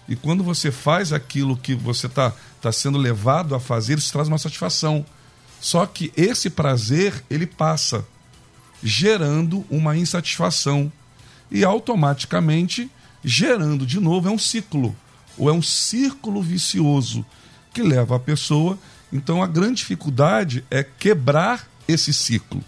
E 0.09 0.17
quando 0.17 0.43
você 0.43 0.73
faz 0.73 1.13
aquilo 1.13 1.57
que 1.57 1.75
você 1.75 2.07
está 2.07 2.33
tá 2.61 2.73
sendo 2.73 2.99
levado 2.99 3.55
a 3.55 3.61
fazer, 3.61 3.99
isso 3.99 4.13
traz 4.13 4.29
uma 4.29 4.39
satisfação. 4.39 5.05
Só 5.61 5.87
que 5.87 6.13
esse 6.17 6.51
prazer, 6.51 7.23
ele 7.31 7.47
passa, 7.47 8.05
gerando 8.83 9.65
uma 9.71 9.97
insatisfação. 9.97 10.91
E 11.51 11.65
automaticamente, 11.65 12.91
gerando 13.23 13.87
de 13.87 14.01
novo, 14.01 14.29
é 14.29 14.31
um 14.31 14.39
ciclo. 14.39 14.97
Ou 15.37 15.49
é 15.49 15.53
um 15.53 15.63
círculo 15.63 16.43
vicioso 16.43 17.25
que 17.73 17.83
leva 17.83 18.17
a 18.17 18.21
pessoa. 18.21 18.79
Então 19.13 19.43
a 19.43 19.47
grande 19.47 19.77
dificuldade 19.77 20.65
é 20.71 20.83
quebrar 20.83 21.69
esse 21.87 22.13
ciclo. 22.13 22.63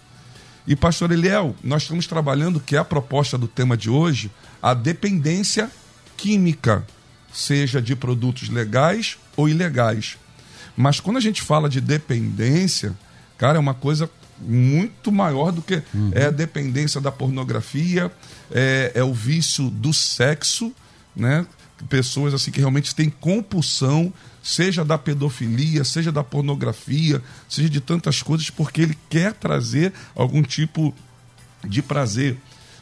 E, 0.67 0.75
pastor 0.75 1.11
Eliel, 1.11 1.55
nós 1.63 1.83
estamos 1.83 2.07
trabalhando, 2.07 2.59
que 2.59 2.75
é 2.75 2.79
a 2.79 2.85
proposta 2.85 3.37
do 3.37 3.47
tema 3.47 3.77
de 3.77 3.89
hoje, 3.89 4.31
a 4.61 4.73
dependência 4.73 5.69
química, 6.17 6.85
seja 7.31 7.81
de 7.81 7.95
produtos 7.95 8.49
legais 8.49 9.17
ou 9.37 9.47
ilegais. 9.47 10.17
Mas 10.75 10.99
quando 10.99 11.17
a 11.17 11.21
gente 11.21 11.41
fala 11.41 11.69
de 11.69 11.79
dependência, 11.79 12.97
cara, 13.37 13.57
é 13.57 13.59
uma 13.59 13.73
coisa 13.73 14.09
muito 14.39 15.11
maior 15.11 15.51
do 15.51 15.61
que 15.61 15.81
uhum. 15.93 16.11
é 16.13 16.25
a 16.25 16.31
dependência 16.31 16.99
da 16.99 17.11
pornografia, 17.11 18.11
é, 18.51 18.91
é 18.95 19.03
o 19.03 19.13
vício 19.13 19.69
do 19.69 19.93
sexo, 19.93 20.73
né? 21.15 21.45
Pessoas 21.89 22.33
assim 22.33 22.51
que 22.51 22.59
realmente 22.59 22.95
têm 22.95 23.09
compulsão 23.09 24.13
seja 24.45 24.85
da 24.85 24.95
pedofilia, 24.95 25.83
seja 25.83 26.11
da 26.11 26.23
pornografia, 26.23 27.21
seja 27.49 27.67
de 27.67 27.81
tantas 27.81 28.21
coisas, 28.21 28.49
porque 28.51 28.81
ele 28.81 28.97
quer 29.09 29.33
trazer 29.33 29.91
algum 30.15 30.43
tipo 30.43 30.93
de 31.63 31.81
prazer. 31.81 32.37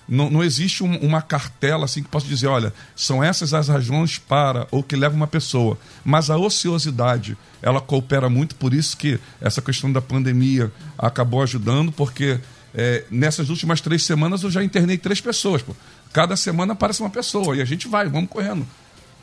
Não, 0.07 0.29
não 0.29 0.43
existe 0.43 0.83
um, 0.83 0.97
uma 0.97 1.21
cartela 1.21 1.85
assim 1.85 2.03
que 2.03 2.09
possa 2.09 2.27
dizer, 2.27 2.47
olha, 2.47 2.73
são 2.95 3.23
essas 3.23 3.53
as 3.53 3.69
razões 3.69 4.17
para 4.17 4.67
ou 4.71 4.83
que 4.83 4.95
levam 4.95 5.15
uma 5.15 5.27
pessoa. 5.27 5.77
Mas 6.03 6.29
a 6.29 6.37
ociosidade, 6.37 7.37
ela 7.61 7.79
coopera 7.79 8.29
muito, 8.29 8.55
por 8.55 8.73
isso 8.73 8.97
que 8.97 9.17
essa 9.39 9.61
questão 9.61 9.89
da 9.89 10.01
pandemia 10.01 10.69
acabou 10.97 11.41
ajudando, 11.41 11.93
porque 11.93 12.41
é, 12.75 13.05
nessas 13.09 13.49
últimas 13.49 13.79
três 13.79 14.03
semanas 14.03 14.43
eu 14.43 14.51
já 14.51 14.61
internei 14.61 14.97
três 14.97 15.21
pessoas. 15.21 15.61
Pô. 15.61 15.73
Cada 16.11 16.35
semana 16.35 16.73
aparece 16.73 16.99
uma 16.99 17.09
pessoa 17.09 17.55
e 17.55 17.61
a 17.61 17.65
gente 17.65 17.87
vai, 17.87 18.09
vamos 18.09 18.29
correndo. 18.29 18.67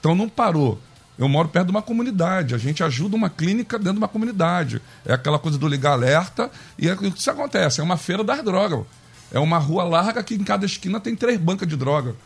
Então 0.00 0.14
não 0.14 0.28
parou. 0.28 0.80
Eu 1.18 1.28
moro 1.28 1.48
perto 1.48 1.66
de 1.66 1.70
uma 1.70 1.82
comunidade, 1.82 2.54
a 2.54 2.58
gente 2.58 2.82
ajuda 2.82 3.14
uma 3.14 3.28
clínica 3.28 3.78
dentro 3.78 3.92
de 3.92 3.98
uma 3.98 4.08
comunidade. 4.08 4.80
É 5.04 5.12
aquela 5.12 5.38
coisa 5.38 5.58
do 5.58 5.68
ligar 5.68 5.92
alerta 5.92 6.50
e 6.78 6.88
é, 6.88 6.94
o 6.94 6.96
que 6.96 7.08
isso 7.08 7.30
acontece? 7.30 7.80
É 7.80 7.84
uma 7.84 7.98
feira 7.98 8.24
das 8.24 8.42
drogas. 8.42 8.86
É 9.30 9.38
uma 9.38 9.58
rua 9.58 9.84
larga 9.84 10.22
que 10.22 10.34
em 10.34 10.42
cada 10.42 10.64
esquina 10.64 10.98
tem 10.98 11.14
três 11.14 11.38
bancas 11.38 11.68
de 11.68 11.76
droga. 11.76 12.16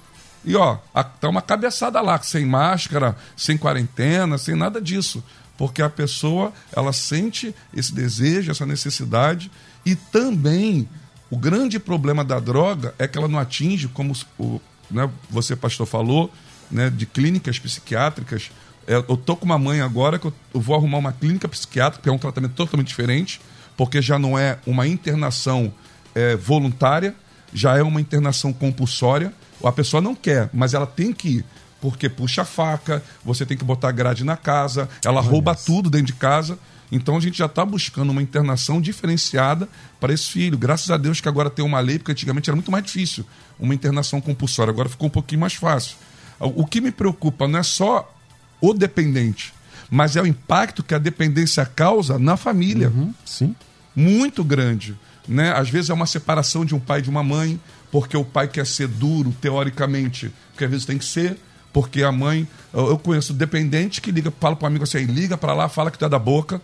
E 0.44 0.54
ó, 0.54 0.76
tá 1.20 1.28
uma 1.28 1.42
cabeçada 1.42 2.00
lá, 2.00 2.20
sem 2.22 2.46
máscara, 2.46 3.16
sem 3.36 3.58
quarentena, 3.58 4.38
sem 4.38 4.54
nada 4.54 4.80
disso. 4.80 5.24
Porque 5.58 5.82
a 5.82 5.90
pessoa, 5.90 6.52
ela 6.72 6.92
sente 6.92 7.54
esse 7.74 7.92
desejo, 7.92 8.52
essa 8.52 8.64
necessidade 8.64 9.50
e 9.84 9.96
também 9.96 10.88
o 11.30 11.36
grande 11.36 11.80
problema 11.80 12.22
da 12.24 12.38
droga 12.38 12.94
é 12.96 13.08
que 13.08 13.18
ela 13.18 13.26
não 13.26 13.38
atinge, 13.38 13.88
como 13.88 14.14
o, 14.38 14.60
né, 14.90 15.10
você, 15.28 15.56
pastor, 15.56 15.86
falou, 15.86 16.30
né, 16.74 16.90
de 16.90 17.06
clínicas 17.06 17.58
psiquiátricas, 17.58 18.50
É, 18.86 18.96
eu 18.96 19.16
tô 19.16 19.34
com 19.34 19.46
uma 19.46 19.56
mãe 19.58 19.80
agora 19.80 20.18
que 20.18 20.26
eu, 20.26 20.34
vou 20.52 20.76
arrumar 20.76 20.98
uma 20.98 21.10
clínica 21.10 21.48
psiquiátrica, 21.48 22.02
que 22.02 22.08
é 22.10 22.12
um 22.12 22.18
tratamento 22.18 22.52
totalmente 22.52 22.88
diferente, 22.88 23.40
porque 23.78 24.02
já 24.02 24.18
não 24.18 24.38
é 24.38 24.58
uma 24.66 24.86
internação 24.86 25.72
é, 26.14 26.36
voluntária, 26.36 27.14
já 27.50 27.78
é 27.78 27.82
uma 27.82 27.98
internação 27.98 28.52
compulsória. 28.52 29.32
A 29.64 29.72
pessoa 29.72 30.02
não 30.02 30.14
quer, 30.14 30.50
mas 30.52 30.74
ela 30.74 30.86
tem 30.86 31.14
que 31.14 31.28
ir, 31.38 31.44
porque 31.80 32.10
puxa 32.10 32.42
a 32.42 32.44
faca, 32.44 33.02
você 33.24 33.46
tem 33.46 33.56
que 33.56 33.64
botar 33.64 33.90
grade 33.90 34.22
na 34.22 34.36
casa, 34.36 34.86
ela 35.02 35.20
Olha 35.20 35.30
rouba 35.30 35.52
isso. 35.52 35.64
tudo 35.64 35.88
dentro 35.88 36.08
de 36.08 36.18
casa. 36.18 36.58
Então 36.92 37.16
a 37.16 37.20
gente 37.20 37.38
já 37.38 37.46
está 37.46 37.64
buscando 37.64 38.10
uma 38.10 38.20
internação 38.20 38.82
diferenciada 38.82 39.66
para 39.98 40.12
esse 40.12 40.28
filho. 40.28 40.58
Graças 40.58 40.90
a 40.90 40.98
Deus 40.98 41.22
que 41.22 41.28
agora 41.28 41.48
tem 41.48 41.64
uma 41.64 41.80
lei, 41.80 41.98
porque 41.98 42.12
antigamente 42.12 42.50
era 42.50 42.54
muito 42.54 42.70
mais 42.70 42.84
difícil 42.84 43.24
uma 43.58 43.74
internação 43.74 44.20
compulsória, 44.20 44.70
agora 44.70 44.90
ficou 44.90 45.06
um 45.06 45.10
pouquinho 45.10 45.40
mais 45.40 45.54
fácil. 45.54 45.96
O 46.46 46.66
que 46.66 46.80
me 46.80 46.90
preocupa 46.90 47.48
não 47.48 47.58
é 47.58 47.62
só 47.62 48.12
o 48.60 48.72
dependente, 48.74 49.52
mas 49.90 50.16
é 50.16 50.22
o 50.22 50.26
impacto 50.26 50.82
que 50.82 50.94
a 50.94 50.98
dependência 50.98 51.64
causa 51.64 52.18
na 52.18 52.36
família. 52.36 52.88
Uhum, 52.88 53.14
sim. 53.24 53.54
Muito 53.94 54.42
grande. 54.42 54.96
Né? 55.26 55.52
Às 55.52 55.70
vezes 55.70 55.90
é 55.90 55.94
uma 55.94 56.06
separação 56.06 56.64
de 56.64 56.74
um 56.74 56.80
pai 56.80 56.98
e 56.98 57.02
de 57.02 57.10
uma 57.10 57.22
mãe, 57.22 57.58
porque 57.90 58.16
o 58.16 58.24
pai 58.24 58.48
quer 58.48 58.66
ser 58.66 58.88
duro, 58.88 59.34
teoricamente, 59.40 60.32
porque 60.50 60.64
às 60.64 60.70
vezes 60.70 60.86
tem 60.86 60.98
que 60.98 61.04
ser, 61.04 61.38
porque 61.72 62.02
a 62.02 62.12
mãe. 62.12 62.46
Eu 62.72 62.98
conheço 62.98 63.32
dependente 63.32 64.00
que 64.00 64.10
liga, 64.10 64.32
fala 64.40 64.56
para 64.56 64.64
o 64.64 64.68
amigo 64.68 64.84
assim, 64.84 65.04
liga 65.04 65.36
para 65.36 65.54
lá, 65.54 65.68
fala 65.68 65.90
que 65.90 65.98
tu 65.98 66.04
é 66.04 66.08
da 66.08 66.18
boca, 66.18 66.60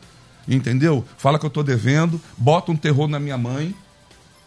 entendeu? 0.49 1.05
Fala 1.17 1.39
que 1.39 1.45
eu 1.45 1.49
estou 1.49 1.63
devendo, 1.63 2.21
bota 2.37 2.73
um 2.73 2.77
terror 2.77 3.09
na 3.09 3.21
minha 3.21 3.39
mãe, 3.39 3.75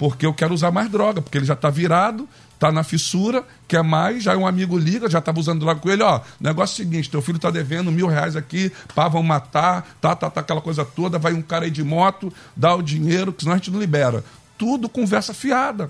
porque 0.04 0.26
eu 0.26 0.34
quero 0.34 0.54
usar 0.54 0.70
mais 0.70 0.90
droga, 0.90 1.22
porque 1.22 1.38
ele 1.38 1.46
já 1.46 1.54
está 1.54 1.70
virado, 1.70 2.28
tá 2.60 2.74
na 2.74 2.84
fissura, 2.84 3.42
quer 3.70 3.82
mais, 3.82 4.22
já 4.22 4.36
um 4.36 4.46
amigo 4.46 4.78
liga, 4.78 5.10
já 5.10 5.20
estava 5.20 5.40
usando 5.40 5.62
droga 5.62 5.80
com 5.80 5.90
ele, 5.90 6.04
ó, 6.04 6.20
negócio 6.42 6.74
é 6.74 6.84
o 6.84 6.86
seguinte, 6.86 7.10
teu 7.10 7.22
filho 7.22 7.40
tá 7.40 7.50
devendo 7.50 7.90
mil 7.90 8.08
reais 8.08 8.36
aqui, 8.36 8.70
pá, 8.94 9.08
vão 9.08 9.24
matar, 9.24 9.96
tá, 10.02 10.14
tá, 10.14 10.30
tá, 10.30 10.42
aquela 10.42 10.60
coisa 10.60 10.84
toda, 10.84 11.18
vai 11.18 11.32
um 11.32 11.42
cara 11.42 11.64
aí 11.64 11.72
de 11.72 11.86
moto, 11.86 12.34
dá 12.54 12.76
o 12.76 12.82
dinheiro, 12.82 13.32
que 13.32 13.44
senão 13.44 13.54
a 13.54 13.58
gente 13.58 13.72
não 13.72 13.80
libera. 13.80 14.26
Tudo 14.58 14.90
conversa 14.90 15.34
fiada. 15.34 15.90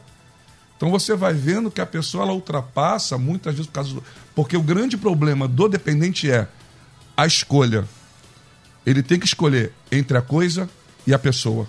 Então 0.77 0.91
você 0.91 1.15
vai 1.15 1.33
vendo 1.33 1.71
que 1.71 1.81
a 1.81 1.85
pessoa 1.87 2.23
ela 2.23 2.33
ultrapassa 2.33 3.17
muitas 3.17 3.55
vezes 3.55 3.65
por 3.65 3.73
causa 3.73 3.95
do... 3.95 4.03
Porque 4.35 4.55
o 4.55 4.61
grande 4.61 4.95
problema 4.95 5.47
do 5.47 5.67
dependente 5.67 6.29
é 6.29 6.47
a 7.17 7.25
escolha. 7.25 7.83
Ele 8.85 9.01
tem 9.01 9.17
que 9.17 9.25
escolher 9.25 9.73
entre 9.91 10.15
a 10.15 10.21
coisa 10.21 10.69
e 11.07 11.15
a 11.15 11.17
pessoa, 11.17 11.67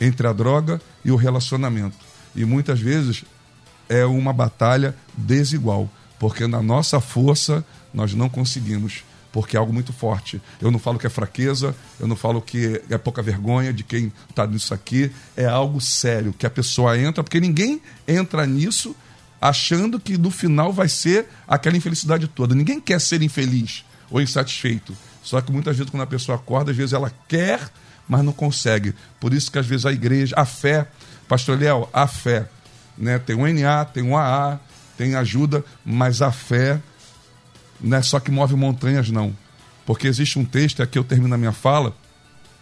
entre 0.00 0.26
a 0.26 0.32
droga 0.32 0.80
e 1.04 1.10
o 1.10 1.16
relacionamento. 1.16 1.96
E 2.34 2.44
muitas 2.44 2.80
vezes 2.80 3.24
é 3.88 4.04
uma 4.04 4.32
batalha 4.32 4.94
desigual, 5.16 5.90
porque 6.18 6.46
na 6.46 6.62
nossa 6.62 7.00
força 7.00 7.64
nós 7.92 8.14
não 8.14 8.28
conseguimos, 8.28 9.04
porque 9.32 9.56
é 9.56 9.58
algo 9.60 9.72
muito 9.72 9.92
forte. 9.92 10.40
Eu 10.60 10.70
não 10.70 10.78
falo 10.78 10.98
que 10.98 11.06
é 11.06 11.10
fraqueza, 11.10 11.74
eu 11.98 12.06
não 12.06 12.16
falo 12.16 12.40
que 12.40 12.80
é 12.88 12.96
pouca 12.96 13.20
vergonha 13.20 13.72
de 13.72 13.82
quem 13.82 14.12
está 14.28 14.46
nisso 14.46 14.72
aqui, 14.72 15.10
é 15.36 15.44
algo 15.44 15.80
sério, 15.80 16.32
que 16.32 16.46
a 16.46 16.50
pessoa 16.50 16.96
entra, 16.98 17.22
porque 17.22 17.40
ninguém 17.40 17.80
entra 18.06 18.46
nisso 18.46 18.94
achando 19.40 19.98
que 19.98 20.18
no 20.18 20.30
final 20.30 20.72
vai 20.72 20.88
ser 20.88 21.26
aquela 21.48 21.76
infelicidade 21.76 22.28
toda. 22.28 22.54
Ninguém 22.54 22.80
quer 22.80 23.00
ser 23.00 23.22
infeliz 23.22 23.84
ou 24.10 24.20
insatisfeito. 24.20 24.96
Só 25.22 25.40
que 25.40 25.50
muitas 25.50 25.76
vezes 25.76 25.90
quando 25.90 26.02
a 26.02 26.06
pessoa 26.06 26.36
acorda, 26.36 26.70
às 26.70 26.76
vezes 26.76 26.92
ela 26.92 27.12
quer, 27.26 27.60
mas 28.10 28.22
não 28.22 28.32
consegue. 28.32 28.94
Por 29.18 29.32
isso 29.32 29.50
que 29.50 29.58
às 29.58 29.66
vezes 29.66 29.86
a 29.86 29.92
igreja, 29.92 30.34
a 30.36 30.44
fé, 30.44 30.86
pastor 31.26 31.58
Léo, 31.58 31.88
a 31.92 32.06
fé 32.06 32.46
né? 33.00 33.18
Tem 33.18 33.34
o 33.34 33.46
NA, 33.46 33.84
tem 33.86 34.02
o 34.02 34.16
AA, 34.16 34.60
tem 34.96 35.14
ajuda, 35.14 35.64
mas 35.84 36.20
a 36.20 36.30
fé 36.30 36.78
não 37.80 37.96
é 37.96 38.02
só 38.02 38.20
que 38.20 38.30
move 38.30 38.54
montanhas, 38.54 39.10
não. 39.10 39.34
Porque 39.86 40.06
existe 40.06 40.38
um 40.38 40.44
texto, 40.44 40.82
aqui 40.82 40.98
eu 40.98 41.02
termino 41.02 41.34
a 41.34 41.38
minha 41.38 41.52
fala, 41.52 41.96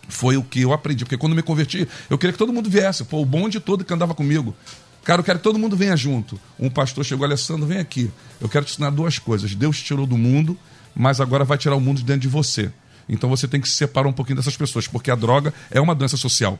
foi 0.09 0.37
o 0.37 0.43
que 0.43 0.63
eu 0.63 0.73
aprendi. 0.73 1.05
Porque 1.05 1.19
quando 1.19 1.35
me 1.35 1.43
converti, 1.43 1.87
eu 2.09 2.17
queria 2.17 2.33
que 2.33 2.39
todo 2.39 2.53
mundo 2.53 2.71
viesse. 2.71 3.05
Pô, 3.05 3.21
o 3.21 3.27
bonde 3.27 3.59
todo 3.59 3.85
que 3.85 3.93
andava 3.93 4.15
comigo. 4.15 4.55
Cara, 5.03 5.21
eu 5.21 5.25
quero 5.25 5.39
que 5.39 5.43
todo 5.43 5.59
mundo 5.59 5.77
venha 5.77 5.97
junto. 5.97 6.41
Um 6.59 6.71
pastor 6.71 7.05
chegou, 7.05 7.25
Alessandro, 7.27 7.67
vem 7.67 7.79
aqui. 7.79 8.11
Eu 8.41 8.49
quero 8.49 8.65
te 8.65 8.73
ensinar 8.73 8.91
duas 8.91 9.19
coisas. 9.19 9.55
Deus 9.55 9.79
te 9.79 9.85
tirou 9.85 10.07
do 10.07 10.17
mundo, 10.17 10.57
mas 10.95 11.21
agora 11.21 11.45
vai 11.45 11.59
tirar 11.59 11.75
o 11.77 11.81
mundo 11.81 11.99
de 11.99 12.05
dentro 12.05 12.23
de 12.23 12.29
você. 12.29 12.71
Então 13.09 13.29
você 13.29 13.49
tem 13.49 13.61
que 13.61 13.69
se 13.69 13.75
separar 13.75 14.09
um 14.09 14.13
pouquinho 14.13 14.37
dessas 14.37 14.57
pessoas, 14.57 14.87
porque 14.87 15.11
a 15.11 15.15
droga 15.15 15.53
é 15.71 15.81
uma 15.81 15.95
doença 15.95 16.17
social. 16.17 16.59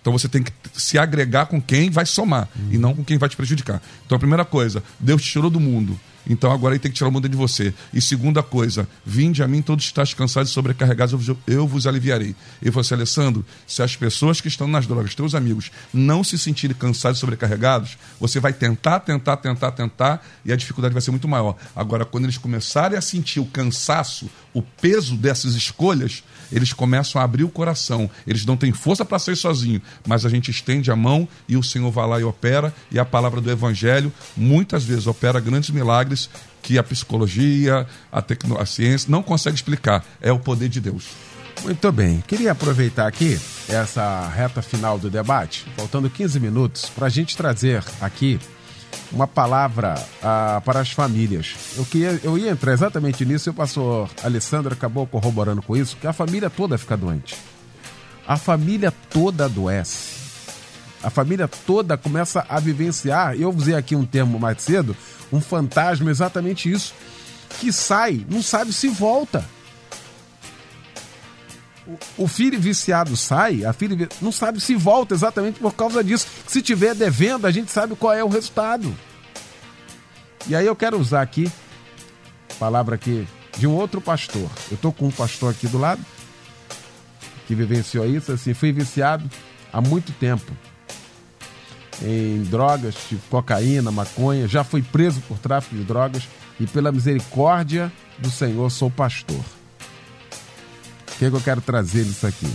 Então 0.00 0.12
você 0.12 0.28
tem 0.28 0.42
que 0.42 0.52
se 0.74 0.98
agregar 0.98 1.46
com 1.46 1.60
quem 1.60 1.90
vai 1.90 2.06
somar 2.06 2.48
e 2.70 2.78
não 2.78 2.94
com 2.94 3.04
quem 3.04 3.18
vai 3.18 3.28
te 3.28 3.36
prejudicar. 3.36 3.82
Então 4.06 4.16
a 4.16 4.18
primeira 4.18 4.44
coisa, 4.44 4.82
Deus 4.98 5.22
te 5.22 5.32
tirou 5.32 5.50
do 5.50 5.60
mundo. 5.60 5.98
Então 6.28 6.52
agora 6.52 6.74
ele 6.74 6.80
tem 6.80 6.90
que 6.90 6.96
tirar 6.96 7.08
o 7.08 7.12
mundo 7.12 7.28
de 7.28 7.36
você. 7.36 7.72
E 7.92 8.00
segunda 8.00 8.42
coisa, 8.42 8.88
vinde 9.04 9.42
a 9.42 9.48
mim 9.48 9.62
todos 9.62 9.84
estáis 9.84 10.12
cansados 10.12 10.50
e 10.50 10.54
sobrecarregados, 10.54 11.12
eu 11.12 11.18
vos, 11.18 11.36
eu 11.46 11.66
vos 11.66 11.86
aliviarei. 11.86 12.34
E 12.60 12.70
você, 12.70 12.94
Alessandro, 12.94 13.44
se 13.66 13.82
as 13.82 13.96
pessoas 13.96 14.40
que 14.40 14.48
estão 14.48 14.66
nas 14.66 14.86
drogas, 14.86 15.14
teus 15.14 15.34
amigos, 15.34 15.70
não 15.92 16.22
se 16.22 16.38
sentirem 16.38 16.76
cansados 16.76 17.18
e 17.18 17.20
sobrecarregados, 17.20 17.96
você 18.20 18.40
vai 18.40 18.52
tentar, 18.52 19.00
tentar, 19.00 19.38
tentar, 19.38 19.72
tentar, 19.72 20.26
e 20.44 20.52
a 20.52 20.56
dificuldade 20.56 20.92
vai 20.92 21.02
ser 21.02 21.10
muito 21.10 21.28
maior. 21.28 21.56
Agora, 21.74 22.04
quando 22.04 22.24
eles 22.24 22.38
começarem 22.38 22.98
a 22.98 23.00
sentir 23.00 23.40
o 23.40 23.46
cansaço, 23.46 24.30
o 24.52 24.62
peso 24.62 25.16
dessas 25.16 25.54
escolhas, 25.54 26.22
eles 26.50 26.72
começam 26.72 27.20
a 27.20 27.24
abrir 27.24 27.44
o 27.44 27.48
coração. 27.48 28.10
Eles 28.26 28.44
não 28.44 28.56
têm 28.56 28.72
força 28.72 29.04
para 29.04 29.18
sair 29.18 29.36
sozinho, 29.36 29.80
mas 30.06 30.24
a 30.24 30.28
gente 30.28 30.50
estende 30.50 30.90
a 30.90 30.96
mão 30.96 31.28
e 31.48 31.56
o 31.56 31.62
Senhor 31.62 31.90
vai 31.90 32.06
lá 32.06 32.20
e 32.20 32.24
opera. 32.24 32.74
E 32.90 32.98
a 32.98 33.04
palavra 33.04 33.40
do 33.40 33.50
Evangelho 33.50 34.12
muitas 34.36 34.84
vezes 34.84 35.06
opera 35.06 35.40
grandes 35.40 35.70
milagres 35.70 36.17
que 36.62 36.78
a 36.78 36.82
psicologia, 36.82 37.86
a, 38.10 38.20
tecno, 38.20 38.58
a 38.58 38.66
ciência 38.66 39.10
não 39.10 39.22
consegue 39.22 39.56
explicar. 39.56 40.04
É 40.20 40.32
o 40.32 40.38
poder 40.38 40.68
de 40.68 40.80
Deus. 40.80 41.06
Muito 41.62 41.90
bem. 41.92 42.22
Queria 42.26 42.52
aproveitar 42.52 43.06
aqui 43.06 43.38
essa 43.68 44.28
reta 44.28 44.62
final 44.62 44.98
do 44.98 45.10
debate, 45.10 45.66
faltando 45.76 46.08
15 46.08 46.38
minutos, 46.40 46.90
para 46.90 47.06
a 47.06 47.10
gente 47.10 47.36
trazer 47.36 47.82
aqui 48.00 48.38
uma 49.10 49.26
palavra 49.26 49.94
ah, 50.22 50.62
para 50.64 50.80
as 50.80 50.92
famílias. 50.92 51.54
Eu, 51.76 51.84
queria, 51.84 52.20
eu 52.22 52.38
ia 52.38 52.50
entrar 52.50 52.72
exatamente 52.72 53.24
nisso 53.24 53.48
e 53.48 53.50
o 53.50 53.54
pastor 53.54 54.08
Alessandro 54.22 54.72
acabou 54.72 55.06
corroborando 55.06 55.62
com 55.62 55.76
isso, 55.76 55.96
que 55.96 56.06
a 56.06 56.12
família 56.12 56.50
toda 56.50 56.78
fica 56.78 56.96
doente. 56.96 57.36
A 58.26 58.36
família 58.36 58.92
toda 59.10 59.46
adoece. 59.46 60.18
A 61.02 61.10
família 61.10 61.48
toda 61.48 61.96
começa 61.96 62.44
a 62.48 62.58
vivenciar, 62.58 63.34
eu 63.36 63.50
usei 63.50 63.74
aqui 63.74 63.94
um 63.94 64.04
termo 64.04 64.38
mais 64.38 64.60
cedo, 64.60 64.96
um 65.32 65.40
fantasma, 65.40 66.10
exatamente 66.10 66.70
isso, 66.70 66.94
que 67.60 67.72
sai, 67.72 68.24
não 68.28 68.42
sabe 68.42 68.72
se 68.72 68.88
volta 68.88 69.44
o 72.16 72.28
filho 72.28 72.60
viciado 72.60 73.16
sai, 73.16 73.64
a 73.64 73.72
filha 73.72 74.08
não 74.20 74.30
sabe 74.30 74.60
se 74.60 74.74
volta 74.74 75.14
exatamente 75.14 75.58
por 75.58 75.74
causa 75.74 76.04
disso. 76.04 76.26
Se 76.46 76.60
tiver 76.60 76.94
devendo, 76.94 77.46
a 77.46 77.50
gente 77.50 77.70
sabe 77.70 77.96
qual 77.96 78.12
é 78.12 78.22
o 78.22 78.28
resultado. 78.28 78.94
E 80.46 80.54
aí 80.54 80.66
eu 80.66 80.76
quero 80.76 80.98
usar 80.98 81.22
aqui 81.22 81.50
palavra 82.58 82.96
aqui 82.96 83.26
de 83.56 83.66
um 83.66 83.74
outro 83.74 84.00
pastor. 84.00 84.50
Eu 84.70 84.76
tô 84.76 84.92
com 84.92 85.06
um 85.06 85.10
pastor 85.10 85.50
aqui 85.50 85.66
do 85.66 85.78
lado 85.78 86.04
que 87.46 87.54
vivenciou 87.54 88.04
isso, 88.04 88.32
assim, 88.32 88.52
fui 88.52 88.72
viciado 88.72 89.28
há 89.72 89.80
muito 89.80 90.12
tempo 90.12 90.52
em 92.02 92.42
drogas, 92.44 92.94
tipo 93.08 93.22
cocaína, 93.28 93.90
maconha, 93.90 94.46
já 94.46 94.62
fui 94.62 94.82
preso 94.82 95.20
por 95.22 95.38
tráfico 95.38 95.74
de 95.74 95.84
drogas 95.84 96.28
e 96.60 96.66
pela 96.66 96.92
misericórdia 96.92 97.92
do 98.18 98.30
Senhor 98.30 98.70
sou 98.70 98.90
pastor. 98.90 99.36
O 99.36 101.18
que, 101.18 101.24
é 101.24 101.30
que 101.30 101.36
eu 101.36 101.40
quero 101.40 101.60
trazer 101.60 102.04
nisso 102.04 102.26
aqui? 102.26 102.48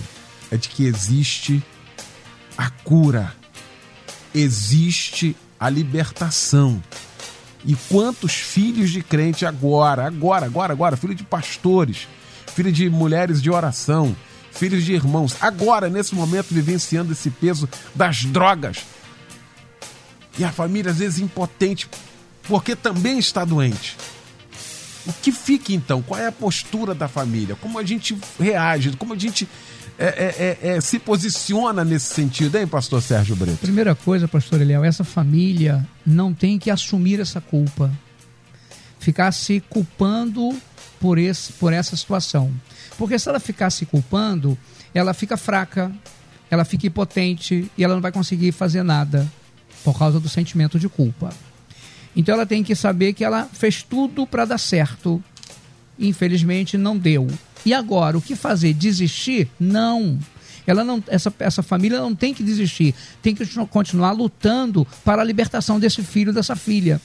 É 0.50 0.58
de 0.58 0.70
que 0.70 0.86
existe 0.86 1.64
a 2.58 2.70
cura, 2.70 3.34
existe 4.34 5.36
a 5.60 5.70
libertação. 5.70 6.82
E 7.66 7.76
quantos 7.90 8.34
filhos 8.34 8.92
de 8.92 9.02
crente 9.02 9.46
agora, 9.46 10.06
agora, 10.06 10.46
agora, 10.46 10.74
agora, 10.74 10.98
filho 10.98 11.16
de 11.16 11.24
pastores, 11.24 12.08
filho 12.54 12.72
de 12.72 12.90
mulheres 12.90 13.42
de 13.42 13.50
oração, 13.50 14.16
filhos 14.52 14.84
de 14.84 14.94
irmãos, 14.94 15.36
agora, 15.42 15.90
nesse 15.90 16.14
momento, 16.14 16.48
vivenciando 16.54 17.14
esse 17.14 17.30
peso 17.30 17.68
das 17.96 18.24
drogas. 18.26 18.84
E 20.38 20.44
a 20.44 20.52
família, 20.52 20.92
às 20.92 20.98
vezes, 20.98 21.20
impotente, 21.20 21.88
porque 22.44 22.76
também 22.76 23.20
está 23.20 23.46
doente. 23.46 23.96
O 25.06 25.14
que 25.14 25.32
fica 25.32 25.74
então? 25.74 26.02
Qual 26.02 26.20
é 26.20 26.28
a 26.28 26.32
postura 26.32 26.96
da 26.96 27.08
família? 27.08 27.56
Como 27.56 27.78
a 27.78 27.84
gente 27.84 28.18
reage? 28.40 28.92
Como 28.92 29.14
a 29.14 29.18
gente 29.18 29.48
é, 29.98 30.06
é, 30.06 30.70
é, 30.70 30.76
é 30.78 30.82
se 30.82 30.98
posiciona 30.98 31.84
nesse 31.84 32.14
sentido, 32.14 32.58
hein, 32.58 32.66
pastor 32.66 33.02
Sérgio 33.02 33.36
Brito? 33.36 33.58
Primeira 33.58 33.94
coisa, 33.94 34.28
pastor 34.28 34.62
Eliel, 34.62 34.84
essa 34.84 35.04
família 35.04 35.86
não 36.06 36.34
tem 36.34 36.58
que 36.58 36.72
assumir 36.72 37.20
essa 37.20 37.42
culpa. 37.42 37.92
Ficar 38.98 39.32
se 39.34 39.60
culpando 39.70 40.56
por, 41.00 41.18
esse, 41.18 41.52
por 41.54 41.74
essa 41.74 41.98
situação. 41.98 42.52
Porque 42.98 43.20
se 43.20 43.28
ela 43.28 43.40
ficar 43.40 43.70
se 43.70 43.86
culpando, 43.86 44.58
ela 44.94 45.14
fica 45.14 45.36
fraca, 45.36 45.92
ela 46.50 46.64
fica 46.64 46.88
impotente 46.88 47.70
e 47.78 47.84
ela 47.84 47.94
não 47.94 48.02
vai 48.02 48.12
conseguir 48.12 48.54
fazer 48.54 48.84
nada 48.84 49.30
por 49.84 49.98
causa 49.98 50.20
do 50.20 50.30
sentimento 50.30 50.80
de 50.80 50.88
culpa. 50.88 51.30
Então 52.16 52.36
ela 52.36 52.46
tem 52.46 52.64
que 52.64 52.76
saber 52.76 53.14
que 53.14 53.24
ela 53.24 53.50
fez 53.52 53.84
tudo 53.84 54.26
para 54.26 54.46
dar 54.46 54.58
certo. 54.58 55.24
infelizmente 56.00 56.78
não 56.78 56.98
deu. 56.98 57.28
E 57.66 57.74
agora, 57.74 58.18
o 58.18 58.22
que 58.22 58.36
fazer? 58.36 58.74
Desistir? 58.74 59.48
Não. 59.60 60.20
Ela 60.66 60.84
não, 60.84 61.04
essa, 61.08 61.34
essa 61.40 61.62
família 61.62 62.00
não 62.00 62.16
tem 62.16 62.34
que 62.34 62.44
desistir, 62.44 62.96
tem 63.22 63.36
que 63.36 63.46
continuar 63.68 64.12
lutando 64.12 64.88
para 65.04 65.22
a 65.22 65.26
libertação 65.26 65.80
desse 65.80 66.02
filho, 66.02 66.34
dessa 66.34 66.56
filha. 66.56 67.02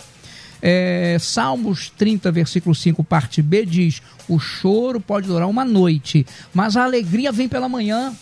É, 0.60 1.16
Salmos 1.20 1.90
30, 1.96 2.30
versículo 2.32 2.74
5, 2.74 3.02
parte 3.04 3.42
B, 3.42 3.64
diz: 3.64 4.02
O 4.28 4.38
choro 4.38 5.00
pode 5.00 5.26
durar 5.26 5.48
uma 5.48 5.64
noite, 5.64 6.26
mas 6.52 6.76
a 6.76 6.84
alegria 6.84 7.30
vem 7.30 7.48
pela 7.48 7.68
manhã. 7.68 8.12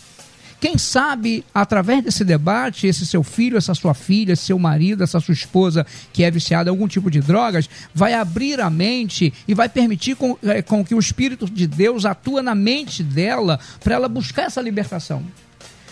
Quem 0.59 0.75
sabe, 0.75 1.45
através 1.53 2.03
desse 2.03 2.23
debate, 2.23 2.87
esse 2.87 3.05
seu 3.05 3.23
filho, 3.23 3.57
essa 3.57 3.75
sua 3.75 3.93
filha, 3.93 4.33
esse 4.33 4.45
seu 4.45 4.57
marido, 4.57 5.03
essa 5.03 5.19
sua 5.19 5.33
esposa 5.33 5.85
que 6.11 6.23
é 6.23 6.31
viciada 6.31 6.69
em 6.69 6.71
algum 6.71 6.87
tipo 6.87 7.11
de 7.11 7.21
drogas, 7.21 7.69
vai 7.93 8.13
abrir 8.13 8.59
a 8.59 8.69
mente 8.69 9.31
e 9.47 9.53
vai 9.53 9.69
permitir 9.69 10.15
com, 10.15 10.35
é, 10.43 10.63
com 10.63 10.83
que 10.83 10.95
o 10.95 10.99
Espírito 10.99 11.47
de 11.47 11.67
Deus 11.67 12.05
atua 12.05 12.41
na 12.41 12.55
mente 12.55 13.03
dela 13.03 13.59
para 13.83 13.93
ela 13.93 14.09
buscar 14.09 14.43
essa 14.43 14.59
libertação. 14.59 15.23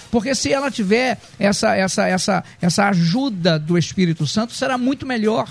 Porque 0.09 0.33
se 0.33 0.51
ela 0.51 0.71
tiver 0.71 1.19
essa, 1.37 1.75
essa, 1.75 2.07
essa, 2.07 2.43
essa 2.59 2.89
ajuda 2.89 3.59
do 3.59 3.77
Espírito 3.77 4.25
Santo, 4.25 4.53
será 4.53 4.77
muito 4.77 5.05
melhor. 5.05 5.47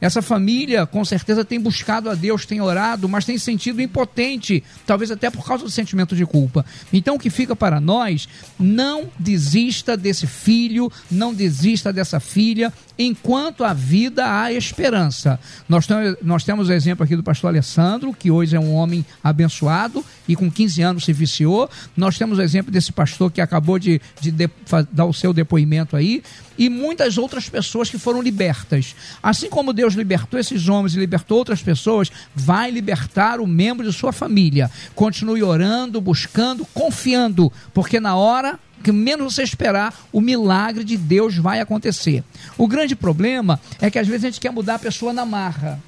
Essa 0.00 0.22
família, 0.22 0.86
com 0.86 1.04
certeza, 1.04 1.44
tem 1.44 1.60
buscado 1.60 2.08
a 2.08 2.14
Deus, 2.14 2.46
tem 2.46 2.60
orado, 2.60 3.08
mas 3.08 3.24
tem 3.24 3.36
sentido 3.36 3.82
impotente, 3.82 4.62
talvez 4.86 5.10
até 5.10 5.30
por 5.30 5.44
causa 5.44 5.64
do 5.64 5.70
sentimento 5.70 6.16
de 6.16 6.24
culpa. 6.24 6.64
Então, 6.92 7.16
o 7.16 7.18
que 7.18 7.28
fica 7.28 7.54
para 7.54 7.80
nós, 7.80 8.28
não 8.58 9.08
desista 9.18 9.96
desse 9.96 10.26
filho, 10.26 10.90
não 11.10 11.34
desista 11.34 11.92
dessa 11.92 12.18
filha, 12.18 12.72
enquanto 12.98 13.64
a 13.64 13.72
vida 13.72 14.24
há 14.26 14.52
esperança. 14.52 15.40
Nós, 15.68 15.86
nós 16.22 16.44
temos 16.44 16.68
o 16.68 16.72
exemplo 16.72 17.04
aqui 17.04 17.16
do 17.16 17.22
pastor 17.22 17.48
Alessandro, 17.48 18.12
que 18.12 18.30
hoje 18.30 18.56
é 18.56 18.60
um 18.60 18.74
homem 18.74 19.04
abençoado 19.24 20.04
e 20.28 20.36
com 20.36 20.50
15 20.50 20.82
anos 20.82 21.04
se 21.04 21.12
viciou. 21.12 21.68
Nós 21.96 22.18
temos 22.18 22.38
o 22.38 22.42
exemplo 22.42 22.70
desse 22.70 22.92
pastor 22.92 23.30
que 23.30 23.40
acabou 23.40 23.78
de, 23.78 24.00
de, 24.20 24.30
de 24.30 24.50
dar 24.92 25.06
o 25.06 25.14
seu 25.14 25.32
depoimento 25.32 25.96
aí 25.96 26.22
e 26.58 26.68
muitas 26.68 27.16
outras 27.16 27.48
pessoas 27.48 27.88
que 27.88 27.96
foram 27.96 28.20
libertas. 28.20 28.94
Assim 29.22 29.48
como 29.48 29.72
Deus 29.72 29.89
libertou 29.94 30.38
esses 30.38 30.68
homens 30.68 30.94
e 30.94 30.98
libertou 30.98 31.38
outras 31.38 31.62
pessoas, 31.62 32.10
vai 32.34 32.70
libertar 32.70 33.40
o 33.40 33.46
membro 33.46 33.86
de 33.86 33.92
sua 33.92 34.12
família. 34.12 34.70
Continue 34.94 35.42
orando, 35.42 36.00
buscando, 36.00 36.64
confiando, 36.66 37.52
porque 37.72 38.00
na 38.00 38.16
hora 38.16 38.58
que 38.82 38.92
menos 38.92 39.34
você 39.34 39.42
esperar, 39.42 39.94
o 40.10 40.20
milagre 40.20 40.84
de 40.84 40.96
Deus 40.96 41.36
vai 41.36 41.60
acontecer. 41.60 42.24
O 42.56 42.66
grande 42.66 42.96
problema 42.96 43.60
é 43.80 43.90
que 43.90 43.98
às 43.98 44.08
vezes 44.08 44.24
a 44.24 44.28
gente 44.28 44.40
quer 44.40 44.50
mudar 44.50 44.76
a 44.76 44.78
pessoa 44.78 45.12
na 45.12 45.26
marra. 45.26 45.80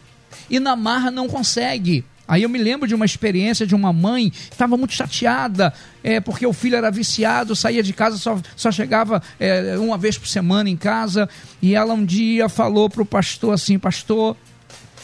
E 0.50 0.60
na 0.60 0.76
marra 0.76 1.10
não 1.10 1.28
consegue. 1.28 2.04
Aí 2.32 2.44
eu 2.44 2.48
me 2.48 2.56
lembro 2.56 2.88
de 2.88 2.94
uma 2.94 3.04
experiência 3.04 3.66
de 3.66 3.74
uma 3.74 3.92
mãe 3.92 4.30
que 4.30 4.54
estava 4.54 4.74
muito 4.78 4.94
chateada, 4.94 5.70
é, 6.02 6.18
porque 6.18 6.46
o 6.46 6.52
filho 6.54 6.76
era 6.76 6.90
viciado, 6.90 7.54
saía 7.54 7.82
de 7.82 7.92
casa, 7.92 8.16
só, 8.16 8.40
só 8.56 8.72
chegava 8.72 9.22
é, 9.38 9.76
uma 9.76 9.98
vez 9.98 10.16
por 10.16 10.26
semana 10.26 10.70
em 10.70 10.76
casa, 10.76 11.28
e 11.60 11.74
ela 11.74 11.92
um 11.92 12.02
dia 12.02 12.48
falou 12.48 12.88
para 12.88 13.02
o 13.02 13.04
pastor 13.04 13.52
assim, 13.52 13.78
pastor, 13.78 14.34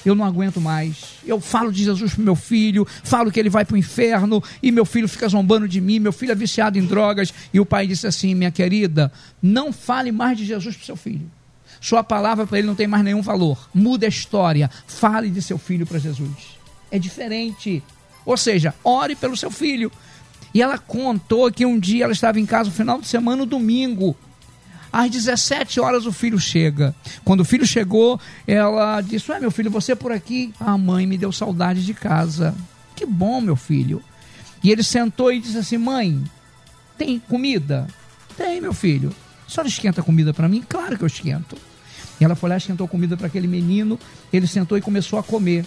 eu 0.06 0.14
não 0.14 0.24
aguento 0.24 0.58
mais. 0.58 1.18
Eu 1.22 1.38
falo 1.38 1.70
de 1.70 1.84
Jesus 1.84 2.14
pro 2.14 2.24
meu 2.24 2.34
filho, 2.34 2.88
falo 3.04 3.30
que 3.30 3.38
ele 3.38 3.50
vai 3.50 3.62
para 3.62 3.74
o 3.74 3.78
inferno 3.78 4.42
e 4.62 4.72
meu 4.72 4.86
filho 4.86 5.06
fica 5.06 5.28
zombando 5.28 5.68
de 5.68 5.82
mim, 5.82 5.98
meu 5.98 6.14
filho 6.14 6.32
é 6.32 6.34
viciado 6.34 6.78
em 6.78 6.86
drogas. 6.86 7.34
E 7.52 7.60
o 7.60 7.66
pai 7.66 7.86
disse 7.86 8.06
assim: 8.06 8.34
minha 8.34 8.50
querida, 8.50 9.12
não 9.42 9.70
fale 9.70 10.10
mais 10.10 10.38
de 10.38 10.46
Jesus 10.46 10.74
para 10.76 10.86
seu 10.86 10.96
filho. 10.96 11.30
Sua 11.78 12.02
palavra 12.02 12.46
para 12.46 12.56
ele 12.56 12.66
não 12.66 12.74
tem 12.74 12.86
mais 12.86 13.04
nenhum 13.04 13.20
valor. 13.20 13.68
Muda 13.74 14.06
a 14.06 14.08
história. 14.08 14.70
Fale 14.86 15.28
de 15.28 15.42
seu 15.42 15.58
filho 15.58 15.86
para 15.86 15.98
Jesus. 15.98 16.57
É 16.90 16.98
diferente. 16.98 17.82
Ou 18.24 18.36
seja, 18.36 18.74
ore 18.84 19.14
pelo 19.14 19.36
seu 19.36 19.50
filho. 19.50 19.90
E 20.52 20.62
ela 20.62 20.78
contou 20.78 21.50
que 21.52 21.66
um 21.66 21.78
dia 21.78 22.04
ela 22.04 22.12
estava 22.12 22.40
em 22.40 22.46
casa 22.46 22.70
no 22.70 22.74
final 22.74 23.00
de 23.00 23.06
semana, 23.06 23.38
no 23.38 23.46
domingo. 23.46 24.16
Às 24.92 25.10
17 25.10 25.80
horas 25.80 26.06
o 26.06 26.12
filho 26.12 26.38
chega. 26.38 26.94
Quando 27.24 27.40
o 27.40 27.44
filho 27.44 27.66
chegou, 27.66 28.18
ela 28.46 29.00
disse: 29.00 29.30
Ué, 29.30 29.38
meu 29.38 29.50
filho, 29.50 29.70
você 29.70 29.92
é 29.92 29.94
por 29.94 30.12
aqui? 30.12 30.52
A 30.58 30.76
mãe 30.78 31.06
me 31.06 31.18
deu 31.18 31.30
saudade 31.30 31.84
de 31.84 31.92
casa. 31.92 32.54
Que 32.96 33.04
bom, 33.04 33.40
meu 33.40 33.56
filho. 33.56 34.02
E 34.62 34.70
ele 34.70 34.82
sentou 34.82 35.32
e 35.32 35.40
disse 35.40 35.58
assim: 35.58 35.76
Mãe, 35.76 36.22
tem 36.96 37.18
comida? 37.18 37.86
Tem, 38.36 38.60
meu 38.60 38.72
filho. 38.72 39.14
A 39.46 39.50
senhora 39.50 39.68
esquenta 39.68 40.02
comida 40.02 40.32
para 40.32 40.48
mim? 40.48 40.64
Claro 40.66 40.96
que 40.96 41.04
eu 41.04 41.06
esquento. 41.06 41.56
E 42.20 42.24
ela 42.24 42.34
foi 42.34 42.50
lá, 42.50 42.56
esquentou 42.56 42.88
comida 42.88 43.16
para 43.16 43.26
aquele 43.26 43.46
menino. 43.46 43.98
Ele 44.32 44.46
sentou 44.46 44.76
e 44.76 44.80
começou 44.80 45.18
a 45.18 45.22
comer. 45.22 45.64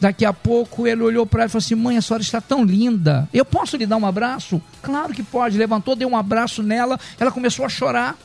Daqui 0.00 0.24
a 0.24 0.32
pouco 0.32 0.86
ele 0.86 1.02
olhou 1.02 1.26
para 1.26 1.42
ela 1.42 1.48
e 1.48 1.50
falou 1.50 1.64
assim: 1.64 1.74
Mãe, 1.74 1.96
a 1.96 2.02
senhora 2.02 2.22
está 2.22 2.40
tão 2.40 2.64
linda. 2.64 3.28
Eu 3.32 3.44
posso 3.44 3.76
lhe 3.76 3.86
dar 3.86 3.96
um 3.96 4.06
abraço? 4.06 4.60
Claro 4.82 5.12
que 5.12 5.22
pode. 5.22 5.56
Levantou, 5.56 5.96
deu 5.96 6.08
um 6.08 6.16
abraço 6.16 6.62
nela. 6.62 6.98
Ela 7.18 7.30
começou 7.30 7.64
a 7.64 7.68
chorar. 7.68 8.16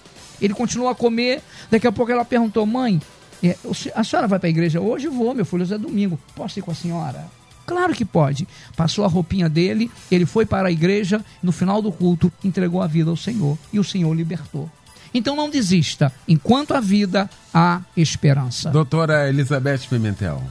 Ele 0.41 0.53
continuou 0.53 0.89
a 0.89 0.95
comer. 0.95 1.41
Daqui 1.69 1.87
a 1.87 1.91
pouco 1.91 2.11
ela 2.11 2.25
perguntou: 2.25 2.65
Mãe, 2.65 3.01
é, 3.43 3.55
a 3.95 4.03
senhora 4.03 4.27
vai 4.27 4.39
para 4.39 4.47
a 4.47 4.49
igreja 4.49 4.81
hoje? 4.81 5.07
Vou, 5.07 5.33
meu 5.33 5.45
filho, 5.45 5.63
hoje 5.63 5.73
é 5.73 5.77
domingo. 5.77 6.19
Posso 6.35 6.59
ir 6.59 6.61
com 6.61 6.71
a 6.71 6.75
senhora? 6.75 7.25
Claro 7.65 7.93
que 7.93 8.03
pode. 8.03 8.47
Passou 8.75 9.05
a 9.05 9.07
roupinha 9.07 9.47
dele, 9.47 9.89
ele 10.11 10.25
foi 10.25 10.45
para 10.45 10.67
a 10.67 10.71
igreja, 10.71 11.23
no 11.41 11.51
final 11.51 11.81
do 11.81 11.91
culto, 11.91 12.31
entregou 12.43 12.81
a 12.81 12.87
vida 12.87 13.09
ao 13.09 13.15
Senhor 13.15 13.57
e 13.71 13.79
o 13.79 13.83
Senhor 13.83 14.13
libertou. 14.13 14.69
Então 15.13 15.35
não 15.35 15.49
desista. 15.49 16.11
Enquanto 16.27 16.73
a 16.73 16.79
vida, 16.79 17.29
há 17.53 17.81
esperança. 17.95 18.69
Doutora 18.69 19.29
Elizabeth 19.29 19.81
Pimentel. 19.89 20.41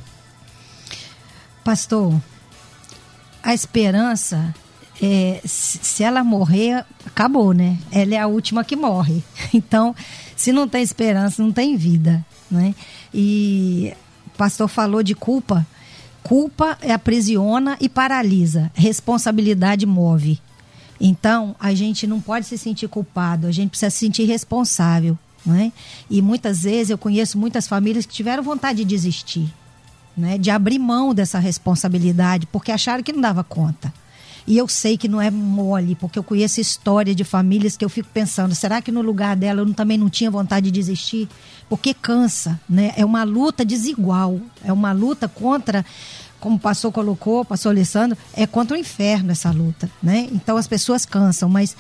Pastor, 1.63 2.15
a 3.43 3.55
esperança, 3.55 4.55
é, 5.03 5.41
se 5.45 6.03
ela 6.03 6.25
morrer, 6.25 6.85
acabou, 7.07 7.53
né? 7.53 7.79
Ela 7.91 8.15
é 8.15 8.19
a 8.19 8.27
última 8.27 8.65
que 8.65 8.77
morre. 8.77 9.23
Então, 9.53 9.95
se 10.37 10.53
não 10.53 10.69
tem 10.69 10.83
esperança, 10.83 11.43
não 11.43 11.53
tem 11.53 11.77
vida, 11.77 12.25
né? 12.51 12.75
E 13.13 13.93
o 14.27 14.39
pastor 14.39 14.69
falou 14.69 15.03
de 15.03 15.15
culpa. 15.15 15.67
Culpa 16.23 16.79
é 16.81 16.93
aprisiona 16.93 17.77
e 17.81 17.89
paralisa. 17.89 18.71
Responsabilidade 18.75 19.85
move. 19.87 20.41
Então, 21.01 21.57
a 21.59 21.75
gente 21.75 22.07
não 22.07 22.21
pode 22.21 22.47
se 22.47 22.57
sentir 22.59 22.89
culpado, 22.89 23.47
a 23.47 23.53
gente 23.53 23.71
precisa 23.71 23.91
se 23.91 23.99
sentir 23.99 24.25
responsável. 24.25 25.19
Né? 25.45 25.73
E 26.11 26.21
muitas 26.21 26.65
vezes 26.65 26.91
eu 26.91 26.99
conheço 26.99 27.39
muitas 27.39 27.67
famílias 27.67 28.05
que 28.05 28.13
tiveram 28.13 28.43
vontade 28.43 28.79
de 28.79 28.85
desistir 28.85 29.51
né, 30.21 30.39
de 30.39 30.51
abrir 30.51 30.79
mão 30.79 31.15
dessa 31.15 31.39
responsabilidade, 31.39 32.47
porque 32.47 32.71
acharam 32.71 33.03
que 33.03 33.13
não 33.13 33.21
dava 33.21 33.43
conta. 33.43 33.93
E 34.47 34.57
eu 34.57 34.67
sei 34.67 34.97
que 34.97 35.09
não 35.09 35.21
é 35.21 35.31
mole, 35.31 35.95
porque 35.95 36.19
eu 36.19 36.23
conheço 36.23 36.61
história 36.61 37.15
de 37.15 37.25
famílias 37.25 37.77
que 37.77 37.85
eu 37.85 37.89
fico 37.89 38.09
pensando, 38.13 38.55
será 38.55 38.81
que 38.81 38.91
no 38.91 39.01
lugar 39.01 39.37
dela 39.37 39.61
eu 39.61 39.75
também 39.75 39.99
não 39.99 40.09
tinha 40.09 40.31
vontade 40.31 40.67
de 40.67 40.73
desistir? 40.73 41.29
Porque 41.69 41.95
cansa, 41.95 42.61
né? 42.69 42.93
É 42.97 43.05
uma 43.05 43.23
luta 43.23 43.65
desigual, 43.65 44.41
é 44.65 44.73
uma 44.73 44.93
luta 44.93 45.29
contra 45.29 45.85
como 46.41 46.57
o 46.57 46.59
pastor 46.59 46.91
colocou, 46.91 47.43
o 47.43 47.45
pastor 47.45 47.71
Alessandro, 47.71 48.17
é 48.33 48.47
contra 48.47 48.75
o 48.75 48.81
inferno 48.81 49.31
essa 49.31 49.51
luta, 49.51 49.91
né? 50.03 50.27
Então 50.33 50.57
as 50.57 50.67
pessoas 50.67 51.05
cansam, 51.05 51.49
mas 51.51 51.77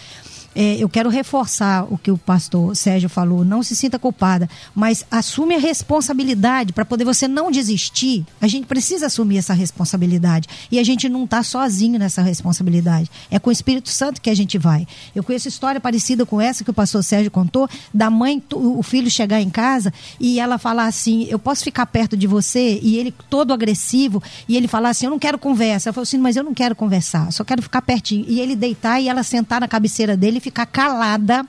é, 0.54 0.76
eu 0.76 0.88
quero 0.88 1.08
reforçar 1.08 1.86
o 1.92 1.96
que 1.96 2.10
o 2.10 2.18
pastor 2.18 2.74
Sérgio 2.74 3.08
falou. 3.08 3.44
Não 3.44 3.62
se 3.62 3.76
sinta 3.76 3.98
culpada, 3.98 4.48
mas 4.74 5.04
assume 5.10 5.54
a 5.54 5.58
responsabilidade 5.58 6.72
para 6.72 6.84
poder 6.84 7.04
você 7.04 7.28
não 7.28 7.50
desistir. 7.50 8.26
A 8.40 8.48
gente 8.48 8.66
precisa 8.66 9.06
assumir 9.06 9.38
essa 9.38 9.54
responsabilidade. 9.54 10.48
E 10.70 10.78
a 10.78 10.84
gente 10.84 11.08
não 11.08 11.24
está 11.24 11.42
sozinho 11.42 11.98
nessa 11.98 12.22
responsabilidade. 12.22 13.10
É 13.30 13.38
com 13.38 13.50
o 13.50 13.52
Espírito 13.52 13.90
Santo 13.90 14.20
que 14.20 14.30
a 14.30 14.34
gente 14.34 14.58
vai. 14.58 14.86
Eu 15.14 15.22
conheço 15.22 15.48
história 15.48 15.80
parecida 15.80 16.26
com 16.26 16.40
essa 16.40 16.64
que 16.64 16.70
o 16.70 16.74
pastor 16.74 17.04
Sérgio 17.04 17.30
contou, 17.30 17.68
da 17.94 18.10
mãe, 18.10 18.42
o 18.52 18.82
filho 18.82 19.10
chegar 19.10 19.40
em 19.40 19.50
casa 19.50 19.92
e 20.18 20.40
ela 20.40 20.58
falar 20.58 20.86
assim: 20.86 21.26
Eu 21.28 21.38
posso 21.38 21.62
ficar 21.62 21.86
perto 21.86 22.16
de 22.16 22.26
você? 22.26 22.80
E 22.82 22.98
ele 22.98 23.14
todo 23.28 23.52
agressivo, 23.52 24.22
e 24.48 24.56
ele 24.56 24.66
falar 24.66 24.90
assim: 24.90 25.06
Eu 25.06 25.10
não 25.10 25.18
quero 25.18 25.38
conversa. 25.38 25.88
Ela 25.88 25.94
falou 25.94 26.02
assim: 26.02 26.18
Mas 26.18 26.36
eu 26.36 26.42
não 26.42 26.54
quero 26.54 26.74
conversar, 26.74 27.30
só 27.32 27.44
quero 27.44 27.62
ficar 27.62 27.82
pertinho. 27.82 28.24
E 28.28 28.40
ele 28.40 28.56
deitar 28.56 29.00
e 29.00 29.08
ela 29.08 29.22
sentar 29.22 29.60
na 29.60 29.68
cabeceira 29.68 30.16
dele 30.16 30.39
ficar 30.40 30.66
calada 30.66 31.46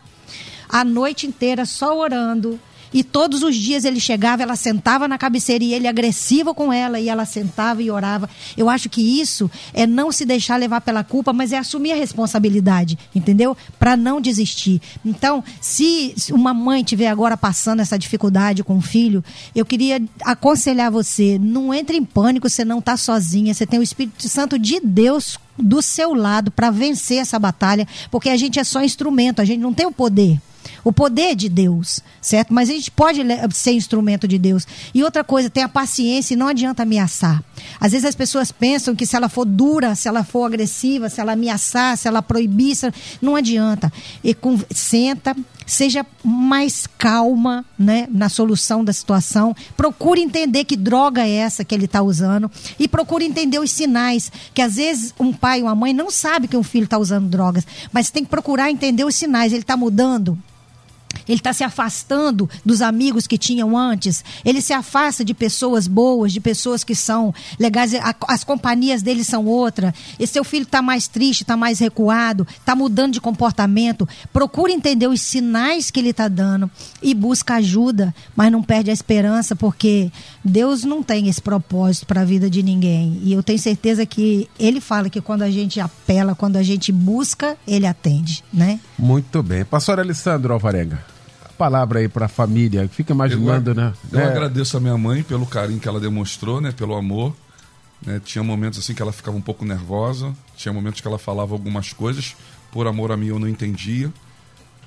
a 0.70 0.84
noite 0.84 1.28
inteira 1.28 1.66
só 1.66 1.98
orando. 1.98 2.60
E 2.94 3.04
todos 3.04 3.44
os 3.44 3.56
dias 3.56 3.86
ele 3.86 4.00
chegava, 4.00 4.44
ela 4.44 4.56
sentava 4.56 5.08
na 5.08 5.18
cabeceira 5.18 5.64
e 5.64 5.74
ele 5.74 5.88
agressivo 5.88 6.54
com 6.54 6.72
ela 6.72 7.00
e 7.00 7.08
ela 7.08 7.26
sentava 7.26 7.82
e 7.82 7.90
orava. 7.90 8.30
Eu 8.58 8.70
acho 8.70 8.90
que 8.90 9.02
isso 9.22 9.50
é 9.74 9.88
não 9.88 10.12
se 10.12 10.26
deixar 10.26 10.58
levar 10.58 10.82
pela 10.82 11.04
culpa, 11.04 11.32
mas 11.32 11.52
é 11.52 11.58
assumir 11.58 11.94
a 11.94 11.96
responsabilidade, 11.96 12.98
entendeu? 13.16 13.56
Para 13.80 13.96
não 13.96 14.20
desistir. 14.20 14.82
Então, 15.06 15.44
se 15.60 16.14
uma 16.32 16.54
mãe 16.54 16.84
tiver 16.84 17.08
agora 17.08 17.38
passando 17.38 17.82
essa 17.82 17.98
dificuldade 17.98 18.64
com 18.64 18.78
o 18.78 18.82
filho, 18.82 19.24
eu 19.56 19.66
queria 19.66 20.02
aconselhar 20.24 20.92
você, 20.92 21.40
não 21.40 21.74
entre 21.74 21.98
em 21.98 22.04
pânico, 22.04 22.50
você 22.50 22.66
não 22.66 22.80
está 22.80 22.98
sozinha, 22.98 23.54
você 23.54 23.66
tem 23.66 23.80
o 23.80 23.84
Espírito 23.84 24.28
Santo 24.28 24.60
de 24.60 24.80
Deus 24.80 25.40
do 25.58 25.82
seu 25.82 26.14
lado 26.14 26.52
para 26.52 26.72
vencer 26.72 27.20
essa 27.20 27.38
batalha, 27.38 27.88
porque 28.10 28.30
a 28.30 28.38
gente 28.38 28.60
é 28.60 28.64
só 28.64 28.84
instrumento, 28.84 29.42
a 29.42 29.46
gente 29.46 29.60
não 29.60 29.74
tem 29.74 29.86
o 29.86 29.92
poder. 29.92 30.40
O 30.84 30.92
poder 30.92 31.36
de 31.36 31.50
Deus, 31.50 32.00
certo? 32.22 32.54
Mas 32.54 32.70
a 32.70 32.74
gente 32.74 32.92
pode 32.92 33.22
ser 33.54 33.72
instrumento 33.72 34.28
de 34.28 34.38
Deus. 34.38 34.68
E 34.94 35.04
outra 35.04 35.24
coisa, 35.24 35.50
ter 35.50 35.62
a 35.62 35.70
paciência 35.70 36.34
e 36.34 36.38
não 36.38 36.48
adianta 36.48 36.84
ameaçar. 36.84 37.44
Às 37.80 37.92
vezes 37.92 38.06
as 38.06 38.16
pessoas 38.16 38.52
pensam 38.52 38.96
que 38.96 39.06
se 39.06 39.16
ela 39.16 39.30
for 39.30 39.46
dura, 39.46 39.96
se 39.96 40.08
ela 40.08 40.24
for 40.24 40.46
agressiva, 40.46 41.10
se 41.10 41.22
ela 41.22 41.34
ameaçar, 41.34 41.98
se 41.98 42.08
ela 42.08 42.22
proibir, 42.22 42.72
não 43.22 43.36
adianta. 43.36 43.92
E 44.24 44.34
com, 44.34 44.60
senta, 44.72 45.36
seja 45.66 46.06
mais 46.24 46.88
calma 46.98 47.66
né, 47.78 48.08
na 48.10 48.30
solução 48.30 48.84
da 48.84 48.94
situação. 48.94 49.56
Procure 49.76 50.22
entender 50.22 50.66
que 50.66 50.76
droga 50.76 51.26
é 51.26 51.32
essa 51.32 51.64
que 51.64 51.74
ele 51.74 51.86
está 51.86 52.02
usando 52.02 52.50
e 52.80 52.88
procure 52.88 53.26
entender 53.26 53.60
os 53.60 53.72
sinais. 53.72 54.32
Que 54.54 54.62
às 54.62 54.76
vezes 54.76 55.14
um 55.20 55.32
pai 55.34 55.62
ou 55.62 55.68
uma 55.68 55.76
mãe 55.76 55.94
não 55.94 56.10
sabe 56.10 56.48
que 56.48 56.58
um 56.58 56.64
filho 56.64 56.86
está 56.86 56.98
usando 56.98 57.30
drogas, 57.30 57.66
mas 57.92 58.10
tem 58.10 58.24
que 58.24 58.30
procurar 58.30 58.72
entender 58.72 59.06
os 59.06 59.16
sinais. 59.16 59.54
Ele 59.54 59.62
está 59.62 59.78
mudando, 59.78 60.38
ele 61.28 61.40
está 61.40 61.54
se 61.54 61.64
afastando 61.64 62.50
dos 62.66 62.82
amigos 62.82 63.28
que 63.28 63.38
tinham 63.38 63.78
antes. 63.78 64.24
Ele 64.44 64.62
se 64.62 64.74
afasta 64.74 65.24
de 65.24 65.34
pessoas 65.34 65.88
boas, 65.88 66.32
de 66.34 66.40
pessoas 66.40 66.84
que 66.84 66.96
são 66.96 67.34
legais. 67.60 67.94
As 68.28 68.44
companhias 68.44 69.02
dele 69.02 69.24
são 69.24 69.46
outra. 69.46 69.94
E 70.20 70.28
seu 70.28 70.44
filho 70.44 70.64
está 70.64 70.82
mais 70.82 71.08
triste, 71.08 71.42
está 71.42 71.56
mais 71.56 71.80
recuado, 71.80 72.48
está 72.52 72.76
mudando 72.76 73.14
de 73.14 73.22
comportamento. 73.22 74.08
Procure 74.34 74.74
entender 74.74 75.08
os 75.08 75.22
sinais 75.22 75.92
que 75.92 76.00
ele 76.00 76.10
está 76.10 76.28
dando 76.28 76.70
e 77.02 77.14
busca 77.14 77.56
ajuda, 77.56 78.14
mas 78.36 78.52
não 78.52 78.64
perde 78.64 78.90
a 78.90 78.94
esperança, 78.94 79.56
porque 79.56 80.12
Deus 80.44 80.84
não 80.84 81.04
tem 81.04 81.28
esse 81.28 81.42
propósito 81.42 82.06
para 82.06 82.22
a 82.22 82.26
vida 82.26 82.50
de 82.50 82.64
ninguém. 82.64 83.20
E 83.24 83.34
eu 83.34 83.44
tenho 83.44 83.60
certeza 83.60 84.06
que 84.06 84.50
ele 84.60 84.82
fala 84.82 85.10
que 85.10 85.22
quando 85.22 85.44
a 85.44 85.52
gente 85.52 85.80
apela, 85.80 86.36
quando 86.36 86.58
a 86.58 86.64
gente 86.64 86.92
busca, 86.92 87.58
ele 87.68 87.86
atende, 87.86 88.44
né? 88.52 88.80
Muito 88.98 89.42
bem. 89.44 89.64
Pastor 89.64 90.00
Alessandro 90.00 90.54
Alvarenga 90.54 91.01
palavra 91.62 92.00
aí 92.00 92.10
para 92.10 92.26
a 92.26 92.28
família. 92.28 92.88
Fica 92.88 93.14
imaginando, 93.14 93.70
eu, 93.70 93.76
né? 93.76 93.94
Eu 94.12 94.20
é. 94.20 94.26
agradeço 94.26 94.76
a 94.78 94.80
minha 94.80 94.98
mãe 94.98 95.22
pelo 95.22 95.46
carinho 95.46 95.80
que 95.80 95.88
ela 95.88 96.00
demonstrou, 96.00 96.60
né? 96.60 96.72
Pelo 96.72 96.96
amor. 96.96 97.36
Né? 98.04 98.20
Tinha 98.26 98.44
momentos 98.44 98.80
assim 98.80 98.96
que 98.96 99.02
ela 99.02 99.12
ficava 99.12 99.38
um 99.38 99.42
pouco 99.42 99.64
nervosa. 99.64 100.34
Tinha 100.56 100.74
momentos 100.74 101.02
que 101.02 101.08
ela 101.08 101.20
falava 101.20 101.54
algumas 101.54 101.94
coisas. 101.94 102.36
Por 102.72 102.88
amor 102.88 103.12
a 103.12 103.18
mim 103.18 103.28
eu 103.28 103.38
não 103.38 103.48
entendia. 103.48 104.12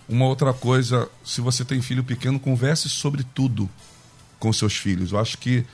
Uma 0.09 0.27
outra 0.27 0.53
coisa, 0.53 1.09
se 1.25 1.41
você 1.41 1.65
tem 1.65 1.81
filho 1.81 2.03
pequeno, 2.03 2.41
converse 2.41 2.89
sobre 2.89 3.23
tudo 3.23 3.71
com 4.41 4.53
seus 4.53 4.77
filhos. 4.77 5.13
Eu 5.13 5.21
acho 5.21 5.39
que 5.39 5.65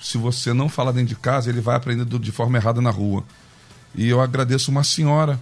se 0.00 0.16
você 0.16 0.52
não 0.52 0.68
fala 0.68 0.92
dentro 0.92 1.08
de 1.08 1.16
casa, 1.16 1.50
ele 1.50 1.60
vai 1.60 1.74
aprender 1.74 2.04
de 2.04 2.30
forma 2.30 2.56
errada 2.56 2.80
na 2.80 2.90
rua. 2.90 3.24
E 3.92 4.08
eu 4.08 4.20
agradeço 4.20 4.70
uma 4.70 4.84
senhora 4.84 5.36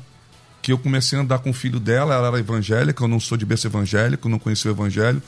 que 0.63 0.73
eu 0.73 0.79
comecei 0.79 1.19
a 1.19 1.23
andar 1.23 1.41
com 1.41 1.51
o 1.51 1.53
filho 1.53 1.81
dela, 1.81 2.15
ela 2.15 2.29
era 2.29 2.39
evangélica, 2.39 3.03
eu 3.03 3.09
não 3.09 3.19
sou 3.19 3.37
de 3.37 3.45
berço 3.45 3.67
evangélico, 3.67 4.29
não 4.29 4.39
conhecia 4.39 4.71
o 4.71 4.75
evangelho, 4.75 5.21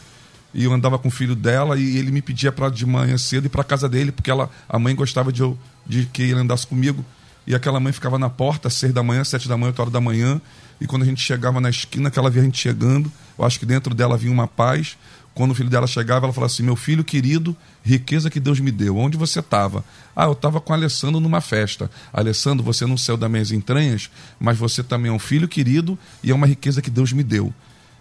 e 0.55 0.63
eu 0.63 0.73
andava 0.73 0.97
com 0.97 1.09
o 1.09 1.11
filho 1.11 1.35
dela 1.35 1.77
e 1.77 1.99
ele 1.99 2.13
me 2.13 2.23
pedia 2.23 2.53
para 2.53 2.69
de 2.69 2.87
manhã 2.87 3.19
cedo 3.19 3.47
ir 3.47 3.49
para 3.49 3.65
casa 3.65 3.89
dele, 3.89 4.13
porque 4.13 4.31
ela, 4.31 4.49
a 4.69 4.79
mãe 4.79 4.95
gostava 4.95 5.33
de, 5.33 5.43
eu, 5.43 5.59
de 5.85 6.07
que 6.07 6.23
ele 6.23 6.39
andasse 6.39 6.65
comigo, 6.65 7.05
e 7.47 7.55
aquela 7.55 7.81
mãe 7.81 7.93
ficava 7.93 8.17
na 8.17 8.31
porta, 8.31 8.69
às 8.69 8.75
seis 8.75 8.93
da 8.93 9.03
manhã, 9.03 9.25
sete 9.25 9.49
da 9.49 9.57
manhã, 9.57 9.71
oito 9.71 9.81
horas 9.81 9.93
da 9.93 10.01
manhã, 10.01 10.41
e 10.81 10.87
quando 10.87 11.03
a 11.03 11.05
gente 11.05 11.21
chegava 11.21 11.61
na 11.61 11.69
esquina, 11.69 12.11
que 12.11 12.19
ela 12.19 12.31
via 12.31 12.41
a 12.41 12.45
gente 12.45 12.59
chegando, 12.59 13.11
eu 13.37 13.45
acho 13.45 13.59
que 13.59 13.67
dentro 13.67 13.93
dela 13.93 14.17
vinha 14.17 14.33
uma 14.33 14.47
paz, 14.47 14.97
quando 15.35 15.51
o 15.51 15.55
filho 15.55 15.69
dela 15.69 15.87
chegava, 15.87 16.27
ela 16.27 16.33
falava 16.33 16.53
assim: 16.53 16.63
Meu 16.63 16.77
filho 16.77 17.03
querido, 17.03 17.57
riqueza 17.83 18.31
que 18.31 18.39
Deus 18.39 18.61
me 18.61 18.71
deu, 18.71 18.97
onde 18.97 19.17
você 19.17 19.41
estava? 19.41 19.85
Ah, 20.15 20.27
eu 20.27 20.33
estava 20.33 20.61
com 20.61 20.73
Alessandro 20.73 21.19
numa 21.19 21.41
festa. 21.41 21.91
Alessandro, 22.13 22.65
você 22.65 22.87
não 22.87 22.97
saiu 22.97 23.17
das 23.17 23.31
minhas 23.31 23.51
entranhas, 23.51 24.09
mas 24.39 24.57
você 24.57 24.83
também 24.83 25.11
é 25.11 25.15
um 25.15 25.19
filho 25.19 25.49
querido 25.49 25.99
e 26.23 26.31
é 26.31 26.35
uma 26.35 26.47
riqueza 26.47 26.81
que 26.81 26.91
Deus 26.91 27.13
me 27.13 27.25
deu. 27.25 27.53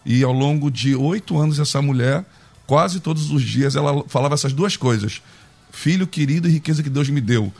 E 0.05 0.23
ao 0.23 0.31
longo 0.31 0.69
de 0.69 0.95
oito 0.95 1.37
anos, 1.37 1.57
essa 1.57 1.81
mulher, 1.81 2.23
quase 2.67 2.99
todos 2.99 3.31
os 3.31 3.41
dias, 3.41 3.75
ela 3.75 4.03
falava 4.07 4.35
essas 4.35 4.53
duas 4.53 4.77
coisas: 4.77 5.19
filho 5.71 6.05
querido 6.05 6.47
e 6.47 6.51
riqueza 6.51 6.83
que 6.83 6.89
Deus 6.89 7.09
me 7.09 7.19
deu. 7.19 7.51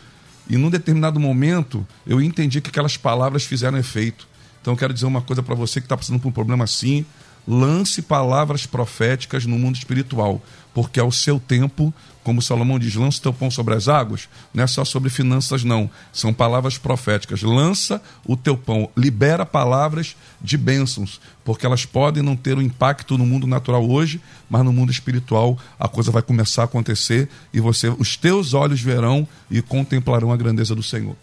E 0.47 0.55
num 0.55 0.69
determinado 0.69 1.19
momento, 1.19 1.87
eu 2.05 2.21
entendi 2.21 2.61
que 2.61 2.69
aquelas 2.69 2.95
palavras 2.95 3.43
fizeram 3.43 3.77
efeito. 3.77 4.27
Então, 4.61 4.73
eu 4.73 4.77
quero 4.77 4.93
dizer 4.93 5.05
uma 5.05 5.21
coisa 5.21 5.41
para 5.41 5.55
você 5.55 5.81
que 5.81 5.85
está 5.85 5.97
passando 5.97 6.19
por 6.19 6.29
um 6.29 6.31
problema 6.31 6.63
assim 6.63 7.05
lance 7.47 8.01
palavras 8.01 8.65
proféticas 8.65 9.45
no 9.45 9.57
mundo 9.57 9.75
espiritual, 9.75 10.41
porque 10.73 10.99
ao 10.99 11.11
seu 11.11 11.39
tempo, 11.39 11.93
como 12.23 12.41
Salomão 12.41 12.79
diz, 12.79 12.95
lança 12.95 13.19
o 13.19 13.21
teu 13.21 13.33
pão 13.33 13.51
sobre 13.51 13.75
as 13.75 13.87
águas, 13.87 14.27
não 14.53 14.63
é 14.63 14.67
só 14.67 14.83
sobre 14.83 15.09
finanças, 15.09 15.63
não. 15.63 15.89
São 16.11 16.33
palavras 16.33 16.77
proféticas. 16.77 17.43
Lança 17.43 18.01
o 18.25 18.35
teu 18.35 18.57
pão, 18.57 18.89
libera 18.97 19.45
palavras 19.45 20.15
de 20.41 20.57
bênçãos, 20.57 21.21
porque 21.43 21.65
elas 21.65 21.85
podem 21.85 22.23
não 22.23 22.35
ter 22.35 22.57
um 22.57 22.61
impacto 22.61 23.17
no 23.17 23.25
mundo 23.25 23.45
natural 23.45 23.87
hoje, 23.87 24.19
mas 24.49 24.63
no 24.63 24.73
mundo 24.73 24.91
espiritual 24.91 25.57
a 25.79 25.87
coisa 25.87 26.11
vai 26.11 26.21
começar 26.21 26.63
a 26.63 26.65
acontecer 26.65 27.29
e 27.53 27.59
você, 27.59 27.89
os 27.89 28.17
teus 28.17 28.53
olhos 28.53 28.81
verão 28.81 29.27
e 29.51 29.61
contemplarão 29.61 30.31
a 30.31 30.37
grandeza 30.37 30.73
do 30.73 30.81
Senhor. 30.81 31.15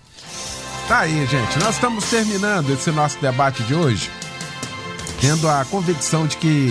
Tá 0.86 1.00
aí, 1.00 1.26
gente. 1.26 1.58
Nós 1.58 1.76
estamos 1.76 2.10
terminando 2.10 2.70
esse 2.70 2.90
nosso 2.90 3.20
debate 3.20 3.62
de 3.62 3.74
hoje 3.74 4.10
tendo 5.20 5.48
a 5.48 5.64
convicção 5.66 6.26
de 6.26 6.36
que 6.38 6.70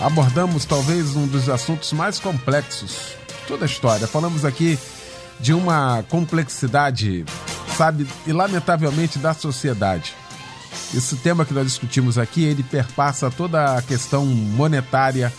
abordamos 0.00 0.64
talvez 0.64 1.14
um 1.14 1.26
dos 1.26 1.48
assuntos 1.48 1.92
mais 1.92 2.18
complexos 2.18 3.14
toda 3.46 3.64
a 3.64 3.66
história. 3.66 4.06
Falamos 4.08 4.44
aqui 4.44 4.78
de 5.38 5.54
uma 5.54 6.02
complexidade, 6.08 7.24
sabe, 7.76 8.06
e 8.26 8.32
lamentavelmente 8.32 9.18
da 9.18 9.32
sociedade. 9.32 10.14
Esse 10.92 11.16
tema 11.16 11.44
que 11.44 11.54
nós 11.54 11.66
discutimos 11.66 12.18
aqui, 12.18 12.42
ele 12.42 12.62
perpassa 12.62 13.30
toda 13.30 13.76
a 13.76 13.82
questão 13.82 14.26
monetária, 14.26 15.32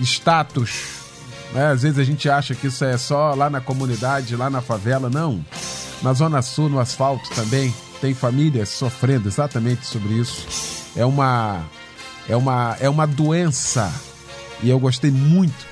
status. 0.00 1.00
Né? 1.52 1.66
Às 1.66 1.82
vezes 1.82 1.98
a 1.98 2.04
gente 2.04 2.30
acha 2.30 2.54
que 2.54 2.68
isso 2.68 2.84
é 2.84 2.96
só 2.96 3.34
lá 3.34 3.50
na 3.50 3.60
comunidade, 3.60 4.36
lá 4.36 4.48
na 4.48 4.60
favela. 4.60 5.10
Não. 5.10 5.44
Na 6.02 6.12
Zona 6.12 6.40
Sul, 6.40 6.68
no 6.68 6.78
asfalto 6.78 7.28
também, 7.34 7.74
tem 8.00 8.14
famílias 8.14 8.68
sofrendo 8.70 9.28
exatamente 9.28 9.86
sobre 9.86 10.14
isso 10.14 10.79
é 10.96 11.04
uma 11.04 11.64
é 12.28 12.36
uma 12.36 12.76
é 12.80 12.88
uma 12.88 13.06
doença 13.06 13.92
e 14.62 14.68
eu 14.68 14.78
gostei 14.78 15.10
muito 15.10 15.66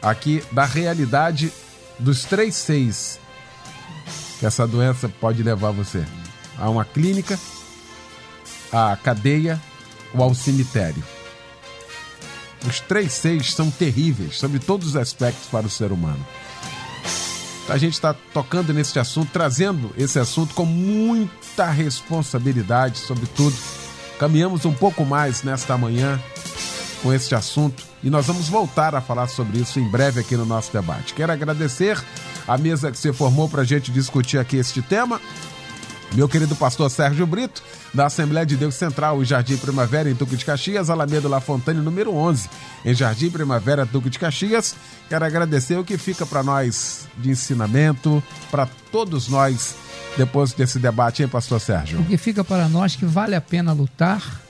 aqui 0.00 0.42
da 0.52 0.64
realidade 0.64 1.52
dos 1.98 2.24
três 2.24 2.54
seis 2.54 3.18
que 4.38 4.46
essa 4.46 4.66
doença 4.66 5.08
pode 5.08 5.42
levar 5.42 5.72
você 5.72 6.04
a 6.56 6.68
uma 6.68 6.84
clínica, 6.84 7.38
à 8.72 8.96
cadeia 8.96 9.60
ou 10.14 10.22
ao 10.22 10.34
cemitério. 10.34 11.02
Os 12.66 12.80
três 12.80 13.12
seis 13.12 13.54
são 13.54 13.70
terríveis 13.70 14.38
sobre 14.38 14.58
todos 14.58 14.88
os 14.88 14.96
aspectos 14.96 15.46
para 15.48 15.66
o 15.66 15.70
ser 15.70 15.92
humano. 15.92 16.24
A 17.68 17.76
gente 17.76 17.94
está 17.94 18.14
tocando 18.32 18.72
nesse 18.72 18.98
assunto, 18.98 19.30
trazendo 19.32 19.92
esse 19.96 20.18
assunto 20.18 20.54
com 20.54 20.64
muita 20.64 21.70
responsabilidade, 21.70 22.98
sobretudo 22.98 23.54
Caminhamos 24.18 24.64
um 24.64 24.72
pouco 24.72 25.04
mais 25.04 25.42
nesta 25.42 25.78
manhã 25.78 26.20
com 27.02 27.12
este 27.12 27.34
assunto 27.34 27.84
e 28.02 28.10
nós 28.10 28.26
vamos 28.26 28.48
voltar 28.48 28.94
a 28.94 29.00
falar 29.00 29.28
sobre 29.28 29.58
isso 29.58 29.78
em 29.78 29.88
breve 29.88 30.20
aqui 30.20 30.36
no 30.36 30.44
nosso 30.44 30.72
debate. 30.72 31.14
Quero 31.14 31.32
agradecer 31.32 32.02
a 32.46 32.58
mesa 32.58 32.90
que 32.90 32.98
se 32.98 33.12
formou 33.12 33.48
para 33.48 33.62
a 33.62 33.64
gente 33.64 33.92
discutir 33.92 34.38
aqui 34.38 34.56
este 34.56 34.82
tema. 34.82 35.20
Meu 36.14 36.28
querido 36.28 36.56
pastor 36.56 36.90
Sérgio 36.90 37.26
Brito, 37.26 37.62
da 37.92 38.06
Assembleia 38.06 38.46
de 38.46 38.56
Deus 38.56 38.74
Central, 38.74 39.22
em 39.22 39.24
Jardim 39.24 39.56
Primavera, 39.56 40.10
em 40.10 40.14
Duque 40.14 40.36
de 40.36 40.44
Caxias, 40.44 40.88
Alameda 40.88 41.28
La 41.28 41.40
Fontane, 41.40 41.80
número 41.80 42.14
11, 42.14 42.48
em 42.84 42.94
Jardim 42.94 43.30
Primavera, 43.30 43.84
Duque 43.84 44.08
de 44.08 44.18
Caxias. 44.18 44.74
Quero 45.08 45.24
agradecer 45.24 45.76
o 45.76 45.84
que 45.84 45.98
fica 45.98 46.24
para 46.24 46.42
nós 46.42 47.06
de 47.18 47.30
ensinamento, 47.30 48.22
para 48.50 48.66
todos 48.90 49.28
nós 49.28 49.76
depois 50.16 50.52
desse 50.52 50.78
debate, 50.78 51.22
hein, 51.22 51.28
pastor 51.28 51.60
Sérgio? 51.60 52.00
O 52.00 52.04
que 52.04 52.16
fica 52.16 52.42
para 52.42 52.68
nós 52.68 52.96
que 52.96 53.04
vale 53.04 53.34
a 53.36 53.40
pena 53.40 53.72
lutar 53.72 54.40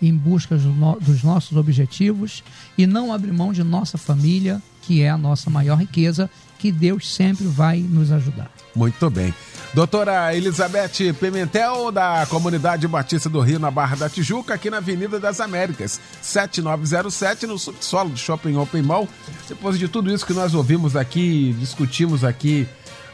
em 0.00 0.14
busca 0.14 0.56
dos 0.56 1.22
nossos 1.24 1.56
objetivos 1.56 2.44
e 2.78 2.86
não 2.86 3.12
abrir 3.12 3.32
mão 3.32 3.52
de 3.52 3.64
nossa 3.64 3.98
família, 3.98 4.62
que 4.82 5.02
é 5.02 5.10
a 5.10 5.18
nossa 5.18 5.50
maior 5.50 5.76
riqueza, 5.76 6.30
que 6.58 6.72
Deus 6.72 7.12
sempre 7.12 7.46
vai 7.46 7.78
nos 7.78 8.10
ajudar. 8.12 8.50
Muito 8.74 9.10
bem. 9.10 9.34
Doutora 9.74 10.34
Elizabeth 10.34 11.12
Pimentel, 11.20 11.92
da 11.92 12.26
Comunidade 12.26 12.88
Batista 12.88 13.28
do 13.28 13.40
Rio, 13.40 13.58
na 13.58 13.70
Barra 13.70 13.96
da 13.96 14.08
Tijuca, 14.08 14.54
aqui 14.54 14.70
na 14.70 14.78
Avenida 14.78 15.20
das 15.20 15.40
Américas, 15.40 16.00
7907, 16.22 17.46
no 17.46 17.58
subsolo 17.58 18.10
do 18.10 18.16
Shopping 18.16 18.56
Open 18.56 18.82
Mall. 18.82 19.06
Depois 19.46 19.78
de 19.78 19.86
tudo 19.86 20.12
isso 20.12 20.24
que 20.24 20.32
nós 20.32 20.54
ouvimos 20.54 20.96
aqui, 20.96 21.54
discutimos 21.58 22.24
aqui 22.24 22.66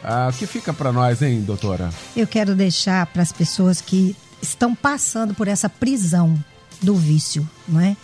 ah, 0.03 0.29
o 0.31 0.37
que 0.37 0.47
fica 0.47 0.73
para 0.73 0.93
nós, 0.93 1.23
hein, 1.23 1.41
doutora? 1.41 1.91
Eu 2.15 2.27
quero 2.27 2.55
deixar 2.55 3.07
para 3.07 3.23
as 3.23 3.33
pessoas 3.33 3.81
que 3.81 4.15
estão 4.43 4.75
passando 4.75 5.35
por 5.35 5.49
essa 5.49 5.69
prisão 5.69 6.39
do 6.83 6.95
vício, 6.95 7.49
não 7.67 7.81
é? 7.81 7.97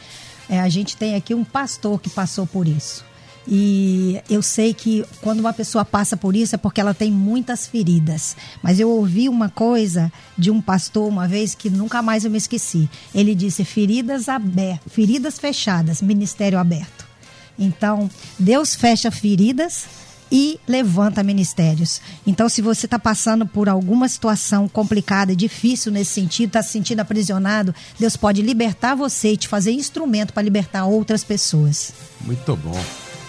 é? 0.48 0.60
A 0.60 0.68
gente 0.70 0.96
tem 0.96 1.14
aqui 1.14 1.34
um 1.34 1.44
pastor 1.44 2.00
que 2.00 2.08
passou 2.08 2.46
por 2.46 2.66
isso. 2.66 3.04
E 3.48 4.20
eu 4.28 4.42
sei 4.42 4.74
que 4.74 5.04
quando 5.20 5.40
uma 5.40 5.52
pessoa 5.52 5.84
passa 5.84 6.16
por 6.16 6.36
isso 6.36 6.54
é 6.54 6.58
porque 6.58 6.80
ela 6.80 6.94
tem 6.94 7.10
muitas 7.10 7.66
feridas. 7.66 8.36
Mas 8.62 8.78
eu 8.78 8.90
ouvi 8.90 9.28
uma 9.28 9.48
coisa 9.48 10.12
de 10.36 10.50
um 10.50 10.60
pastor 10.60 11.08
uma 11.08 11.26
vez 11.26 11.54
que 11.54 11.70
nunca 11.70 12.02
mais 12.02 12.24
eu 12.24 12.30
me 12.30 12.38
esqueci. 12.38 12.88
Ele 13.14 13.34
disse: 13.34 13.64
feridas 13.64 14.28
abertas, 14.28 14.92
feridas 14.92 15.38
fechadas, 15.38 16.02
ministério 16.02 16.58
aberto. 16.58 17.08
Então, 17.58 18.10
Deus 18.38 18.74
fecha 18.74 19.10
feridas 19.10 19.86
e 20.32 20.60
levanta 20.66 21.22
ministérios. 21.22 22.00
Então, 22.26 22.48
se 22.48 22.62
você 22.62 22.86
está 22.86 22.98
passando 22.98 23.46
por 23.46 23.68
alguma 23.68 24.08
situação 24.08 24.68
complicada 24.68 25.34
difícil 25.34 25.90
nesse 25.90 26.12
sentido, 26.12 26.48
está 26.48 26.62
se 26.62 26.70
sentindo 26.70 27.00
aprisionado, 27.00 27.74
Deus 27.98 28.16
pode 28.16 28.40
libertar 28.40 28.94
você 28.94 29.32
e 29.32 29.36
te 29.36 29.48
fazer 29.48 29.72
instrumento 29.72 30.32
para 30.32 30.42
libertar 30.42 30.86
outras 30.86 31.24
pessoas. 31.24 31.92
Muito 32.20 32.56
bom. 32.56 32.80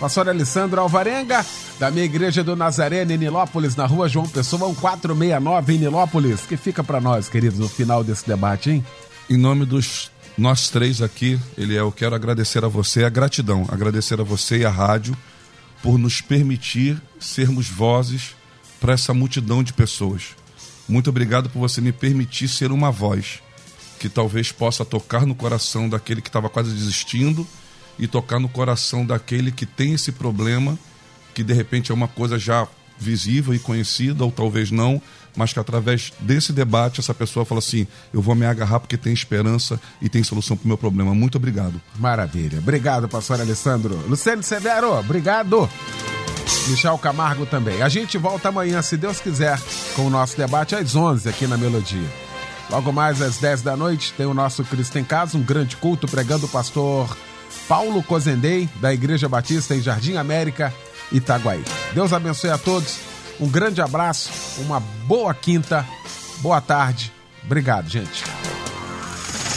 Pastor 0.01 0.27
Alessandro 0.29 0.81
Alvarenga, 0.81 1.45
da 1.79 1.91
minha 1.91 2.03
igreja 2.03 2.43
do 2.43 2.55
Nazaré, 2.55 3.03
em 3.03 3.17
Nilópolis, 3.19 3.75
na 3.75 3.85
rua 3.85 4.09
João 4.09 4.27
Pessoa, 4.27 4.67
1469, 4.69 5.75
em 5.75 5.77
Nilópolis. 5.77 6.41
que 6.41 6.57
fica 6.57 6.83
para 6.83 6.99
nós, 6.99 7.29
queridos, 7.29 7.59
no 7.59 7.69
final 7.69 8.03
desse 8.03 8.25
debate, 8.25 8.71
hein? 8.71 8.85
Em 9.29 9.37
nome 9.37 9.63
dos 9.63 10.09
nós 10.35 10.69
três 10.69 11.03
aqui, 11.03 11.39
ele 11.55 11.75
é, 11.75 11.81
eu 11.81 11.91
quero 11.91 12.15
agradecer 12.15 12.65
a 12.65 12.67
você 12.67 13.03
a 13.03 13.09
gratidão, 13.09 13.63
agradecer 13.69 14.19
a 14.19 14.23
você 14.23 14.57
e 14.57 14.65
a 14.65 14.71
rádio 14.71 15.15
por 15.83 15.99
nos 15.99 16.19
permitir 16.19 16.99
sermos 17.19 17.69
vozes 17.69 18.35
para 18.79 18.93
essa 18.93 19.13
multidão 19.13 19.61
de 19.61 19.71
pessoas. 19.71 20.29
Muito 20.89 21.11
obrigado 21.11 21.47
por 21.47 21.59
você 21.59 21.79
me 21.79 21.91
permitir 21.91 22.47
ser 22.47 22.71
uma 22.71 22.89
voz 22.89 23.39
que 23.99 24.09
talvez 24.09 24.51
possa 24.51 24.83
tocar 24.83 25.27
no 25.27 25.35
coração 25.35 25.87
daquele 25.87 26.23
que 26.23 26.29
estava 26.29 26.49
quase 26.49 26.71
desistindo 26.71 27.47
e 27.97 28.07
tocar 28.07 28.39
no 28.39 28.49
coração 28.49 29.05
daquele 29.05 29.51
que 29.51 29.65
tem 29.65 29.93
esse 29.93 30.11
problema, 30.11 30.77
que 31.33 31.43
de 31.43 31.53
repente 31.53 31.91
é 31.91 31.93
uma 31.93 32.07
coisa 32.07 32.37
já 32.37 32.67
visível 32.97 33.53
e 33.53 33.59
conhecida, 33.59 34.23
ou 34.23 34.31
talvez 34.31 34.69
não, 34.69 35.01
mas 35.35 35.51
que 35.53 35.59
através 35.59 36.13
desse 36.19 36.53
debate 36.53 36.99
essa 36.99 37.13
pessoa 37.13 37.45
fala 37.45 37.59
assim: 37.59 37.87
eu 38.13 38.21
vou 38.21 38.35
me 38.35 38.45
agarrar 38.45 38.79
porque 38.79 38.97
tem 38.97 39.11
esperança 39.11 39.79
e 40.01 40.07
tem 40.07 40.23
solução 40.23 40.55
para 40.55 40.65
o 40.65 40.67
meu 40.67 40.77
problema. 40.77 41.13
Muito 41.15 41.37
obrigado. 41.37 41.81
Maravilha. 41.97 42.59
Obrigado, 42.59 43.07
pastor 43.07 43.41
Alessandro. 43.41 43.99
Luciano 44.07 44.43
Severo, 44.43 44.93
obrigado. 44.97 45.69
Michel 46.67 46.97
Camargo 46.97 47.45
também. 47.45 47.81
A 47.81 47.89
gente 47.89 48.17
volta 48.17 48.49
amanhã, 48.49 48.81
se 48.81 48.97
Deus 48.97 49.19
quiser, 49.19 49.59
com 49.95 50.05
o 50.05 50.09
nosso 50.09 50.37
debate 50.37 50.75
às 50.75 50.95
11 50.95 51.27
aqui 51.27 51.47
na 51.47 51.57
Melodia. 51.57 52.07
Logo 52.69 52.91
mais 52.91 53.21
às 53.21 53.37
10 53.37 53.63
da 53.63 53.75
noite 53.75 54.13
tem 54.13 54.25
o 54.25 54.33
nosso 54.33 54.63
Cristo 54.63 54.97
em 54.97 55.03
Casa, 55.03 55.37
um 55.37 55.41
grande 55.41 55.75
culto 55.75 56.07
pregando 56.07 56.45
o 56.45 56.49
pastor 56.49 57.17
Paulo 57.71 58.03
Cozendei, 58.03 58.67
da 58.81 58.93
Igreja 58.93 59.29
Batista 59.29 59.73
em 59.73 59.81
Jardim 59.81 60.17
América, 60.17 60.73
Itaguaí. 61.09 61.63
Deus 61.93 62.11
abençoe 62.11 62.49
a 62.49 62.57
todos. 62.57 62.97
Um 63.39 63.47
grande 63.47 63.81
abraço, 63.81 64.29
uma 64.57 64.81
boa 65.07 65.33
quinta, 65.33 65.87
boa 66.39 66.59
tarde. 66.59 67.13
Obrigado, 67.45 67.87
gente. 67.87 68.25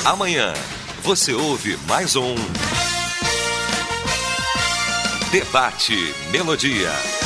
Amanhã 0.05 0.55
você 1.03 1.33
ouve 1.33 1.77
mais 1.89 2.15
um 2.15 2.37
Debate 5.33 6.15
Melodia. 6.31 7.24